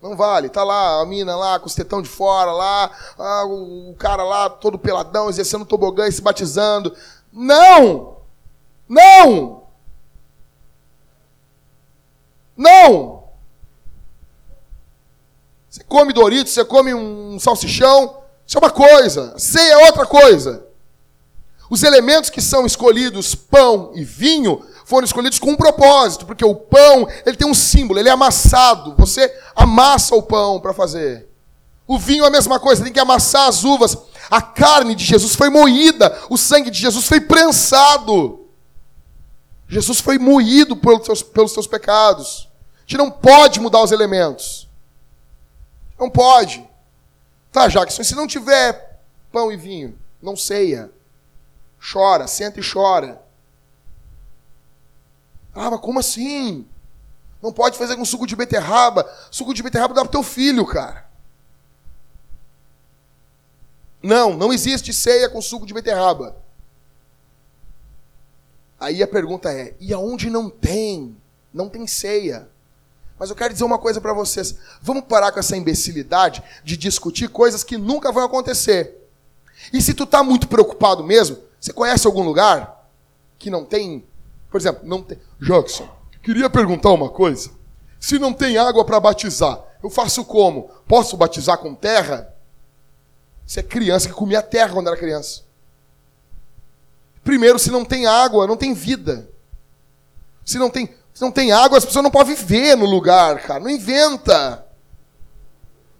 Não 0.00 0.16
vale. 0.16 0.48
Tá 0.48 0.62
lá 0.62 1.02
a 1.02 1.04
mina 1.04 1.34
lá 1.34 1.58
com 1.58 1.66
os 1.66 1.74
tetão 1.74 2.00
de 2.00 2.08
fora 2.08 2.52
lá, 2.52 2.92
ah, 3.18 3.44
o 3.46 3.96
cara 3.98 4.22
lá 4.22 4.48
todo 4.48 4.78
peladão, 4.78 5.28
exercendo 5.28 5.66
tobogã 5.66 6.06
e 6.06 6.12
se 6.12 6.22
batizando. 6.22 6.96
Não! 7.32 8.18
Não! 8.88 9.64
Não! 12.56 13.19
Você 15.70 15.84
come 15.84 16.12
Doritos, 16.12 16.52
você 16.52 16.64
come 16.64 16.92
um 16.92 17.38
salsichão, 17.38 18.18
isso 18.44 18.58
é 18.58 18.60
uma 18.60 18.70
coisa. 18.70 19.38
Ceia 19.38 19.74
é 19.74 19.86
outra 19.86 20.04
coisa. 20.04 20.66
Os 21.70 21.84
elementos 21.84 22.28
que 22.28 22.42
são 22.42 22.66
escolhidos, 22.66 23.36
pão 23.36 23.92
e 23.94 24.02
vinho, 24.02 24.66
foram 24.84 25.04
escolhidos 25.04 25.38
com 25.38 25.52
um 25.52 25.56
propósito, 25.56 26.26
porque 26.26 26.44
o 26.44 26.56
pão, 26.56 27.08
ele 27.24 27.36
tem 27.36 27.46
um 27.46 27.54
símbolo, 27.54 28.00
ele 28.00 28.08
é 28.08 28.12
amassado. 28.12 28.96
Você 28.98 29.32
amassa 29.54 30.16
o 30.16 30.22
pão 30.22 30.58
para 30.58 30.74
fazer. 30.74 31.28
O 31.86 31.96
vinho 31.96 32.24
é 32.24 32.26
a 32.26 32.30
mesma 32.30 32.58
coisa, 32.58 32.82
tem 32.82 32.92
que 32.92 32.98
amassar 32.98 33.46
as 33.46 33.62
uvas. 33.62 33.96
A 34.28 34.42
carne 34.42 34.96
de 34.96 35.04
Jesus 35.04 35.36
foi 35.36 35.48
moída, 35.48 36.18
o 36.28 36.36
sangue 36.36 36.70
de 36.70 36.80
Jesus 36.80 37.06
foi 37.06 37.20
prensado. 37.20 38.48
Jesus 39.68 40.00
foi 40.00 40.18
moído 40.18 40.76
pelos 40.76 41.06
seus, 41.06 41.22
pelos 41.22 41.52
seus 41.52 41.68
pecados. 41.68 42.48
A 42.78 42.80
gente 42.80 42.98
não 42.98 43.12
pode 43.12 43.60
mudar 43.60 43.80
os 43.84 43.92
elementos. 43.92 44.69
Não 46.00 46.08
pode. 46.08 46.66
Tá, 47.52 47.68
Jackson, 47.68 48.02
se 48.02 48.14
não 48.14 48.26
tiver 48.26 48.98
pão 49.30 49.52
e 49.52 49.56
vinho, 49.56 49.98
não 50.22 50.34
ceia. 50.34 50.90
Chora, 51.92 52.26
senta 52.26 52.58
e 52.58 52.62
chora. 52.62 53.22
Ah, 55.54 55.70
mas 55.70 55.80
como 55.80 55.98
assim? 55.98 56.66
Não 57.42 57.52
pode 57.52 57.76
fazer 57.76 57.96
com 57.96 58.04
suco 58.04 58.26
de 58.26 58.34
beterraba. 58.34 59.06
Suco 59.30 59.52
de 59.52 59.62
beterraba 59.62 59.92
dá 59.92 60.00
pro 60.02 60.10
teu 60.10 60.22
filho, 60.22 60.64
cara. 60.64 61.08
Não, 64.02 64.34
não 64.34 64.52
existe 64.52 64.92
ceia 64.94 65.28
com 65.28 65.42
suco 65.42 65.66
de 65.66 65.74
beterraba. 65.74 66.34
Aí 68.78 69.02
a 69.02 69.08
pergunta 69.08 69.52
é: 69.52 69.74
e 69.78 69.92
aonde 69.92 70.30
não 70.30 70.48
tem? 70.48 71.14
Não 71.52 71.68
tem 71.68 71.86
ceia. 71.86 72.48
Mas 73.20 73.28
eu 73.28 73.36
quero 73.36 73.52
dizer 73.52 73.64
uma 73.64 73.76
coisa 73.76 74.00
para 74.00 74.14
vocês. 74.14 74.56
Vamos 74.80 75.04
parar 75.04 75.30
com 75.30 75.38
essa 75.38 75.54
imbecilidade 75.54 76.42
de 76.64 76.74
discutir 76.74 77.28
coisas 77.28 77.62
que 77.62 77.76
nunca 77.76 78.10
vão 78.10 78.24
acontecer. 78.24 78.96
E 79.70 79.82
se 79.82 79.92
tu 79.92 80.06
tá 80.06 80.22
muito 80.22 80.48
preocupado 80.48 81.04
mesmo, 81.04 81.36
você 81.60 81.70
conhece 81.70 82.06
algum 82.06 82.22
lugar 82.22 82.90
que 83.38 83.50
não 83.50 83.62
tem, 83.62 84.06
por 84.50 84.58
exemplo, 84.58 84.88
não 84.88 85.02
tem. 85.02 85.18
Jackson, 85.38 85.86
queria 86.22 86.48
perguntar 86.48 86.92
uma 86.92 87.10
coisa. 87.10 87.50
Se 88.00 88.18
não 88.18 88.32
tem 88.32 88.56
água 88.56 88.86
para 88.86 88.98
batizar, 88.98 89.62
eu 89.82 89.90
faço 89.90 90.24
como? 90.24 90.70
Posso 90.88 91.14
batizar 91.14 91.58
com 91.58 91.74
terra? 91.74 92.34
Você 93.46 93.60
é 93.60 93.62
criança 93.62 94.08
que 94.08 94.14
comia 94.14 94.40
terra 94.40 94.72
quando 94.72 94.86
era 94.86 94.96
criança. 94.96 95.42
Primeiro, 97.22 97.58
se 97.58 97.70
não 97.70 97.84
tem 97.84 98.06
água, 98.06 98.46
não 98.46 98.56
tem 98.56 98.72
vida. 98.72 99.28
Se 100.42 100.56
não 100.56 100.70
tem, 100.70 100.94
se 101.20 101.24
não 101.24 101.30
tem 101.30 101.52
água, 101.52 101.76
as 101.76 101.84
pessoas 101.84 102.02
não 102.02 102.10
podem 102.10 102.34
viver 102.34 102.74
no 102.78 102.86
lugar, 102.86 103.42
cara. 103.42 103.60
Não 103.60 103.68
inventa. 103.68 104.66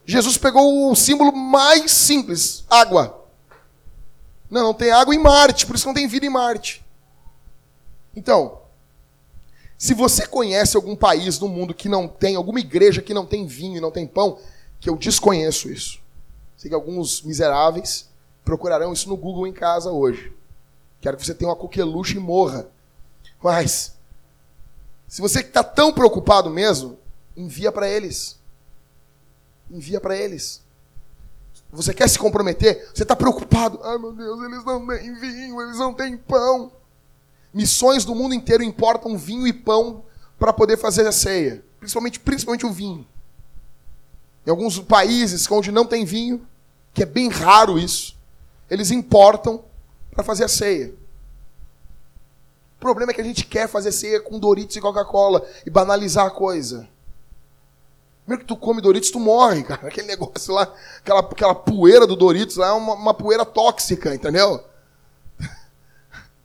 Jesus 0.07 0.39
pegou 0.39 0.91
o 0.91 0.97
símbolo 0.97 1.31
mais 1.31 1.93
simples: 1.93 2.64
água. 2.71 3.23
Não, 4.51 4.62
não 4.62 4.73
tem 4.73 4.91
água 4.91 5.14
em 5.14 5.18
Marte, 5.18 5.66
por 5.66 5.77
isso 5.77 5.87
não 5.87 5.93
tem 5.93 6.09
vida 6.09 6.25
em 6.25 6.31
Marte. 6.31 6.83
Então, 8.16 8.62
se 9.77 9.93
você 9.93 10.27
conhece 10.27 10.75
algum 10.75 10.97
país 10.97 11.39
no 11.39 11.49
mundo 11.49 11.75
que 11.75 11.87
não 11.87 12.09
tem, 12.09 12.35
alguma 12.35 12.59
igreja 12.59 13.03
que 13.03 13.12
não 13.12 13.27
tem 13.27 13.47
vinho 13.47 13.77
e 13.77 13.81
não 13.81 13.91
tem 13.91 14.07
pão, 14.07 14.39
que 14.81 14.89
eu 14.89 14.97
desconheço 14.97 15.68
isso. 15.68 16.01
Sei 16.57 16.71
que 16.71 16.75
alguns 16.75 17.21
miseráveis 17.21 18.09
procurarão 18.43 18.91
isso 18.91 19.07
no 19.07 19.18
Google 19.18 19.47
em 19.47 19.53
casa 19.53 19.91
hoje. 19.91 20.33
Quero 20.99 21.18
que 21.18 21.27
você 21.27 21.35
tenha 21.35 21.51
uma 21.51 21.57
coqueluche 21.57 22.16
e 22.16 22.21
morra. 22.21 22.71
Mas 23.43 23.99
se 25.11 25.20
você 25.20 25.40
está 25.40 25.64
tão 25.64 25.92
preocupado 25.92 26.48
mesmo, 26.48 26.96
envia 27.36 27.72
para 27.72 27.88
eles. 27.88 28.38
Envia 29.68 30.00
para 30.00 30.16
eles. 30.16 30.62
Você 31.72 31.92
quer 31.92 32.08
se 32.08 32.16
comprometer? 32.16 32.88
Você 32.94 33.02
está 33.02 33.16
preocupado? 33.16 33.80
Ai 33.82 33.98
meu 33.98 34.12
Deus, 34.12 34.40
eles 34.44 34.64
não 34.64 34.86
têm 34.86 35.14
vinho, 35.16 35.61
eles 35.62 35.78
não 35.78 35.92
têm 35.92 36.16
pão. 36.16 36.70
Missões 37.52 38.04
do 38.04 38.14
mundo 38.14 38.36
inteiro 38.36 38.62
importam 38.62 39.18
vinho 39.18 39.48
e 39.48 39.52
pão 39.52 40.04
para 40.38 40.52
poder 40.52 40.76
fazer 40.76 41.04
a 41.04 41.12
ceia. 41.12 41.64
Principalmente, 41.80 42.20
principalmente 42.20 42.64
o 42.64 42.72
vinho. 42.72 43.04
Em 44.46 44.50
alguns 44.50 44.78
países 44.78 45.50
onde 45.50 45.72
não 45.72 45.84
tem 45.84 46.04
vinho, 46.04 46.46
que 46.94 47.02
é 47.02 47.06
bem 47.06 47.28
raro 47.28 47.80
isso, 47.80 48.16
eles 48.70 48.92
importam 48.92 49.64
para 50.12 50.22
fazer 50.22 50.44
a 50.44 50.48
ceia. 50.48 50.94
O 52.81 52.89
problema 52.91 53.12
é 53.12 53.14
que 53.14 53.20
a 53.20 53.24
gente 53.24 53.45
quer 53.45 53.68
fazer 53.68 53.93
ceia 53.93 54.18
com 54.22 54.39
Doritos 54.39 54.74
e 54.74 54.81
Coca-Cola 54.81 55.47
e 55.66 55.70
banalizar 55.70 56.24
a 56.24 56.31
coisa. 56.31 56.89
Primeiro 58.24 58.41
que 58.41 58.49
tu 58.49 58.57
come 58.57 58.81
Doritos, 58.81 59.11
tu 59.11 59.20
morre, 59.20 59.62
cara. 59.64 59.87
Aquele 59.87 60.07
negócio 60.07 60.55
lá, 60.55 60.72
aquela, 60.99 61.20
aquela 61.20 61.55
poeira 61.55 62.07
do 62.07 62.16
Doritos 62.16 62.57
lá 62.57 62.68
é 62.68 62.72
uma, 62.72 62.95
uma 62.95 63.12
poeira 63.12 63.45
tóxica, 63.45 64.14
entendeu? 64.14 64.64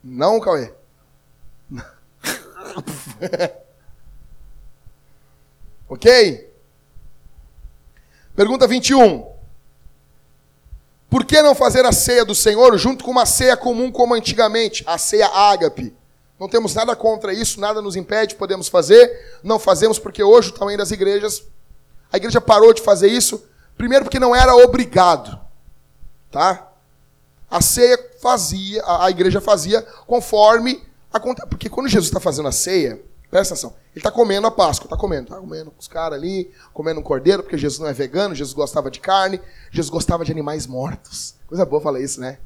Não, 0.04 0.38
Cauê? 0.38 0.74
ok? 5.88 6.52
Pergunta 8.34 8.68
21. 8.68 9.26
Por 11.08 11.24
que 11.24 11.40
não 11.40 11.54
fazer 11.54 11.86
a 11.86 11.92
ceia 11.92 12.26
do 12.26 12.34
Senhor 12.34 12.76
junto 12.76 13.02
com 13.02 13.10
uma 13.10 13.24
ceia 13.24 13.56
comum 13.56 13.90
como 13.90 14.12
antigamente, 14.12 14.84
a 14.86 14.98
ceia 14.98 15.28
ágape? 15.28 15.96
Não 16.38 16.48
temos 16.48 16.74
nada 16.74 16.94
contra 16.94 17.32
isso, 17.32 17.60
nada 17.60 17.80
nos 17.80 17.96
impede, 17.96 18.34
podemos 18.34 18.68
fazer. 18.68 19.38
Não 19.42 19.58
fazemos 19.58 19.98
porque 19.98 20.22
hoje 20.22 20.50
o 20.50 20.52
tamanho 20.52 20.78
das 20.78 20.90
igrejas, 20.90 21.44
a 22.12 22.16
igreja 22.16 22.40
parou 22.40 22.74
de 22.74 22.82
fazer 22.82 23.08
isso, 23.08 23.44
primeiro 23.76 24.04
porque 24.04 24.20
não 24.20 24.34
era 24.34 24.54
obrigado, 24.54 25.38
tá? 26.30 26.72
A 27.50 27.62
ceia 27.62 27.98
fazia, 28.20 28.82
a 28.86 29.10
igreja 29.10 29.40
fazia 29.40 29.82
conforme 30.06 30.82
a 31.12 31.46
porque 31.46 31.70
quando 31.70 31.88
Jesus 31.88 32.08
está 32.08 32.20
fazendo 32.20 32.48
a 32.48 32.52
ceia, 32.52 33.00
presta 33.30 33.54
atenção, 33.54 33.74
ele 33.92 34.00
está 34.00 34.10
comendo 34.10 34.46
a 34.46 34.50
Páscoa, 34.50 34.86
está 34.86 34.96
comendo, 34.96 35.22
está 35.24 35.36
comendo 35.36 35.70
com 35.70 35.80
os 35.80 35.88
caras 35.88 36.18
ali, 36.18 36.52
comendo 36.74 37.00
um 37.00 37.02
cordeiro, 37.02 37.42
porque 37.42 37.56
Jesus 37.56 37.80
não 37.80 37.88
é 37.88 37.92
vegano, 37.92 38.34
Jesus 38.34 38.52
gostava 38.54 38.90
de 38.90 39.00
carne, 39.00 39.40
Jesus 39.70 39.88
gostava 39.88 40.24
de 40.24 40.32
animais 40.32 40.66
mortos. 40.66 41.34
Coisa 41.46 41.64
boa 41.64 41.80
falar 41.80 42.00
isso, 42.00 42.20
né? 42.20 42.38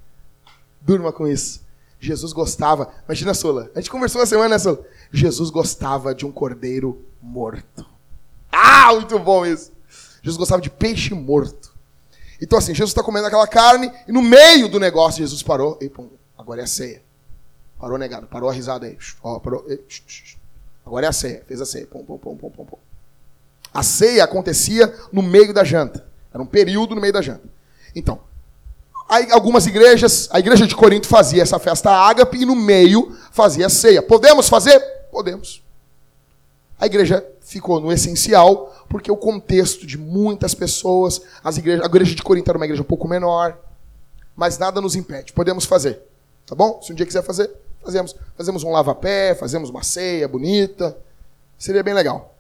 Durma 0.81 1.13
com 1.13 1.27
isso. 1.27 1.61
Jesus 2.01 2.33
gostava. 2.33 2.93
Imagina, 3.05 3.35
Sola. 3.35 3.71
A 3.75 3.81
gente 3.81 3.91
conversou 3.91 4.21
uma 4.21 4.27
semana, 4.27 4.57
né? 4.57 4.79
Jesus 5.13 5.51
gostava 5.51 6.15
de 6.15 6.25
um 6.25 6.33
cordeiro 6.33 7.05
morto. 7.21 7.85
Ah, 8.51 8.95
muito 8.95 9.19
bom 9.19 9.45
isso. 9.45 9.71
Jesus 10.23 10.39
gostava 10.39 10.63
de 10.63 10.71
peixe 10.71 11.13
morto. 11.15 11.73
Então, 12.41 12.59
assim, 12.59 12.75
Jesus 12.75 12.91
está 12.91 13.03
comendo 13.03 13.27
aquela 13.27 13.47
carne 13.47 13.93
e 14.09 14.13
no 14.13 14.23
meio 14.23 14.69
do 14.69 14.81
negócio 14.81 15.19
Jesus 15.19 15.43
parou. 15.43 15.79
E, 15.81 15.91
pum, 15.91 16.09
agora 16.37 16.63
é 16.63 16.65
a 16.65 16.67
ceia. 16.67 17.03
Parou 17.79 17.99
negado, 17.99 18.27
parou 18.27 18.49
a 18.49 18.53
risada 18.53 18.87
aí. 18.87 18.97
Ó, 19.23 19.39
parou. 19.39 19.67
Agora 20.85 21.07
é 21.07 21.09
a 21.09 21.13
ceia. 21.13 21.45
Fez 21.47 21.61
a 21.61 21.67
ceia. 21.67 21.87
Pum, 21.87 22.03
pum, 22.03 22.17
pum, 22.17 22.37
pum, 22.37 22.51
pum, 22.51 22.65
pum. 22.65 22.79
A 23.73 23.83
ceia 23.83 24.25
acontecia 24.25 24.93
no 25.13 25.23
meio 25.23 25.53
da 25.53 25.65
janta. 25.65 26.07
Era 26.33 26.43
um 26.43 26.47
período 26.47 26.95
no 26.95 27.01
meio 27.01 27.13
da 27.13 27.21
janta. 27.21 27.49
Então, 27.95 28.21
aí, 29.11 29.31
algumas 29.33 29.67
igrejas, 29.67 30.29
a 30.31 30.39
igreja 30.39 30.67
de 30.67 30.75
Corinto 30.77 31.09
fazia 31.09 31.43
essa 31.43 31.59
festa 31.59 31.91
ágape 31.91 32.39
e 32.39 32.47
no 32.47 32.55
meio 32.55 33.17
fazia 33.33 33.69
ceia. 33.69 34.01
Podemos 34.01 34.49
fazer? 34.49 34.79
Podemos. 35.11 35.63
A 36.79 36.87
igreja 36.87 37.27
ficou 37.41 37.81
no 37.81 37.93
essencial, 37.93 38.75
porque 38.89 39.11
o 39.11 39.17
contexto 39.17 39.87
de 39.87 39.99
muitas 39.99 40.55
pessoas, 40.55 41.21
as 41.43 41.59
igrejas, 41.59 41.85
a 41.85 41.87
igreja 41.87 42.15
de 42.15 42.23
Corinto 42.23 42.51
era 42.51 42.57
uma 42.57 42.65
igreja 42.65 42.83
um 42.83 42.87
pouco 42.87 43.09
menor, 43.09 43.59
mas 44.35 44.57
nada 44.57 44.81
nos 44.81 44.95
impede. 44.95 45.33
Podemos 45.33 45.65
fazer. 45.65 46.01
Tá 46.47 46.55
bom? 46.55 46.81
Se 46.83 46.93
um 46.93 46.95
dia 46.95 47.05
quiser 47.05 47.23
fazer, 47.23 47.51
fazemos. 47.83 48.17
Fazemos 48.37 48.63
um 48.63 48.71
lava-pé, 48.71 49.35
fazemos 49.35 49.69
uma 49.69 49.83
ceia 49.83 50.27
bonita. 50.27 50.97
Seria 51.59 51.83
bem 51.83 51.93
legal. 51.93 52.35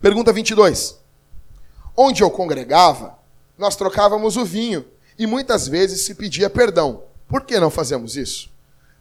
Pergunta 0.00 0.32
22. 0.32 0.98
Onde 1.96 2.22
eu 2.22 2.30
congregava, 2.30 3.18
nós 3.58 3.74
trocávamos 3.74 4.36
o 4.36 4.44
vinho 4.44 4.84
e 5.18 5.26
muitas 5.26 5.66
vezes 5.68 6.02
se 6.02 6.14
pedia 6.14 6.50
perdão. 6.50 7.02
Por 7.28 7.42
que 7.42 7.58
não 7.58 7.70
fazemos 7.70 8.16
isso? 8.16 8.50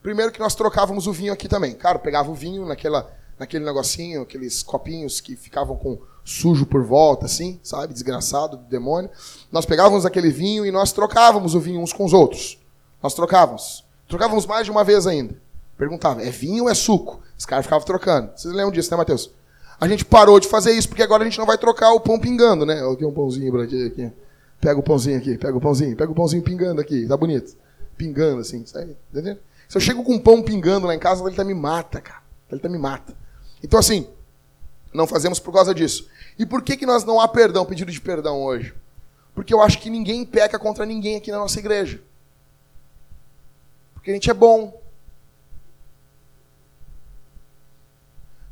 Primeiro 0.02 0.32
que 0.32 0.40
nós 0.40 0.56
trocávamos 0.56 1.08
o 1.08 1.14
vinho 1.14 1.34
aqui 1.34 1.48
também. 1.48 1.74
Cara, 1.74 1.98
pegava 2.00 2.30
o 2.30 2.36
vinho 2.36 2.66
naquela, 2.66 3.12
naquele 3.40 3.66
negocinho, 3.66 4.22
aqueles 4.22 4.62
copinhos 4.62 5.20
que 5.20 5.36
ficavam 5.36 5.76
com 5.76 6.00
sujo 6.24 6.66
por 6.66 6.84
volta, 6.84 7.26
assim, 7.26 7.60
sabe? 7.64 7.94
Desgraçado 7.94 8.58
do 8.58 8.64
demônio. 8.64 9.10
Nós 9.52 9.66
pegávamos 9.66 10.06
aquele 10.06 10.30
vinho 10.30 10.66
e 10.66 10.72
nós 10.72 10.92
trocávamos 10.92 11.54
o 11.54 11.60
vinho 11.60 11.82
uns 11.82 11.94
com 11.94 12.06
os 12.06 12.14
outros. 12.14 12.60
Nós 13.02 13.14
trocávamos. 13.14 13.84
Trocávamos 14.08 14.46
mais 14.46 14.66
de 14.66 14.72
uma 14.72 14.84
vez 14.84 15.08
ainda. 15.08 15.36
Perguntava, 15.78 16.24
é 16.24 16.30
vinho 16.30 16.64
ou 16.64 16.70
é 16.70 16.74
suco? 16.74 17.20
Os 17.38 17.46
caras 17.46 17.66
ficavam 17.66 17.86
trocando. 17.86 18.32
Vocês 18.36 18.54
lembram 18.54 18.72
disso, 18.72 18.90
né, 18.92 18.98
Matheus? 18.98 19.32
A 19.80 19.88
gente 19.88 20.06
parou 20.06 20.40
de 20.40 20.48
fazer 20.48 20.72
isso, 20.72 20.88
porque 20.88 21.04
agora 21.04 21.24
a 21.24 21.26
gente 21.26 21.38
não 21.38 21.46
vai 21.46 21.58
trocar 21.58 21.92
o 21.92 22.00
pão 22.00 22.18
pingando, 22.18 22.66
né? 22.66 22.82
Aqui 22.90 23.06
um 23.06 23.12
pãozinho 23.12 23.52
pra 23.52 23.64
aqui. 23.64 24.12
Pega 24.60 24.80
o 24.80 24.84
pãozinho 24.84 25.18
aqui, 25.18 25.38
pega 25.38 25.58
o 25.58 25.62
pãozinho, 25.62 25.96
pega 25.96 26.12
o 26.12 26.16
pãozinho 26.16 26.42
pingando 26.42 26.82
aqui, 26.82 27.08
tá 27.08 27.16
bonito. 27.16 27.56
Pingando 27.98 28.42
assim, 28.42 28.66
sabe? 28.66 28.98
Entendeu? 29.12 29.38
Se 29.68 29.78
eu 29.78 29.82
chego 29.82 30.04
com 30.04 30.14
um 30.14 30.20
pão 30.20 30.42
pingando 30.42 30.88
lá 30.88 30.96
em 30.96 31.00
casa, 31.00 31.24
ele 31.26 31.36
tá 31.36 31.44
me 31.44 31.54
mata, 31.54 32.02
cara. 32.02 32.22
Ele 32.52 32.60
tá 32.60 32.70
me 32.70 32.78
mata. 32.78 33.16
Então 33.64 33.80
assim, 33.80 34.08
não 34.94 35.08
fazemos 35.08 35.40
por 35.40 35.54
causa 35.54 35.74
disso. 35.74 36.08
E 36.38 36.46
por 36.46 36.62
que 36.62 36.78
que 36.78 36.86
nós 36.86 37.04
não 37.04 37.20
há 37.20 37.28
perdão, 37.28 37.66
pedido 37.66 37.92
de 37.92 38.02
perdão 38.02 38.42
hoje? 38.44 38.74
Porque 39.34 39.54
eu 39.54 39.62
acho 39.62 39.80
que 39.80 39.90
ninguém 39.90 40.26
peca 40.26 40.58
contra 40.58 40.86
ninguém 40.86 41.18
aqui 41.18 41.32
na 41.32 41.38
nossa 41.38 41.60
igreja. 41.60 42.02
Porque 43.94 44.12
a 44.12 44.14
gente 44.14 44.30
é 44.30 44.34
bom, 44.34 44.74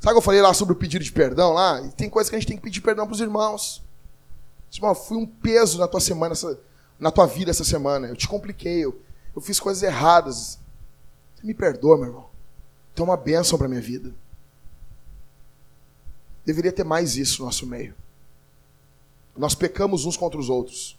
Sabe 0.03 0.15
que 0.15 0.17
eu 0.17 0.21
falei 0.21 0.41
lá 0.41 0.53
sobre 0.53 0.73
o 0.73 0.75
pedido 0.75 1.01
de 1.01 1.13
perdão 1.13 1.53
lá? 1.53 1.81
E 1.81 1.89
tem 1.93 2.09
coisa 2.09 2.29
que 2.29 2.35
a 2.35 2.39
gente 2.39 2.49
tem 2.49 2.57
que 2.57 2.63
pedir 2.63 2.81
perdão 2.81 3.05
para 3.05 3.13
os 3.13 3.21
irmãos. 3.21 3.81
Irmão, 4.79 4.95
fui 4.95 5.17
um 5.17 5.25
peso 5.25 5.77
na 5.77 5.87
tua 5.87 5.99
semana, 5.99 6.33
na 6.99 7.11
tua 7.11 7.25
vida 7.25 7.51
essa 7.51 7.63
semana. 7.63 8.07
Eu 8.07 8.15
te 8.15 8.27
compliquei, 8.27 8.83
eu, 8.83 8.99
eu 9.35 9.41
fiz 9.41 9.59
coisas 9.59 9.83
erradas. 9.83 10.59
Você 11.35 11.45
me 11.45 11.53
perdoa, 11.53 11.97
meu 11.97 12.07
irmão. 12.07 12.29
Tu 12.95 13.01
é 13.01 13.05
uma 13.05 13.17
bênção 13.17 13.57
para 13.57 13.67
minha 13.67 13.81
vida. 13.81 14.13
Deveria 16.45 16.71
ter 16.71 16.83
mais 16.83 17.15
isso 17.15 17.39
no 17.39 17.45
nosso 17.45 17.65
meio. 17.65 17.95
Nós 19.35 19.55
pecamos 19.55 20.05
uns 20.05 20.17
contra 20.17 20.39
os 20.39 20.49
outros. 20.49 20.97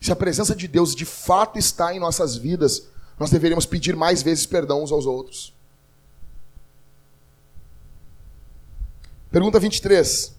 Se 0.00 0.12
a 0.12 0.16
presença 0.16 0.54
de 0.54 0.68
Deus 0.68 0.94
de 0.94 1.04
fato 1.04 1.58
está 1.58 1.94
em 1.94 2.00
nossas 2.00 2.36
vidas, 2.36 2.88
nós 3.18 3.30
deveríamos 3.30 3.64
pedir 3.64 3.96
mais 3.96 4.22
vezes 4.22 4.44
perdão 4.44 4.82
uns 4.82 4.92
aos 4.92 5.06
outros. 5.06 5.54
Pergunta 9.30 9.58
23. 9.58 10.34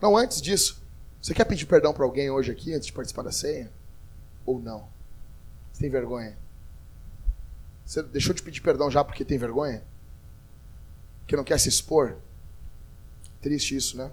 Não, 0.00 0.16
antes 0.16 0.40
disso, 0.40 0.80
você 1.20 1.34
quer 1.34 1.44
pedir 1.44 1.66
perdão 1.66 1.92
para 1.92 2.04
alguém 2.04 2.30
hoje 2.30 2.50
aqui, 2.50 2.72
antes 2.74 2.86
de 2.86 2.92
participar 2.92 3.22
da 3.22 3.32
ceia? 3.32 3.70
Ou 4.46 4.58
não? 4.60 4.88
Você 5.72 5.80
tem 5.80 5.90
vergonha? 5.90 6.36
Você 7.84 8.02
deixou 8.02 8.34
de 8.34 8.42
pedir 8.42 8.60
perdão 8.60 8.90
já 8.90 9.04
porque 9.04 9.24
tem 9.24 9.38
vergonha? 9.38 9.82
Porque 11.20 11.36
não 11.36 11.44
quer 11.44 11.58
se 11.58 11.68
expor? 11.68 12.16
Triste 13.40 13.76
isso, 13.76 13.96
né? 13.96 14.10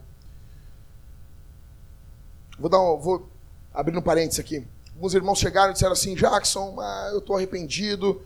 Vou 2.57 2.69
dar 2.69 2.79
um, 2.79 2.97
vou 2.97 3.29
abrir 3.73 3.97
um 3.97 4.01
parênteses 4.01 4.39
aqui. 4.39 4.65
Alguns 4.93 5.13
irmãos 5.13 5.39
chegaram 5.39 5.71
e 5.71 5.73
disseram 5.73 5.93
assim: 5.93 6.15
Jackson, 6.15 6.79
ah, 6.79 7.09
eu 7.11 7.19
estou 7.19 7.35
arrependido 7.35 8.21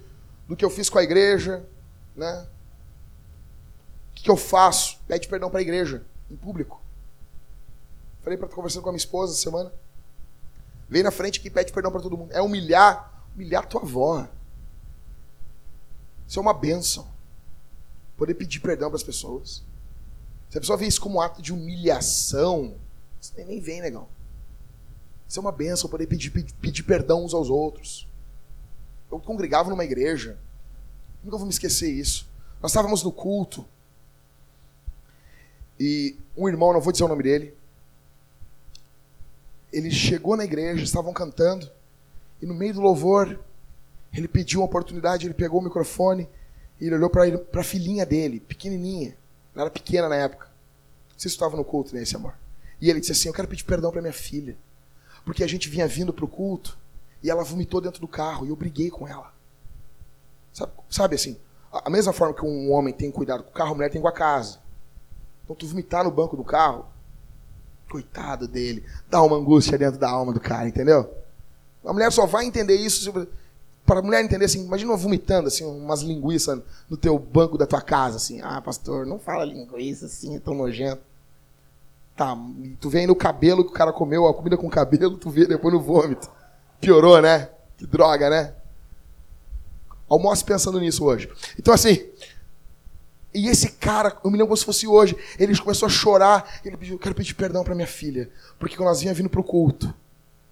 do 0.47 0.55
que 0.55 0.63
eu 0.63 0.69
fiz 0.69 0.89
com 0.89 0.99
a 0.99 1.03
igreja, 1.03 1.65
né? 2.15 2.47
que, 4.19 4.23
que 4.23 4.29
eu 4.29 4.37
faço? 4.37 4.99
Pede 5.07 5.27
perdão 5.27 5.49
para 5.49 5.59
a 5.59 5.61
igreja, 5.61 6.03
em 6.29 6.35
público. 6.35 6.81
Falei 8.21 8.37
para 8.37 8.47
conversando 8.47 8.83
com 8.83 8.89
a 8.89 8.91
minha 8.91 8.97
esposa 8.97 9.33
essa 9.33 9.41
semana. 9.41 9.71
Vem 10.89 11.03
na 11.03 11.11
frente 11.11 11.39
aqui 11.39 11.47
e 11.47 11.51
pede 11.51 11.71
perdão 11.71 11.91
para 11.91 12.01
todo 12.01 12.17
mundo. 12.17 12.31
É 12.31 12.41
humilhar, 12.41 13.25
humilhar 13.35 13.67
tua 13.67 13.81
avó. 13.81 14.27
Isso 16.27 16.39
é 16.39 16.41
uma 16.41 16.53
benção. 16.53 17.07
Poder 18.17 18.33
pedir 18.33 18.59
perdão 18.59 18.89
para 18.89 18.97
as 18.97 19.03
pessoas. 19.03 19.63
Se 20.49 20.57
a 20.57 20.61
pessoa 20.61 20.77
vê 20.77 20.87
isso 20.87 20.99
como 20.99 21.17
um 21.17 21.21
ato 21.21 21.41
de 21.41 21.53
humilhação, 21.53 22.75
isso 23.21 23.33
nem, 23.37 23.59
vem, 23.59 23.81
legal. 23.81 24.09
Isso 25.27 25.39
é 25.39 25.41
uma 25.41 25.51
benção, 25.51 25.89
poder 25.89 26.07
pedir, 26.07 26.31
pedir 26.31 26.83
perdão 26.83 27.23
uns 27.23 27.35
aos 27.35 27.49
outros. 27.49 28.07
Eu 29.11 29.19
congregava 29.19 29.69
numa 29.69 29.83
igreja. 29.83 30.39
Nunca 31.23 31.37
vou 31.37 31.45
me 31.45 31.53
esquecer 31.53 31.91
isso. 31.91 32.27
Nós 32.61 32.71
estávamos 32.71 33.03
no 33.03 33.11
culto. 33.11 33.63
E 35.79 36.17
um 36.35 36.49
irmão, 36.49 36.73
não 36.73 36.81
vou 36.81 36.91
dizer 36.91 37.03
o 37.03 37.07
nome 37.07 37.23
dele, 37.23 37.55
ele 39.71 39.91
chegou 39.91 40.35
na 40.35 40.43
igreja, 40.43 40.83
estavam 40.83 41.13
cantando, 41.13 41.69
e 42.41 42.45
no 42.45 42.53
meio 42.53 42.73
do 42.73 42.81
louvor, 42.81 43.39
ele 44.13 44.27
pediu 44.27 44.61
uma 44.61 44.65
oportunidade, 44.65 45.27
ele 45.27 45.33
pegou 45.33 45.59
o 45.59 45.63
microfone, 45.63 46.27
e 46.79 46.85
ele 46.85 46.95
olhou 46.95 47.09
para 47.09 47.61
a 47.61 47.63
filhinha 47.63 48.05
dele, 48.05 48.39
pequenininha, 48.39 49.15
ela 49.53 49.65
era 49.65 49.69
pequena 49.69 50.07
na 50.07 50.15
época. 50.15 50.45
Não 51.11 51.19
sei 51.19 51.29
se 51.29 51.35
estava 51.35 51.57
no 51.57 51.65
culto 51.65 51.93
nesse 51.93 52.15
amor. 52.15 52.33
E 52.79 52.89
ele 52.89 52.99
disse 52.99 53.11
assim: 53.11 53.27
Eu 53.27 53.33
quero 53.33 53.47
pedir 53.47 53.65
perdão 53.65 53.91
para 53.91 54.01
minha 54.01 54.13
filha, 54.13 54.57
porque 55.25 55.43
a 55.43 55.47
gente 55.47 55.67
vinha 55.67 55.87
vindo 55.87 56.13
para 56.13 56.23
o 56.23 56.29
culto 56.29 56.77
e 57.21 57.29
ela 57.29 57.43
vomitou 57.43 57.81
dentro 57.81 57.99
do 57.99 58.07
carro 58.07 58.45
e 58.45 58.49
eu 58.49 58.55
briguei 58.55 58.89
com 58.89 59.07
ela. 59.07 59.33
Sabe, 60.53 60.71
sabe 60.89 61.15
assim, 61.15 61.37
a 61.71 61.89
mesma 61.89 62.13
forma 62.13 62.33
que 62.33 62.45
um 62.45 62.71
homem 62.71 62.93
tem 62.93 63.11
cuidado 63.11 63.43
com 63.43 63.49
o 63.49 63.53
carro, 63.53 63.71
a 63.71 63.75
mulher 63.75 63.91
tem 63.91 64.01
com 64.01 64.07
a 64.07 64.13
casa. 64.13 64.59
Então 65.43 65.55
tu 65.55 65.67
vomitar 65.67 66.03
no 66.03 66.11
banco 66.11 66.37
do 66.37 66.43
carro, 66.43 66.85
coitado 67.89 68.47
dele, 68.47 68.83
dá 69.09 69.21
uma 69.21 69.37
angústia 69.37 69.77
dentro 69.77 69.99
da 69.99 70.09
alma 70.09 70.31
do 70.31 70.39
cara, 70.39 70.67
entendeu? 70.67 71.09
A 71.85 71.93
mulher 71.93 72.11
só 72.11 72.25
vai 72.25 72.45
entender 72.45 72.75
isso 72.75 73.27
para 73.85 73.99
a 73.99 74.03
mulher 74.03 74.23
entender 74.23 74.45
assim, 74.45 74.63
imagina 74.63 74.91
uma 74.91 74.97
vomitando 74.97 75.47
assim 75.47 75.65
umas 75.65 76.01
linguiças 76.01 76.61
no 76.87 76.95
teu 76.95 77.17
banco 77.17 77.57
da 77.57 77.65
tua 77.65 77.81
casa 77.81 78.17
assim. 78.17 78.39
Ah, 78.41 78.61
pastor, 78.61 79.03
não 79.05 79.17
fala 79.17 79.43
linguiça 79.43 80.05
assim, 80.05 80.35
é 80.35 80.39
tão 80.39 80.53
nojento. 80.53 81.01
Tá, 82.15 82.37
tu 82.79 82.89
vê 82.89 83.07
no 83.07 83.15
cabelo 83.15 83.63
que 83.63 83.71
o 83.71 83.73
cara 83.73 83.91
comeu, 83.91 84.27
a 84.27 84.33
comida 84.33 84.57
com 84.57 84.69
cabelo, 84.69 85.17
tu 85.17 85.31
vê 85.31 85.47
depois 85.47 85.73
no 85.73 85.81
vômito. 85.81 86.29
Piorou, 86.79 87.19
né? 87.19 87.49
Que 87.77 87.87
droga, 87.87 88.29
né? 88.29 88.53
Almoce 90.07 90.43
pensando 90.43 90.79
nisso 90.79 91.03
hoje. 91.05 91.27
Então 91.57 91.73
assim, 91.73 92.05
e 93.33 93.47
esse 93.47 93.71
cara, 93.73 94.17
eu 94.23 94.31
me 94.31 94.37
lembro 94.37 94.47
como 94.47 94.57
se 94.57 94.65
fosse 94.65 94.87
hoje, 94.87 95.15
ele 95.37 95.55
começou 95.57 95.85
a 95.85 95.89
chorar. 95.89 96.59
Ele 96.65 96.75
pediu: 96.75 96.95
Eu 96.95 96.99
quero 96.99 97.13
pedir 97.13 97.35
perdão 97.35 97.63
para 97.63 97.75
minha 97.75 97.87
filha. 97.87 98.29
Porque 98.57 98.75
quando 98.75 98.89
nós 98.89 99.01
vinha 99.01 99.13
vindo 99.13 99.29
para 99.29 99.39
o 99.39 99.43
culto, 99.43 99.93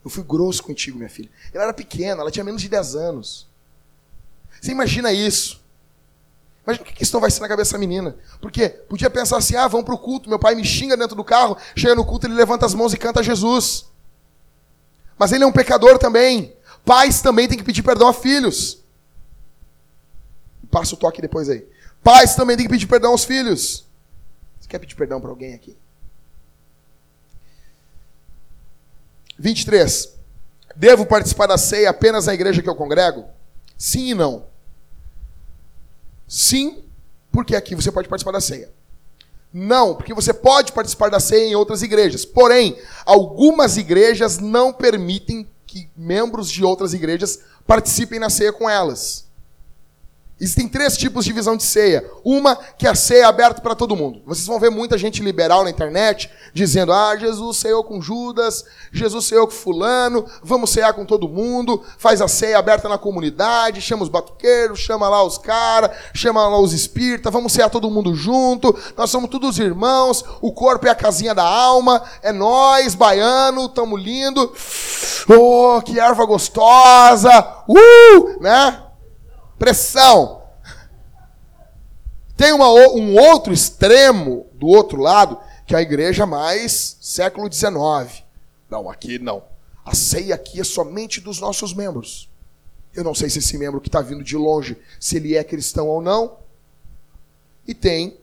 eu 0.06 0.10
fui 0.10 0.24
grosso 0.24 0.62
contigo, 0.64 0.98
minha 0.98 1.10
filha. 1.10 1.30
Ela 1.54 1.66
era 1.66 1.74
pequena, 1.74 2.22
ela 2.22 2.32
tinha 2.32 2.44
menos 2.44 2.62
de 2.62 2.70
10 2.70 2.96
anos. 2.96 3.48
Você 4.62 4.72
imagina 4.72 5.12
isso? 5.12 5.62
Imagina 6.66 6.88
o 6.88 6.94
que 6.94 7.02
isso 7.04 7.14
não 7.14 7.22
vai 7.22 7.32
ser 7.32 7.40
na 7.40 7.48
cabeça 7.48 7.72
dessa 7.72 7.80
menina. 7.80 8.16
Porque 8.40 8.70
podia 8.70 9.10
pensar 9.10 9.38
assim: 9.38 9.56
ah, 9.56 9.68
vamos 9.68 9.86
para 9.86 9.96
o 9.96 10.00
culto, 10.00 10.30
meu 10.30 10.38
pai 10.38 10.54
me 10.54 10.64
xinga 10.64 10.96
dentro 10.96 11.16
do 11.16 11.24
carro, 11.24 11.58
chega 11.76 11.96
no 11.96 12.06
culto, 12.06 12.28
ele 12.28 12.36
levanta 12.36 12.66
as 12.66 12.76
mãos 12.76 12.94
e 12.94 12.98
canta 12.98 13.24
Jesus. 13.24 13.88
Mas 15.18 15.32
ele 15.32 15.44
é 15.44 15.48
um 15.48 15.52
pecador 15.52 15.98
também. 15.98 16.56
Pais 16.86 17.22
também 17.22 17.48
têm 17.48 17.58
que 17.58 17.64
pedir 17.64 17.82
perdão 17.82 18.08
a 18.08 18.14
filhos. 18.14 18.84
Passa 20.70 20.94
o 20.94 20.98
toque 20.98 21.22
depois 21.22 21.50
aí. 21.50 21.66
Pais 22.04 22.36
também 22.36 22.56
têm 22.56 22.66
que 22.66 22.72
pedir 22.72 22.88
perdão 22.88 23.12
aos 23.12 23.26
filhos. 23.26 23.86
Você 24.60 24.68
quer 24.68 24.80
pedir 24.80 24.96
perdão 24.96 25.20
para 25.20 25.30
alguém 25.30 25.54
aqui? 25.54 25.78
23. 29.38 30.14
Devo 30.76 31.06
participar 31.06 31.48
da 31.48 31.58
ceia 31.58 31.90
apenas 31.90 32.26
na 32.26 32.34
igreja 32.34 32.62
que 32.62 32.70
eu 32.70 32.76
congrego? 32.76 33.26
Sim 33.78 34.12
e 34.12 34.14
não. 34.14 34.46
Sim, 36.28 36.84
porque 37.32 37.56
aqui 37.56 37.76
você 37.76 37.92
pode 37.92 38.10
participar 38.10 38.32
da 38.32 38.42
ceia. 38.42 38.72
Não, 39.54 39.96
porque 39.96 40.14
você 40.14 40.34
pode 40.34 40.72
participar 40.72 41.10
da 41.10 41.20
ceia 41.20 41.48
em 41.48 41.56
outras 41.56 41.82
igrejas. 41.82 42.26
Porém, 42.26 42.78
algumas 43.06 43.78
igrejas 43.78 44.38
não 44.40 44.74
permitem 44.74 45.48
que 45.66 45.90
membros 45.96 46.50
de 46.50 46.64
outras 46.64 46.94
igrejas 46.94 47.40
participem 47.66 48.20
na 48.20 48.30
ceia 48.30 48.52
com 48.52 48.70
elas. 48.70 49.27
Existem 50.40 50.68
três 50.68 50.96
tipos 50.96 51.26
de 51.26 51.34
visão 51.34 51.58
de 51.58 51.64
ceia. 51.64 52.08
Uma 52.24 52.56
que 52.56 52.86
é 52.86 52.92
a 52.92 52.96
ceia 52.96 53.24
é 53.24 53.26
aberta 53.26 53.60
para 53.60 53.74
todo 53.74 53.96
mundo. 53.96 54.22
Vocês 54.24 54.46
vão 54.46 54.60
ver 54.60 54.70
muita 54.70 54.96
gente 54.96 55.24
liberal 55.24 55.64
na 55.64 55.70
internet 55.72 56.30
dizendo: 56.54 56.94
Ah, 56.94 57.18
Jesus 57.18 57.58
ceou 57.58 57.84
com 57.84 58.00
Judas, 58.00 58.64
Jesus 58.92 59.26
ceou 59.26 59.48
com 59.48 59.54
Fulano, 59.54 60.26
vamos 60.44 60.70
cear 60.70 60.94
com 60.94 61.06
todo 61.06 61.28
mundo, 61.28 61.84
faz 61.98 62.22
a 62.22 62.28
ceia 62.28 62.60
aberta 62.60 62.88
na 62.88 63.00
comunidade, 63.00 63.82
chama 63.82 64.04
os 64.04 64.10
batuqueiros, 64.10 64.80
chama 64.80 65.10
lá 65.10 65.24
os 65.24 65.40
caras, 65.40 65.90
chama 66.14 66.48
lá 66.48 66.60
os 66.60 66.72
espíritas, 66.72 67.34
vamos 67.34 67.52
cear 67.52 67.70
todo 67.70 67.90
mundo 67.90 68.14
junto, 68.14 68.78
nós 68.96 69.10
somos 69.10 69.32
todos 69.32 69.58
irmãos, 69.58 70.24
o 70.40 70.52
corpo 70.52 70.86
é 70.86 70.92
a 70.92 70.96
casinha 70.96 71.34
da 71.34 71.44
alma, 71.44 72.04
é 72.22 72.32
nós, 72.32 72.94
baiano, 72.94 73.68
tamo 73.70 73.98
lindo. 73.98 74.54
Oh, 75.28 75.82
que 75.82 76.00
erva 76.00 76.26
gostosa! 76.26 77.64
Uh! 77.68 78.40
Né? 78.40 78.84
Pressão. 79.58 80.44
Tem 82.36 82.54
uma, 82.54 82.70
um 82.70 83.16
outro 83.16 83.54
extremo 83.54 84.48
do 84.54 84.68
outro 84.68 85.02
lado, 85.02 85.40
que 85.66 85.74
é 85.74 85.80
a 85.80 85.82
igreja 85.82 86.26
mais 86.26 86.98
século 87.02 87.52
XIX. 87.52 88.24
Não, 88.70 88.90
aqui 88.90 89.18
não. 89.18 89.44
A 89.84 89.96
ceia 89.96 90.36
aqui 90.36 90.60
é 90.60 90.64
somente 90.64 91.20
dos 91.20 91.40
nossos 91.40 91.74
membros. 91.74 92.30
Eu 92.94 93.04
não 93.04 93.16
sei 93.16 93.30
se 93.30 93.40
esse 93.40 93.58
membro 93.58 93.80
que 93.80 93.88
está 93.88 94.02
vindo 94.02 94.24
de 94.24 94.36
longe, 94.36 94.78
se 95.00 95.18
ele 95.18 95.36
é 95.36 95.44
cristão 95.44 95.88
ou 95.88 96.02
não. 96.02 96.38
E 97.68 97.74
tem 97.74 98.18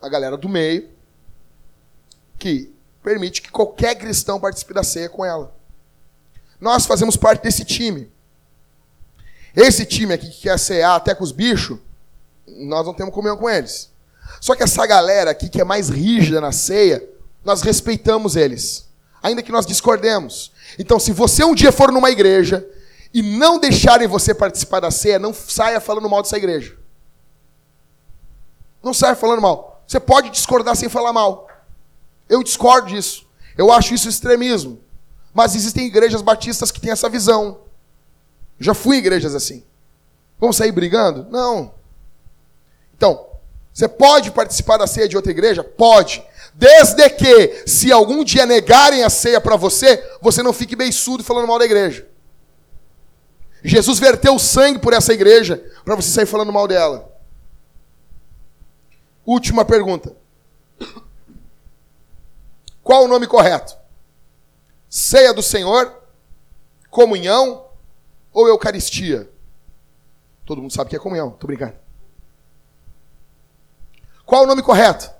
a 0.00 0.08
galera 0.08 0.36
do 0.36 0.48
meio, 0.48 0.88
que 2.38 2.72
permite 3.02 3.40
que 3.40 3.50
qualquer 3.50 3.94
cristão 3.94 4.38
participe 4.38 4.74
da 4.74 4.82
ceia 4.82 5.08
com 5.08 5.24
ela. 5.24 5.54
Nós 6.60 6.86
fazemos 6.86 7.16
parte 7.16 7.42
desse 7.42 7.64
time. 7.64 8.10
Esse 9.54 9.84
time 9.84 10.14
aqui 10.14 10.28
que 10.28 10.42
quer 10.42 10.58
cear 10.58 10.96
até 10.96 11.14
com 11.14 11.22
os 11.22 11.32
bichos, 11.32 11.78
nós 12.46 12.84
não 12.84 12.94
temos 12.94 13.14
comunhão 13.14 13.36
com 13.36 13.48
eles. 13.48 13.90
Só 14.40 14.54
que 14.54 14.62
essa 14.62 14.84
galera 14.86 15.30
aqui 15.30 15.48
que 15.48 15.60
é 15.60 15.64
mais 15.64 15.88
rígida 15.88 16.40
na 16.40 16.52
ceia, 16.52 17.02
nós 17.44 17.62
respeitamos 17.62 18.36
eles, 18.36 18.88
ainda 19.22 19.42
que 19.42 19.52
nós 19.52 19.66
discordemos. 19.66 20.50
Então, 20.78 20.98
se 20.98 21.12
você 21.12 21.44
um 21.44 21.54
dia 21.54 21.70
for 21.70 21.92
numa 21.92 22.10
igreja 22.10 22.66
e 23.12 23.22
não 23.22 23.58
deixarem 23.58 24.08
você 24.08 24.34
participar 24.34 24.80
da 24.80 24.90
ceia, 24.90 25.18
não 25.18 25.32
saia 25.32 25.80
falando 25.80 26.08
mal 26.08 26.22
dessa 26.22 26.36
igreja. 26.36 26.76
Não 28.82 28.92
saia 28.92 29.14
falando 29.14 29.40
mal. 29.40 29.82
Você 29.86 30.00
pode 30.00 30.30
discordar 30.30 30.74
sem 30.76 30.88
falar 30.88 31.12
mal. 31.12 31.48
Eu 32.28 32.42
discordo 32.42 32.88
disso. 32.88 33.26
Eu 33.56 33.70
acho 33.70 33.94
isso 33.94 34.08
extremismo. 34.08 34.80
Mas 35.32 35.54
existem 35.54 35.86
igrejas 35.86 36.22
batistas 36.22 36.70
que 36.70 36.80
têm 36.80 36.90
essa 36.90 37.08
visão. 37.08 37.63
Já 38.58 38.74
fui 38.74 38.96
em 38.96 38.98
igrejas 39.00 39.34
assim. 39.34 39.64
Vamos 40.38 40.56
sair 40.56 40.72
brigando? 40.72 41.26
Não. 41.30 41.74
Então, 42.96 43.26
você 43.72 43.88
pode 43.88 44.30
participar 44.30 44.76
da 44.76 44.86
ceia 44.86 45.08
de 45.08 45.16
outra 45.16 45.32
igreja? 45.32 45.64
Pode. 45.64 46.24
Desde 46.54 47.10
que, 47.10 47.64
se 47.66 47.90
algum 47.90 48.22
dia 48.22 48.46
negarem 48.46 49.02
a 49.02 49.10
ceia 49.10 49.40
para 49.40 49.56
você, 49.56 50.02
você 50.22 50.42
não 50.42 50.52
fique 50.52 50.76
beiçudo 50.76 51.24
falando 51.24 51.48
mal 51.48 51.58
da 51.58 51.64
igreja. 51.64 52.06
Jesus 53.64 53.98
verteu 53.98 54.38
sangue 54.38 54.78
por 54.78 54.92
essa 54.92 55.12
igreja 55.12 55.56
para 55.84 55.96
você 55.96 56.10
sair 56.10 56.26
falando 56.26 56.52
mal 56.52 56.68
dela. 56.68 57.10
Última 59.26 59.64
pergunta. 59.64 60.14
Qual 62.82 63.04
o 63.04 63.08
nome 63.08 63.26
correto? 63.26 63.76
Ceia 64.88 65.32
do 65.32 65.42
Senhor, 65.42 65.92
comunhão 66.90 67.63
ou 68.34 68.48
Eucaristia? 68.48 69.30
Todo 70.44 70.60
mundo 70.60 70.72
sabe 70.72 70.90
que 70.90 70.96
é 70.96 70.98
comunhão, 70.98 71.30
tô 71.30 71.46
brincando. 71.46 71.76
Qual 74.26 74.42
o 74.42 74.46
nome 74.46 74.62
correto? 74.62 75.10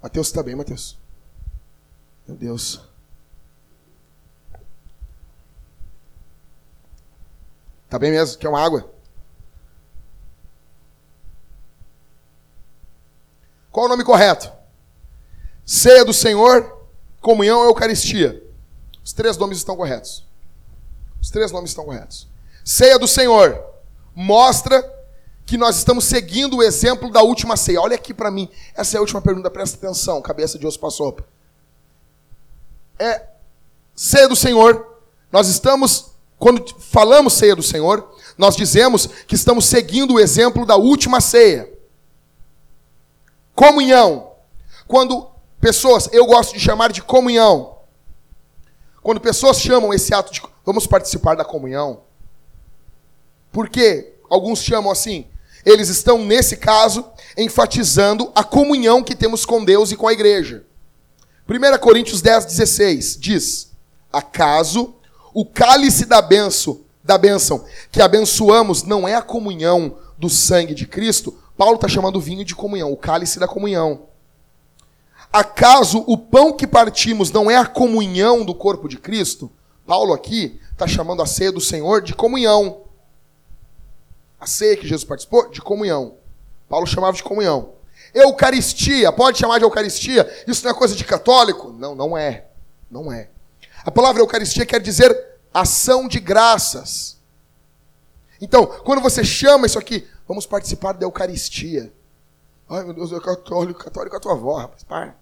Mateus 0.00 0.28
está 0.28 0.42
bem, 0.42 0.54
Mateus? 0.54 0.96
Meu 2.26 2.36
Deus. 2.36 2.80
Tá 7.88 7.98
bem 7.98 8.12
mesmo? 8.12 8.38
Quer 8.38 8.48
uma 8.48 8.64
água? 8.64 8.88
Qual 13.72 13.86
o 13.86 13.88
nome 13.88 14.04
correto? 14.04 14.50
Ceia 15.66 16.04
do 16.04 16.12
Senhor, 16.12 16.86
comunhão 17.20 17.64
Eucaristia? 17.64 18.42
Os 19.04 19.12
três 19.12 19.36
nomes 19.36 19.58
estão 19.58 19.76
corretos. 19.76 20.29
Os 21.20 21.30
três 21.30 21.52
nomes 21.52 21.70
estão 21.70 21.84
corretos. 21.84 22.28
Ceia 22.64 22.98
do 22.98 23.08
Senhor 23.08 23.62
mostra 24.14 24.82
que 25.44 25.56
nós 25.56 25.76
estamos 25.76 26.04
seguindo 26.04 26.58
o 26.58 26.62
exemplo 26.62 27.10
da 27.10 27.22
última 27.22 27.56
ceia. 27.56 27.80
Olha 27.80 27.96
aqui 27.96 28.14
para 28.14 28.30
mim. 28.30 28.48
Essa 28.74 28.96
é 28.96 28.98
a 28.98 29.00
última 29.00 29.20
pergunta, 29.20 29.50
presta 29.50 29.76
atenção, 29.76 30.22
cabeça 30.22 30.58
de 30.58 30.66
osso 30.66 30.78
para 30.78 30.90
sopa. 30.90 31.24
É 32.98 33.26
ceia 33.94 34.28
do 34.28 34.36
Senhor. 34.36 34.86
Nós 35.32 35.48
estamos 35.48 36.10
quando 36.40 36.64
falamos 36.78 37.34
ceia 37.34 37.54
do 37.54 37.62
Senhor, 37.62 38.16
nós 38.38 38.56
dizemos 38.56 39.06
que 39.28 39.34
estamos 39.34 39.66
seguindo 39.66 40.14
o 40.14 40.18
exemplo 40.18 40.64
da 40.64 40.74
última 40.74 41.20
ceia. 41.20 41.70
Comunhão. 43.54 44.32
Quando 44.88 45.30
pessoas, 45.60 46.08
eu 46.12 46.24
gosto 46.24 46.54
de 46.54 46.58
chamar 46.58 46.90
de 46.90 47.02
comunhão. 47.02 47.76
Quando 49.02 49.20
pessoas 49.20 49.60
chamam 49.60 49.92
esse 49.92 50.14
ato 50.14 50.32
de 50.32 50.40
Vamos 50.64 50.86
participar 50.86 51.34
da 51.34 51.44
comunhão. 51.44 52.02
Por 53.50 53.68
quê? 53.68 54.14
Alguns 54.28 54.62
chamam 54.62 54.90
assim. 54.90 55.26
Eles 55.64 55.88
estão, 55.88 56.24
nesse 56.24 56.56
caso, 56.56 57.04
enfatizando 57.36 58.30
a 58.34 58.42
comunhão 58.42 59.02
que 59.02 59.14
temos 59.14 59.44
com 59.44 59.64
Deus 59.64 59.92
e 59.92 59.96
com 59.96 60.08
a 60.08 60.12
igreja. 60.12 60.64
1 61.48 61.78
Coríntios 61.78 62.22
10, 62.22 62.46
16 62.46 63.18
diz: 63.18 63.72
Acaso 64.12 64.94
o 65.34 65.44
cálice 65.44 66.06
da 66.06 66.22
benção, 66.22 66.80
da 67.02 67.18
que 67.90 68.00
abençoamos 68.00 68.82
não 68.84 69.06
é 69.06 69.14
a 69.14 69.22
comunhão 69.22 69.96
do 70.18 70.28
sangue 70.28 70.74
de 70.74 70.86
Cristo? 70.86 71.36
Paulo 71.56 71.74
está 71.74 71.88
chamando 71.88 72.16
o 72.16 72.20
vinho 72.20 72.44
de 72.44 72.54
comunhão, 72.54 72.92
o 72.92 72.96
cálice 72.96 73.38
da 73.38 73.48
comunhão. 73.48 74.02
Acaso 75.32 76.04
o 76.06 76.16
pão 76.16 76.52
que 76.52 76.66
partimos 76.66 77.30
não 77.30 77.50
é 77.50 77.56
a 77.56 77.66
comunhão 77.66 78.44
do 78.44 78.54
corpo 78.54 78.88
de 78.88 78.96
Cristo? 78.96 79.50
Paulo 79.90 80.14
aqui 80.14 80.60
está 80.70 80.86
chamando 80.86 81.20
a 81.20 81.26
ceia 81.26 81.50
do 81.50 81.60
Senhor 81.60 82.00
de 82.00 82.14
comunhão. 82.14 82.82
A 84.38 84.46
ceia 84.46 84.76
que 84.76 84.86
Jesus 84.86 85.02
participou, 85.02 85.50
de 85.50 85.60
comunhão. 85.60 86.14
Paulo 86.68 86.86
chamava 86.86 87.16
de 87.16 87.24
comunhão. 87.24 87.72
Eucaristia, 88.14 89.10
pode 89.10 89.38
chamar 89.38 89.58
de 89.58 89.64
Eucaristia? 89.64 90.32
Isso 90.46 90.62
não 90.62 90.70
é 90.70 90.74
coisa 90.74 90.94
de 90.94 91.02
católico? 91.02 91.72
Não, 91.72 91.96
não 91.96 92.16
é. 92.16 92.46
Não 92.88 93.12
é. 93.12 93.30
A 93.84 93.90
palavra 93.90 94.22
Eucaristia 94.22 94.64
quer 94.64 94.80
dizer 94.80 95.12
ação 95.52 96.06
de 96.06 96.20
graças. 96.20 97.18
Então, 98.40 98.66
quando 98.66 99.02
você 99.02 99.24
chama 99.24 99.66
isso 99.66 99.76
aqui, 99.76 100.06
vamos 100.24 100.46
participar 100.46 100.92
da 100.92 101.04
Eucaristia. 101.04 101.92
Ai, 102.68 102.84
meu 102.84 102.94
Deus, 102.94 103.10
eu 103.10 103.20
católico, 103.20 103.82
católico 103.82 104.14
é 104.14 104.18
a 104.18 104.20
tua 104.20 104.34
avó, 104.34 104.56
rapaz, 104.56 104.84
para. 104.84 105.19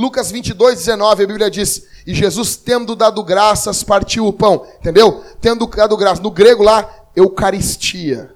Lucas 0.00 0.30
22, 0.30 0.78
19, 0.78 1.24
a 1.24 1.26
Bíblia 1.26 1.50
diz: 1.50 1.86
E 2.06 2.14
Jesus, 2.14 2.56
tendo 2.56 2.96
dado 2.96 3.22
graças, 3.22 3.82
partiu 3.82 4.26
o 4.26 4.32
pão. 4.32 4.66
Entendeu? 4.80 5.22
Tendo 5.42 5.66
dado 5.66 5.94
graças. 5.94 6.20
No 6.20 6.30
grego 6.30 6.62
lá, 6.62 6.90
Eucaristia. 7.14 8.34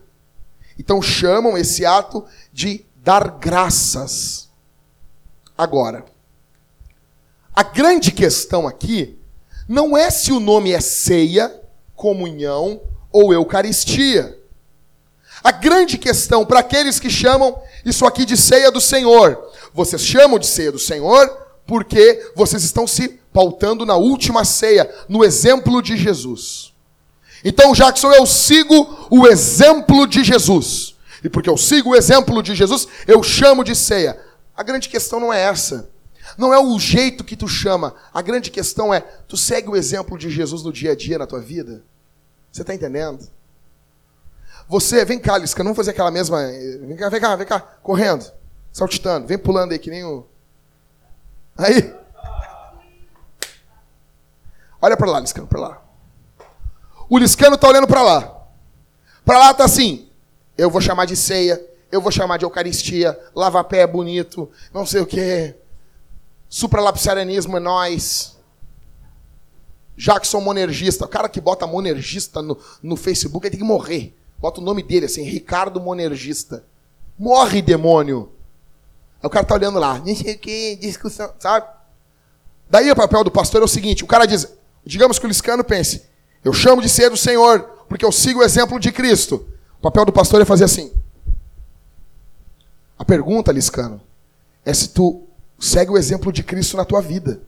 Então 0.78 1.00
chamam 1.00 1.56
esse 1.56 1.86
ato 1.86 2.22
de 2.52 2.84
dar 2.96 3.38
graças. 3.38 4.50
Agora, 5.56 6.04
a 7.54 7.62
grande 7.62 8.12
questão 8.12 8.68
aqui 8.68 9.18
não 9.66 9.96
é 9.96 10.10
se 10.10 10.32
o 10.32 10.40
nome 10.40 10.70
é 10.70 10.80
ceia, 10.80 11.62
comunhão 11.96 12.82
ou 13.10 13.32
Eucaristia. 13.32 14.38
A 15.42 15.50
grande 15.50 15.96
questão 15.96 16.44
para 16.44 16.60
aqueles 16.60 17.00
que 17.00 17.08
chamam 17.08 17.58
isso 17.86 18.04
aqui 18.04 18.26
de 18.26 18.36
ceia 18.36 18.70
do 18.70 18.82
Senhor. 18.82 19.50
Vocês 19.72 20.02
chamam 20.02 20.38
de 20.38 20.46
ceia 20.46 20.70
do 20.70 20.78
Senhor 20.78 21.43
porque 21.66 22.32
vocês 22.34 22.62
estão 22.62 22.86
se 22.86 23.20
pautando 23.32 23.84
na 23.84 23.96
última 23.96 24.44
ceia, 24.44 24.92
no 25.08 25.24
exemplo 25.24 25.82
de 25.82 25.96
Jesus. 25.96 26.72
Então, 27.44 27.72
Jackson, 27.72 28.12
eu 28.12 28.26
sigo 28.26 29.06
o 29.10 29.26
exemplo 29.26 30.06
de 30.06 30.24
Jesus. 30.24 30.94
E 31.22 31.28
porque 31.28 31.48
eu 31.48 31.56
sigo 31.56 31.90
o 31.90 31.96
exemplo 31.96 32.42
de 32.42 32.54
Jesus, 32.54 32.86
eu 33.06 33.22
chamo 33.22 33.64
de 33.64 33.74
ceia. 33.74 34.18
A 34.56 34.62
grande 34.62 34.88
questão 34.88 35.18
não 35.18 35.32
é 35.32 35.42
essa. 35.42 35.90
Não 36.38 36.52
é 36.52 36.58
o 36.58 36.78
jeito 36.78 37.24
que 37.24 37.36
tu 37.36 37.48
chama. 37.48 37.94
A 38.12 38.22
grande 38.22 38.50
questão 38.50 38.92
é, 38.92 39.00
tu 39.00 39.36
segue 39.36 39.68
o 39.68 39.76
exemplo 39.76 40.18
de 40.18 40.30
Jesus 40.30 40.62
no 40.62 40.72
dia 40.72 40.92
a 40.92 40.96
dia 40.96 41.18
na 41.18 41.26
tua 41.26 41.40
vida? 41.40 41.82
Você 42.50 42.62
está 42.62 42.74
entendendo? 42.74 43.28
Você, 44.68 45.04
vem 45.04 45.18
cá, 45.18 45.36
Lisca, 45.36 45.62
vamos 45.62 45.76
fazer 45.76 45.90
aquela 45.90 46.10
mesma. 46.10 46.46
Vem 46.46 46.96
cá, 46.96 47.08
vem 47.08 47.20
cá, 47.20 47.36
vem 47.36 47.46
cá, 47.46 47.60
correndo, 47.82 48.24
saltitando, 48.72 49.26
vem 49.26 49.36
pulando 49.36 49.72
aí 49.72 49.78
que 49.78 49.90
nem 49.90 50.04
o. 50.04 50.26
Aí. 51.56 51.94
Olha 54.80 54.96
para 54.96 55.10
lá, 55.10 55.20
Liscano, 55.20 55.46
para 55.46 55.60
lá. 55.60 55.82
O 57.08 57.18
Liscano 57.18 57.56
tá 57.56 57.68
olhando 57.68 57.86
para 57.86 58.02
lá. 58.02 58.46
Para 59.24 59.38
lá 59.38 59.54
tá 59.54 59.64
assim: 59.64 60.08
eu 60.58 60.70
vou 60.70 60.80
chamar 60.80 61.06
de 61.06 61.16
ceia, 61.16 61.64
eu 61.90 62.00
vou 62.00 62.12
chamar 62.12 62.36
de 62.38 62.44
Eucaristia, 62.44 63.18
lava 63.34 63.62
pé 63.64 63.80
é 63.80 63.86
bonito, 63.86 64.50
não 64.72 64.84
sei 64.84 65.00
o 65.00 65.06
quê. 65.06 65.54
Supralapsarianismo 66.48 67.56
é 67.56 67.60
nós. 67.60 68.36
Jackson 69.96 70.40
Monergista. 70.40 71.04
O 71.04 71.08
cara 71.08 71.28
que 71.28 71.40
bota 71.40 71.66
Monergista 71.66 72.42
no, 72.42 72.58
no 72.82 72.96
Facebook, 72.96 73.46
ele 73.46 73.52
tem 73.52 73.60
que 73.60 73.66
morrer. 73.66 74.14
Bota 74.38 74.60
o 74.60 74.64
nome 74.64 74.82
dele 74.82 75.06
assim, 75.06 75.22
Ricardo 75.22 75.80
Monergista. 75.80 76.64
Morre, 77.18 77.62
demônio. 77.62 78.33
Aí 79.24 79.26
o 79.26 79.30
cara 79.30 79.46
tá 79.46 79.54
olhando 79.54 79.78
lá, 79.78 79.98
não 79.98 80.14
sei 80.14 80.34
o 80.34 80.38
que, 80.38 80.76
discussão, 80.76 81.32
sabe? 81.38 81.66
Daí 82.68 82.90
o 82.90 82.94
papel 82.94 83.24
do 83.24 83.30
pastor 83.30 83.62
é 83.62 83.64
o 83.64 83.68
seguinte: 83.68 84.04
o 84.04 84.06
cara 84.06 84.26
diz, 84.26 84.46
digamos 84.84 85.18
que 85.18 85.24
o 85.24 85.28
Liscano 85.28 85.64
pense, 85.64 86.04
eu 86.44 86.52
chamo 86.52 86.82
de 86.82 86.90
ser 86.90 87.08
do 87.08 87.16
Senhor, 87.16 87.60
porque 87.88 88.04
eu 88.04 88.12
sigo 88.12 88.40
o 88.40 88.42
exemplo 88.42 88.78
de 88.78 88.92
Cristo. 88.92 89.48
O 89.78 89.80
papel 89.80 90.04
do 90.04 90.12
pastor 90.12 90.42
é 90.42 90.44
fazer 90.44 90.64
assim. 90.64 90.92
A 92.98 93.04
pergunta, 93.04 93.50
Liscano, 93.50 93.98
é 94.62 94.74
se 94.74 94.88
tu 94.88 95.26
segue 95.58 95.90
o 95.90 95.96
exemplo 95.96 96.30
de 96.30 96.42
Cristo 96.42 96.76
na 96.76 96.84
tua 96.84 97.00
vida. 97.00 97.40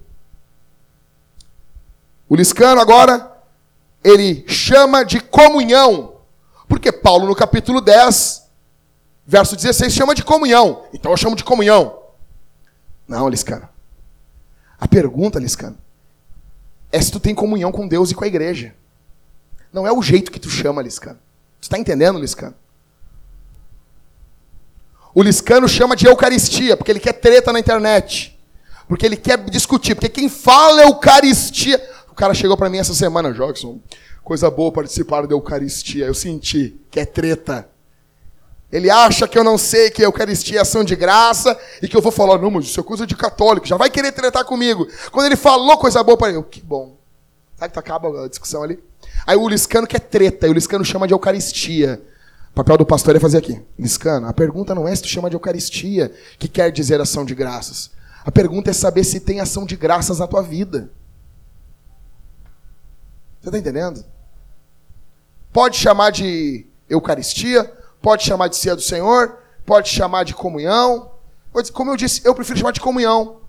O 2.27 2.35
Liscano 2.35 2.81
agora, 2.81 3.37
ele 4.03 4.47
chama 4.49 5.05
de 5.05 5.21
comunhão. 5.21 6.15
Porque 6.67 6.91
Paulo, 6.91 7.27
no 7.27 7.37
capítulo 7.37 7.83
10, 7.83 8.46
verso 9.27 9.57
16, 9.57 9.93
chama 9.93 10.15
de 10.15 10.23
comunhão. 10.23 10.85
Então 10.93 11.11
eu 11.11 11.17
chamo 11.17 11.35
de 11.35 11.45
comunhão. 11.45 11.99
Não, 13.09 13.29
Liscano. 13.29 13.69
A 14.79 14.87
pergunta, 14.87 15.39
Liscano, 15.39 15.77
é 16.93 17.01
se 17.01 17.11
tu 17.11 17.19
tem 17.19 17.35
comunhão 17.35 17.73
com 17.73 17.89
Deus 17.89 18.11
e 18.11 18.15
com 18.15 18.25
a 18.25 18.29
igreja. 18.29 18.75
Não 19.73 19.87
é 19.87 19.93
o 19.93 20.03
jeito 20.03 20.31
que 20.31 20.41
tu 20.41 20.49
chama, 20.49 20.83
Liscano. 20.83 21.19
Tu 21.61 21.65
está 21.65 21.79
entendendo, 21.79 22.19
Liscano? 22.19 22.55
O 25.15 25.23
Liscano 25.23 25.67
chama 25.67 25.97
de 25.97 26.07
Eucaristia, 26.07 26.77
porque 26.77 26.93
ele 26.93 27.01
quer 27.01 27.15
treta 27.15 27.53
na 27.53 27.59
internet. 27.59 28.39
Porque 28.87 29.07
ele 29.07 29.17
quer 29.17 29.39
discutir. 29.51 29.95
Porque 29.95 30.09
quem 30.09 30.29
fala 30.29 30.83
Eucaristia. 30.83 31.83
O 32.11 32.15
cara 32.15 32.35
chegou 32.35 32.57
para 32.57 32.69
mim 32.69 32.79
essa 32.79 32.95
semana, 32.95 33.33
Jackson. 33.33 33.81
Coisa 34.23 34.51
boa 34.51 34.71
participar 34.71 35.27
da 35.27 35.35
Eucaristia. 35.35 36.07
Eu 36.07 36.15
senti 36.15 36.81
que 36.91 37.01
é 37.01 37.07
treta. 37.07 37.69
Ele 38.71 38.91
acha 38.91 39.29
que 39.29 39.39
eu 39.39 39.45
não 39.45 39.57
sei 39.57 39.91
que 39.91 40.03
a 40.03 40.07
Eucaristia 40.07 40.59
é 40.59 40.63
ação 40.63 40.83
de 40.83 40.97
graça 40.97 41.59
e 41.81 41.87
que 41.87 41.97
eu 41.97 42.03
vou 42.03 42.11
falar, 42.11 42.39
não, 42.39 42.51
mas 42.51 42.67
isso 42.67 42.81
é 42.81 42.83
coisa 42.83 43.07
de 43.07 43.15
católico, 43.15 43.67
já 43.67 43.77
vai 43.77 43.89
querer 43.89 44.13
tretar 44.13 44.45
comigo. 44.45 44.87
Quando 45.13 45.27
ele 45.27 45.37
falou 45.37 45.79
coisa 45.79 46.03
boa 46.03 46.17
para 46.17 46.33
eu, 46.33 46.43
que 46.43 46.61
bom. 46.61 46.97
Sabe 47.57 47.73
que 47.73 47.79
acaba 47.79 48.25
a 48.25 48.29
discussão 48.29 48.63
ali? 48.63 48.83
Aí 49.27 49.37
o 49.37 49.49
Liscano 49.49 49.87
quer 49.87 50.01
treta, 50.01 50.47
e 50.47 50.51
o 50.51 50.53
Liscano 50.53 50.85
chama 50.85 51.07
de 51.07 51.15
Eucaristia. 51.15 52.03
O 52.51 52.55
papel 52.55 52.77
do 52.79 52.87
pastor 52.87 53.15
é 53.15 53.21
fazer 53.21 53.39
aqui. 53.39 53.63
Liscano, 53.79 54.27
a 54.27 54.33
pergunta 54.33 54.75
não 54.75 54.87
é 54.89 54.95
se 54.95 55.03
tu 55.03 55.09
chama 55.09 55.31
de 55.31 55.37
Eucaristia, 55.37 56.13
que 56.39 56.49
quer 56.49 56.73
dizer 56.73 57.01
ação 57.01 57.25
de 57.25 57.35
graças. 57.35 57.91
A 58.25 58.33
pergunta 58.33 58.71
é 58.71 58.73
saber 58.73 59.05
se 59.05 59.21
tem 59.21 59.41
ação 59.41 59.65
de 59.65 59.77
graças 59.77 60.19
na 60.19 60.27
tua 60.27 60.43
vida. 60.43 60.91
Você 63.41 63.49
está 63.49 63.59
entendendo? 63.59 64.05
Pode 65.53 65.77
chamar 65.77 66.11
de 66.11 66.67
Eucaristia, 66.89 67.73
pode 68.07 68.23
chamar 68.23 68.47
de 68.47 68.55
ceia 68.55 68.77
do 68.77 68.83
Senhor, 68.83 69.37
pode 69.65 69.89
chamar 69.89 70.23
de 70.23 70.33
comunhão. 70.33 71.11
Como 71.73 71.91
eu 71.91 71.97
disse, 71.97 72.21
eu 72.25 72.37
prefiro 72.37 72.57
chamar 72.57 72.71
de 72.71 72.81
comunhão. 72.81 73.41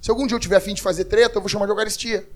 Se 0.00 0.10
algum 0.10 0.26
dia 0.26 0.34
eu 0.34 0.40
tiver 0.40 0.56
afim 0.56 0.72
de 0.72 0.80
fazer 0.80 1.04
treta, 1.04 1.36
eu 1.36 1.42
vou 1.42 1.50
chamar 1.50 1.66
de 1.66 1.72
Eucaristia. 1.72 2.26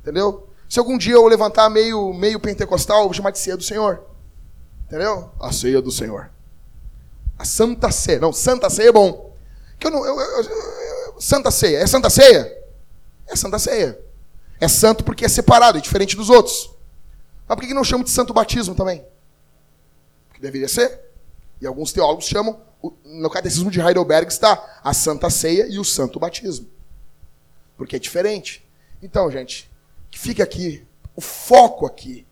Entendeu? 0.00 0.48
Se 0.66 0.78
algum 0.78 0.96
dia 0.96 1.12
eu 1.12 1.26
levantar 1.26 1.68
meio, 1.68 2.14
meio 2.14 2.40
pentecostal, 2.40 3.00
eu 3.00 3.04
vou 3.04 3.12
chamar 3.12 3.32
de 3.32 3.38
ceia 3.38 3.54
do 3.54 3.62
Senhor. 3.62 4.02
Entendeu? 4.86 5.30
A 5.38 5.52
ceia 5.52 5.82
do 5.82 5.92
Senhor. 5.92 6.30
A 7.38 7.44
Santa 7.44 7.90
Ceia. 7.90 8.20
Não, 8.20 8.32
Santa 8.32 8.70
Ceia 8.70 8.88
é 8.88 8.92
bom. 8.92 9.36
Que 9.78 9.88
eu 9.88 9.90
não, 9.90 10.06
eu, 10.06 10.18
eu, 10.18 10.42
eu, 10.42 11.20
Santa 11.20 11.50
Ceia. 11.50 11.80
É 11.80 11.86
Santa 11.86 12.08
Ceia? 12.08 12.50
É 13.26 13.36
Santa 13.36 13.58
Ceia. 13.58 14.00
É 14.58 14.68
santo 14.68 15.04
porque 15.04 15.26
é 15.26 15.28
separado, 15.28 15.76
é 15.76 15.82
diferente 15.82 16.16
dos 16.16 16.30
outros. 16.30 16.70
Mas 17.46 17.58
por 17.58 17.66
que 17.66 17.74
não 17.74 17.84
chama 17.84 18.04
de 18.04 18.10
santo 18.10 18.32
batismo 18.32 18.74
também? 18.74 19.04
Que 20.34 20.40
deveria 20.40 20.68
ser. 20.68 21.00
E 21.60 21.66
alguns 21.66 21.92
teólogos 21.92 22.26
chamam, 22.26 22.60
no 23.04 23.30
catecismo 23.30 23.70
de 23.70 23.80
Heidelberg 23.80 24.30
está 24.30 24.80
a 24.82 24.92
Santa 24.92 25.30
Ceia 25.30 25.66
e 25.66 25.78
o 25.78 25.84
Santo 25.84 26.20
Batismo. 26.20 26.68
Porque 27.76 27.96
é 27.96 27.98
diferente. 27.98 28.66
Então, 29.00 29.30
gente, 29.30 29.70
que 30.10 30.18
fique 30.18 30.42
aqui, 30.42 30.86
o 31.16 31.20
foco 31.20 31.86
aqui 31.86 32.26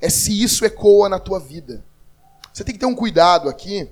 é 0.00 0.08
se 0.08 0.42
isso 0.42 0.64
ecoa 0.64 1.08
na 1.08 1.18
tua 1.18 1.38
vida. 1.38 1.84
Você 2.52 2.64
tem 2.64 2.74
que 2.74 2.80
ter 2.80 2.86
um 2.86 2.94
cuidado 2.94 3.48
aqui 3.48 3.90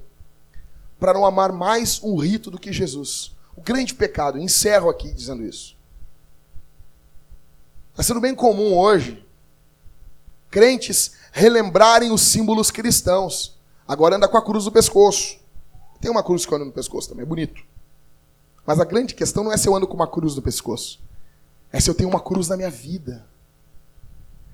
para 0.99 1.13
não 1.13 1.27
amar 1.27 1.53
mais 1.53 2.03
um 2.03 2.17
rito 2.17 2.51
do 2.51 2.59
que 2.59 2.73
Jesus. 2.73 3.37
O 3.55 3.61
grande 3.61 3.95
pecado, 3.95 4.39
encerro 4.39 4.89
aqui 4.89 5.13
dizendo 5.13 5.45
isso. 5.45 5.77
Está 7.91 8.03
sendo 8.03 8.21
bem 8.21 8.35
comum 8.35 8.77
hoje 8.77 9.27
crentes 10.51 11.13
relembrarem 11.33 12.11
os 12.11 12.23
símbolos 12.23 12.71
cristãos. 12.71 13.59
Agora 13.87 14.17
anda 14.17 14.29
com 14.29 14.37
a 14.37 14.45
cruz 14.45 14.65
no 14.65 14.73
pescoço. 14.73 15.39
Tem 16.01 16.11
uma 16.11 16.23
cruz 16.23 16.47
que 16.47 16.55
anda 16.55 16.65
no 16.65 16.73
pescoço 16.73 17.09
também, 17.09 17.23
é 17.23 17.27
bonito. 17.27 17.63
Mas 18.67 18.79
a 18.79 18.85
grande 18.85 19.15
questão 19.15 19.43
não 19.43 19.53
é 19.53 19.57
se 19.57 19.69
eu 19.69 19.75
ando 19.75 19.87
com 19.87 19.95
uma 19.95 20.07
cruz 20.07 20.37
no 20.37 20.43
pescoço. 20.43 21.01
É 21.73 21.81
se 21.81 21.89
eu 21.89 21.95
tenho 21.95 22.09
uma 22.09 22.21
cruz 22.21 22.49
na 22.49 22.57
minha 22.57 22.71
vida. 22.71 23.27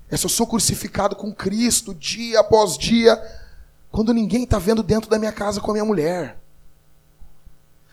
É 0.09 0.17
se 0.17 0.25
eu 0.25 0.29
sou 0.29 0.47
crucificado 0.47 1.15
com 1.15 1.33
Cristo 1.33 1.93
dia 1.93 2.39
após 2.39 2.77
dia, 2.77 3.21
quando 3.91 4.13
ninguém 4.13 4.43
está 4.43 4.59
vendo 4.59 4.83
dentro 4.83 5.09
da 5.09 5.19
minha 5.19 5.31
casa 5.31 5.59
com 5.59 5.71
a 5.71 5.73
minha 5.73 5.85
mulher. 5.85 6.39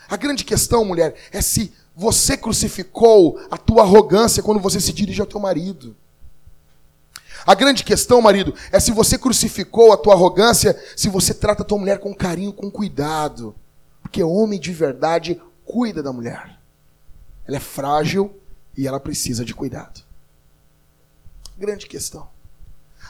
A 0.08 0.16
grande 0.16 0.44
questão, 0.44 0.84
mulher, 0.84 1.14
é 1.32 1.40
se 1.40 1.72
você 1.94 2.36
crucificou 2.36 3.40
a 3.50 3.56
tua 3.56 3.82
arrogância 3.82 4.42
quando 4.42 4.60
você 4.60 4.80
se 4.80 4.92
dirige 4.92 5.20
ao 5.20 5.26
teu 5.26 5.40
marido. 5.40 5.96
A 7.46 7.54
grande 7.54 7.82
questão, 7.82 8.20
marido, 8.20 8.54
é 8.70 8.78
se 8.78 8.92
você 8.92 9.18
crucificou 9.18 9.92
a 9.92 9.96
tua 9.96 10.14
arrogância, 10.14 10.80
se 10.96 11.08
você 11.08 11.34
trata 11.34 11.62
a 11.62 11.66
tua 11.66 11.78
mulher 11.78 11.98
com 11.98 12.14
carinho, 12.14 12.52
com 12.52 12.70
cuidado. 12.70 13.54
Porque 14.00 14.22
homem 14.22 14.60
de 14.60 14.72
verdade 14.72 15.40
cuida 15.64 16.02
da 16.02 16.12
mulher. 16.12 16.58
Ela 17.46 17.56
é 17.56 17.60
frágil 17.60 18.38
e 18.76 18.86
ela 18.86 19.00
precisa 19.00 19.44
de 19.44 19.54
cuidado. 19.54 20.02
Grande 21.58 21.86
questão. 21.86 22.28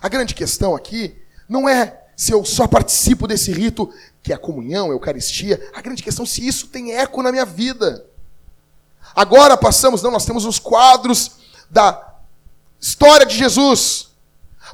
A 0.01 0.09
grande 0.09 0.35
questão 0.35 0.75
aqui 0.75 1.17
não 1.49 1.69
é 1.69 2.01
se 2.17 2.33
eu 2.33 2.45
só 2.45 2.67
participo 2.67 3.27
desse 3.27 3.53
rito, 3.53 3.93
que 4.23 4.33
é 4.33 4.35
a 4.35 4.39
comunhão, 4.39 4.91
a 4.91 4.95
Eucaristia. 4.95 5.61
A 5.75 5.81
grande 5.81 6.03
questão 6.03 6.25
é 6.25 6.29
se 6.29 6.47
isso 6.47 6.69
tem 6.69 6.93
eco 6.93 7.23
na 7.23 7.33
minha 7.33 7.45
vida. 7.45 8.07
Agora 9.15 9.57
passamos, 9.57 10.03
não, 10.03 10.11
nós 10.11 10.25
temos 10.25 10.45
os 10.45 10.59
quadros 10.59 11.33
da 11.71 12.17
história 12.81 13.27
de 13.27 13.37
Jesus 13.37 14.12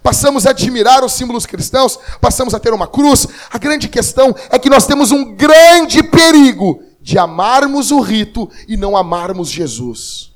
passamos 0.02 0.46
a 0.46 0.50
admirar 0.50 1.04
os 1.04 1.12
símbolos 1.12 1.46
cristãos, 1.46 1.98
passamos 2.20 2.54
a 2.54 2.60
ter 2.60 2.72
uma 2.72 2.86
cruz. 2.86 3.26
A 3.50 3.58
grande 3.58 3.88
questão 3.88 4.34
é 4.50 4.58
que 4.58 4.70
nós 4.70 4.86
temos 4.86 5.10
um 5.10 5.34
grande 5.34 6.02
perigo 6.02 6.82
de 7.00 7.18
amarmos 7.18 7.90
o 7.90 8.00
rito 8.00 8.50
e 8.66 8.76
não 8.76 8.96
amarmos 8.96 9.48
Jesus. 9.48 10.32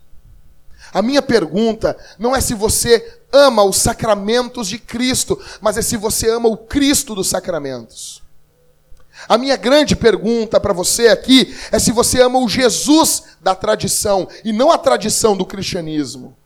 A 0.92 1.00
minha 1.00 1.22
pergunta 1.22 1.96
não 2.18 2.36
é 2.36 2.40
se 2.40 2.54
você 2.54 3.20
ama 3.32 3.64
os 3.64 3.76
sacramentos 3.76 4.68
de 4.68 4.78
Cristo, 4.78 5.40
mas 5.60 5.78
é 5.78 5.82
se 5.82 5.96
você 5.96 6.28
ama 6.28 6.48
o 6.48 6.56
Cristo 6.56 7.14
dos 7.14 7.28
sacramentos. 7.28 8.22
A 9.28 9.38
minha 9.38 9.56
grande 9.56 9.94
pergunta 9.94 10.58
para 10.58 10.72
você 10.72 11.08
aqui 11.08 11.54
é 11.70 11.78
se 11.78 11.92
você 11.92 12.20
ama 12.20 12.38
o 12.38 12.48
Jesus 12.48 13.22
da 13.40 13.54
tradição 13.54 14.28
e 14.44 14.52
não 14.52 14.70
a 14.70 14.78
tradição 14.78 15.36
do 15.36 15.46
cristianismo. 15.46 16.36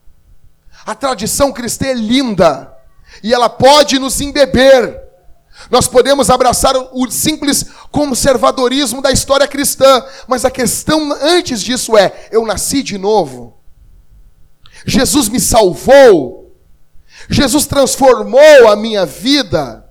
A 0.84 0.94
tradição 0.94 1.52
cristã 1.52 1.86
é 1.86 1.94
linda 1.94 2.75
e 3.22 3.32
ela 3.32 3.48
pode 3.48 3.98
nos 3.98 4.20
embeber. 4.20 5.02
Nós 5.70 5.88
podemos 5.88 6.30
abraçar 6.30 6.76
o 6.76 7.10
simples 7.10 7.64
conservadorismo 7.90 9.00
da 9.00 9.10
história 9.10 9.48
cristã, 9.48 10.04
mas 10.28 10.44
a 10.44 10.50
questão 10.50 11.12
antes 11.12 11.62
disso 11.62 11.96
é: 11.96 12.28
eu 12.30 12.44
nasci 12.46 12.82
de 12.82 12.98
novo. 12.98 13.58
Jesus 14.86 15.28
me 15.28 15.40
salvou. 15.40 16.54
Jesus 17.28 17.66
transformou 17.66 18.68
a 18.68 18.76
minha 18.76 19.04
vida. 19.06 19.84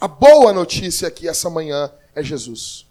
A 0.00 0.08
boa 0.08 0.52
notícia 0.52 1.08
aqui 1.08 1.28
essa 1.28 1.50
manhã 1.50 1.90
é 2.14 2.22
Jesus. 2.22 2.86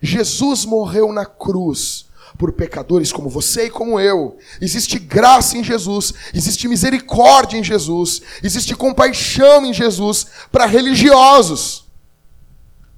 Jesus 0.00 0.64
morreu 0.64 1.12
na 1.12 1.26
cruz 1.26 2.06
por 2.36 2.52
pecadores 2.52 3.12
como 3.12 3.28
você 3.28 3.66
e 3.66 3.70
como 3.70 3.98
eu. 3.98 4.36
Existe 4.60 4.98
graça 4.98 5.56
em 5.56 5.64
Jesus, 5.64 6.12
existe 6.34 6.68
misericórdia 6.68 7.58
em 7.58 7.64
Jesus, 7.64 8.22
existe 8.42 8.74
compaixão 8.74 9.64
em 9.64 9.72
Jesus 9.72 10.26
para 10.52 10.66
religiosos. 10.66 11.86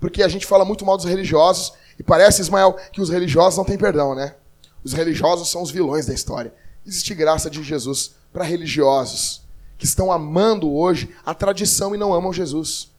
Porque 0.01 0.23
a 0.23 0.29
gente 0.29 0.47
fala 0.47 0.65
muito 0.65 0.85
mal 0.85 0.97
dos 0.97 1.07
religiosos 1.07 1.73
e 1.99 2.03
parece, 2.03 2.41
Ismael, 2.41 2.77
que 2.93 3.01
os 3.01 3.11
religiosos 3.11 3.57
não 3.57 3.65
têm 3.65 3.79
perdão, 3.79 4.15
né? 4.15 4.35
Os 4.85 4.93
religiosos 4.93 5.51
são 5.51 5.63
os 5.63 5.71
vilões 5.71 6.07
da 6.07 6.15
história. 6.15 6.55
Existe 6.87 7.15
graça 7.15 7.51
de 7.51 7.63
Jesus 7.63 8.13
para 8.33 8.45
religiosos 8.45 9.43
que 9.77 9.85
estão 9.85 10.11
amando 10.11 10.73
hoje 10.73 11.15
a 11.25 11.35
tradição 11.35 11.95
e 11.95 11.99
não 11.99 12.13
amam 12.13 12.33
Jesus. 12.33 12.91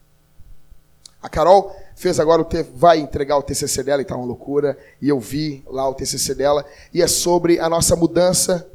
A 1.21 1.27
Carol 1.27 1.75
fez 1.99 2.17
agora 2.17 2.41
o 2.41 2.45
te... 2.45 2.63
vai 2.63 2.97
entregar 2.97 3.37
o 3.37 3.43
TCC 3.43 3.83
dela 3.83 4.01
e 4.01 4.05
tá 4.05 4.15
uma 4.15 4.25
loucura, 4.25 4.77
e 5.01 5.09
eu 5.09 5.19
vi 5.19 5.61
lá 5.67 5.87
o 5.87 5.93
TCC 5.93 6.33
dela, 6.33 6.65
e 6.93 7.01
é 7.01 7.07
sobre 7.07 7.59
a 7.59 7.67
nossa 7.67 7.93
mudança 7.93 8.69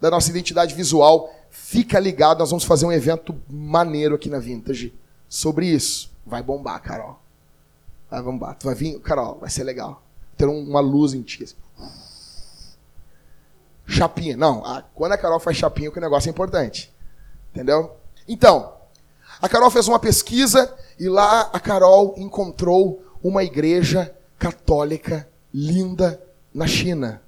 da 0.00 0.10
nossa 0.10 0.30
identidade 0.30 0.74
visual. 0.74 1.30
Fica 1.50 2.00
ligado, 2.00 2.38
nós 2.38 2.48
vamos 2.48 2.64
fazer 2.64 2.86
um 2.86 2.92
evento 2.92 3.38
maneiro 3.46 4.14
aqui 4.14 4.30
na 4.30 4.38
Vintage 4.38 4.94
sobre 5.28 5.66
isso. 5.66 6.10
Vai 6.24 6.42
bombar, 6.42 6.80
Carol. 6.82 7.20
Vai 8.10 8.22
bombar. 8.22 8.56
Tu 8.56 8.64
vai 8.64 8.74
vir, 8.74 8.98
Carol, 9.00 9.38
vai 9.38 9.50
ser 9.50 9.64
legal. 9.64 10.02
Ter 10.38 10.46
uma 10.46 10.80
luz 10.80 11.12
em 11.12 11.20
ti. 11.20 11.44
Assim. 11.44 11.56
Chapinha. 13.86 14.34
Não, 14.34 14.62
quando 14.94 15.12
a 15.12 15.18
Carol 15.18 15.38
faz 15.38 15.58
chapinha, 15.58 15.90
o 15.94 16.00
negócio 16.00 16.30
é 16.30 16.32
importante. 16.32 16.90
Entendeu? 17.52 17.94
Então, 18.26 18.72
a 19.42 19.48
Carol 19.48 19.72
fez 19.72 19.88
uma 19.88 19.98
pesquisa 19.98 20.72
e 20.96 21.08
lá 21.08 21.50
a 21.52 21.58
Carol 21.58 22.14
encontrou 22.16 23.04
uma 23.20 23.42
igreja 23.42 24.14
católica 24.38 25.28
linda 25.52 26.22
na 26.54 26.64
China. 26.64 27.20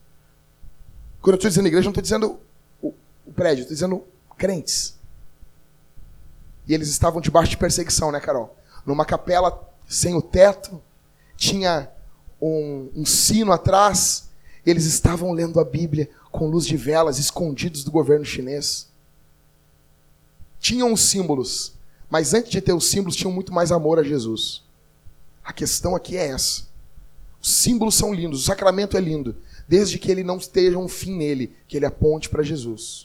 Quando 1.20 1.34
eu 1.34 1.38
estou 1.38 1.48
dizendo 1.48 1.66
igreja, 1.66 1.86
não 1.86 1.90
estou 1.90 2.02
dizendo 2.02 2.40
o, 2.80 2.94
prédio, 3.34 3.62
estou 3.62 3.74
dizendo 3.74 4.04
crentes. 4.38 4.96
E 6.68 6.72
eles 6.72 6.88
estavam 6.88 7.20
debaixo 7.20 7.50
de 7.50 7.56
perseguição, 7.56 8.12
né, 8.12 8.20
Carol? 8.20 8.56
Numa 8.86 9.04
capela 9.04 9.68
sem 9.88 10.14
o 10.14 10.22
teto, 10.22 10.80
tinha 11.36 11.90
um, 12.40 12.90
um 12.94 13.04
sino 13.04 13.50
atrás, 13.50 14.30
eles 14.64 14.84
estavam 14.84 15.32
lendo 15.32 15.58
a 15.58 15.64
Bíblia 15.64 16.08
com 16.30 16.46
luz 16.46 16.64
de 16.64 16.76
velas, 16.76 17.18
escondidos 17.18 17.82
do 17.82 17.90
governo 17.90 18.24
chinês. 18.24 18.88
Tinham 20.60 20.92
os 20.92 21.00
símbolos, 21.00 21.73
mas 22.14 22.32
antes 22.32 22.48
de 22.52 22.60
ter 22.60 22.72
os 22.72 22.88
símbolos, 22.88 23.16
tinham 23.16 23.32
muito 23.32 23.52
mais 23.52 23.72
amor 23.72 23.98
a 23.98 24.02
Jesus. 24.04 24.62
A 25.42 25.52
questão 25.52 25.96
aqui 25.96 26.16
é 26.16 26.28
essa. 26.28 26.62
Os 27.42 27.50
símbolos 27.56 27.96
são 27.96 28.14
lindos, 28.14 28.42
o 28.42 28.44
sacramento 28.44 28.96
é 28.96 29.00
lindo, 29.00 29.34
desde 29.66 29.98
que 29.98 30.12
ele 30.12 30.22
não 30.22 30.36
esteja 30.36 30.78
um 30.78 30.86
fim 30.86 31.16
nele, 31.16 31.56
que 31.66 31.76
ele 31.76 31.86
aponte 31.86 32.28
para 32.28 32.44
Jesus. 32.44 33.04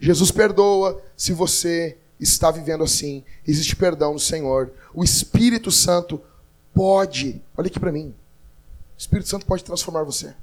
Jesus 0.00 0.30
perdoa 0.30 0.98
se 1.14 1.34
você 1.34 1.98
está 2.18 2.50
vivendo 2.50 2.82
assim. 2.82 3.22
Existe 3.46 3.76
perdão 3.76 4.14
no 4.14 4.18
Senhor. 4.18 4.72
O 4.94 5.04
Espírito 5.04 5.70
Santo 5.70 6.18
pode, 6.72 7.42
olha 7.54 7.66
aqui 7.66 7.78
para 7.78 7.92
mim. 7.92 8.14
O 8.96 8.98
Espírito 8.98 9.28
Santo 9.28 9.44
pode 9.44 9.62
transformar 9.62 10.04
você. 10.04 10.34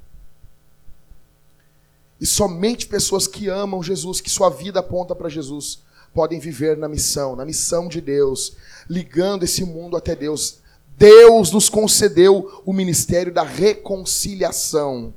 E 2.20 2.24
somente 2.24 2.86
pessoas 2.86 3.26
que 3.26 3.48
amam 3.48 3.82
Jesus, 3.82 4.20
que 4.20 4.30
sua 4.30 4.48
vida 4.48 4.78
aponta 4.78 5.12
para 5.12 5.28
Jesus, 5.28 5.80
podem 6.14 6.40
viver 6.40 6.76
na 6.76 6.88
missão, 6.88 7.36
na 7.36 7.44
missão 7.44 7.88
de 7.88 8.00
Deus, 8.00 8.56
ligando 8.88 9.44
esse 9.44 9.64
mundo 9.64 9.96
até 9.96 10.14
Deus. 10.14 10.60
Deus 10.96 11.50
nos 11.50 11.68
concedeu 11.68 12.62
o 12.64 12.72
ministério 12.72 13.32
da 13.32 13.42
reconciliação. 13.42 15.14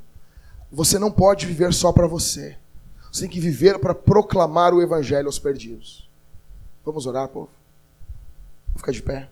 Você 0.72 0.98
não 0.98 1.12
pode 1.12 1.46
viver 1.46 1.74
só 1.74 1.92
para 1.92 2.08
você. 2.08 2.58
Você 3.12 3.22
tem 3.22 3.30
que 3.30 3.40
viver 3.40 3.78
para 3.80 3.94
proclamar 3.94 4.74
o 4.74 4.82
evangelho 4.82 5.28
aos 5.28 5.38
perdidos. 5.38 6.10
Vamos 6.86 7.06
orar, 7.06 7.28
povo? 7.28 7.50
Vou 8.70 8.78
ficar 8.78 8.92
de 8.92 9.02
pé. 9.02 9.30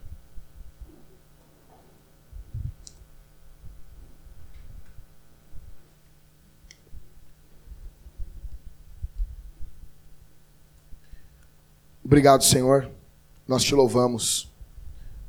Obrigado, 12.12 12.44
Senhor. 12.44 12.92
Nós 13.48 13.64
te 13.64 13.74
louvamos. 13.74 14.52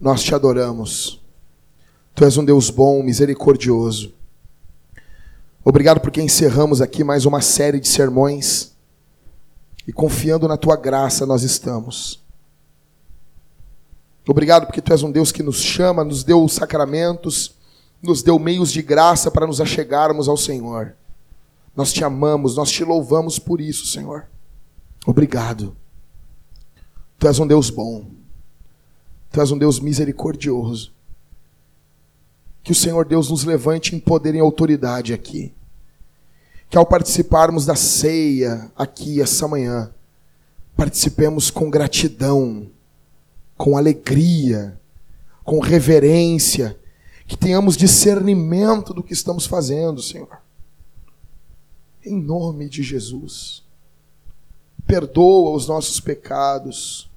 Nós 0.01 0.21
te 0.21 0.35
adoramos. 0.35 1.23
Tu 2.13 2.25
és 2.25 2.37
um 2.37 2.45
Deus 2.45 2.71
bom, 2.71 3.05
misericordioso. 3.05 4.13
Obrigado 5.65 6.01
porque 6.01 6.21
encerramos 6.21 6.81
aqui 6.81 7.05
mais 7.05 7.25
uma 7.25 7.41
série 7.41 7.79
de 7.79 7.87
sermões. 7.87 8.73
E 9.87 9.93
confiando 9.93 10.49
na 10.49 10.57
tua 10.57 10.75
graça 10.75 11.25
nós 11.25 11.45
estamos. 11.45 12.21
Obrigado 14.29 14.67
porque 14.67 14.83
tu 14.83 14.93
és 14.93 15.05
um 15.05 15.13
Deus 15.13 15.31
que 15.31 15.45
nos 15.45 15.61
chama, 15.61 16.03
nos 16.03 16.25
deu 16.25 16.49
sacramentos, 16.49 17.55
nos 18.03 18.25
deu 18.25 18.41
meios 18.41 18.73
de 18.73 18.83
graça 18.83 19.31
para 19.31 19.47
nos 19.47 19.61
achegarmos 19.61 20.29
ao 20.29 20.37
Senhor. 20.37 20.97
Nós 21.77 21.93
te 21.93 22.03
amamos, 22.03 22.57
nós 22.57 22.73
te 22.73 22.83
louvamos 22.83 23.39
por 23.39 23.61
isso, 23.61 23.87
Senhor. 23.87 24.27
Obrigado. 25.07 25.77
Tu 27.23 27.29
és 27.29 27.39
um 27.39 27.47
Deus 27.47 27.71
bom. 27.71 28.05
Tu 29.31 29.41
és 29.41 29.53
um 29.53 29.57
Deus 29.57 29.79
misericordioso. 29.79 30.93
Que 32.65 32.73
o 32.73 32.75
Senhor 32.75 33.05
Deus 33.05 33.31
nos 33.31 33.45
levante 33.45 33.95
em 33.95 34.01
poder 34.01 34.35
e 34.35 34.41
autoridade 34.41 35.13
aqui. 35.15 35.55
Que 36.69 36.77
ao 36.77 36.85
participarmos 36.85 37.65
da 37.65 37.77
ceia 37.77 38.73
aqui 38.75 39.23
essa 39.23 39.47
manhã, 39.47 39.95
participemos 40.77 41.49
com 41.49 41.71
gratidão, 41.71 42.69
com 43.57 43.77
alegria, 43.79 44.77
com 45.45 45.61
reverência, 45.61 46.77
que 47.25 47.37
tenhamos 47.37 47.77
discernimento 47.77 48.93
do 48.93 49.01
que 49.01 49.13
estamos 49.13 49.47
fazendo, 49.47 50.03
Senhor. 50.03 50.39
Em 52.05 52.21
nome 52.21 52.69
de 52.69 52.83
Jesus. 52.83 53.63
Perdoa 54.85 55.55
os 55.55 55.69
nossos 55.69 56.01
pecados 56.01 57.12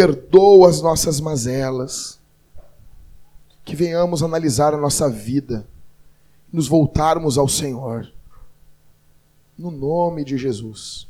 perdoa 0.00 0.70
as 0.70 0.80
nossas 0.80 1.20
mazelas, 1.20 2.18
que 3.66 3.76
venhamos 3.76 4.22
analisar 4.22 4.72
a 4.72 4.78
nossa 4.78 5.10
vida, 5.10 5.66
nos 6.50 6.66
voltarmos 6.66 7.36
ao 7.36 7.46
Senhor. 7.46 8.10
No 9.58 9.70
nome 9.70 10.24
de 10.24 10.38
Jesus. 10.38 11.06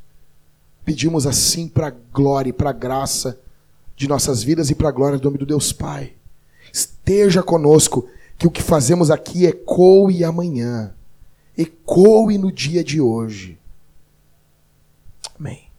Pedimos 0.84 1.24
assim 1.24 1.68
para 1.68 1.86
a 1.86 1.94
glória 2.12 2.50
e 2.50 2.52
para 2.52 2.70
a 2.70 2.72
graça 2.72 3.38
de 3.94 4.08
nossas 4.08 4.42
vidas 4.42 4.70
e 4.70 4.74
para 4.74 4.88
a 4.88 4.92
glória 4.92 5.18
do 5.18 5.24
nome 5.24 5.38
do 5.38 5.46
Deus 5.46 5.72
Pai. 5.72 6.14
Esteja 6.72 7.44
conosco, 7.44 8.08
que 8.36 8.48
o 8.48 8.50
que 8.50 8.60
fazemos 8.60 9.08
aqui 9.08 9.46
ecoe 9.46 10.24
amanhã, 10.24 10.92
ecoe 11.56 12.36
no 12.38 12.50
dia 12.50 12.82
de 12.82 13.00
hoje. 13.00 13.56
Amém. 15.38 15.69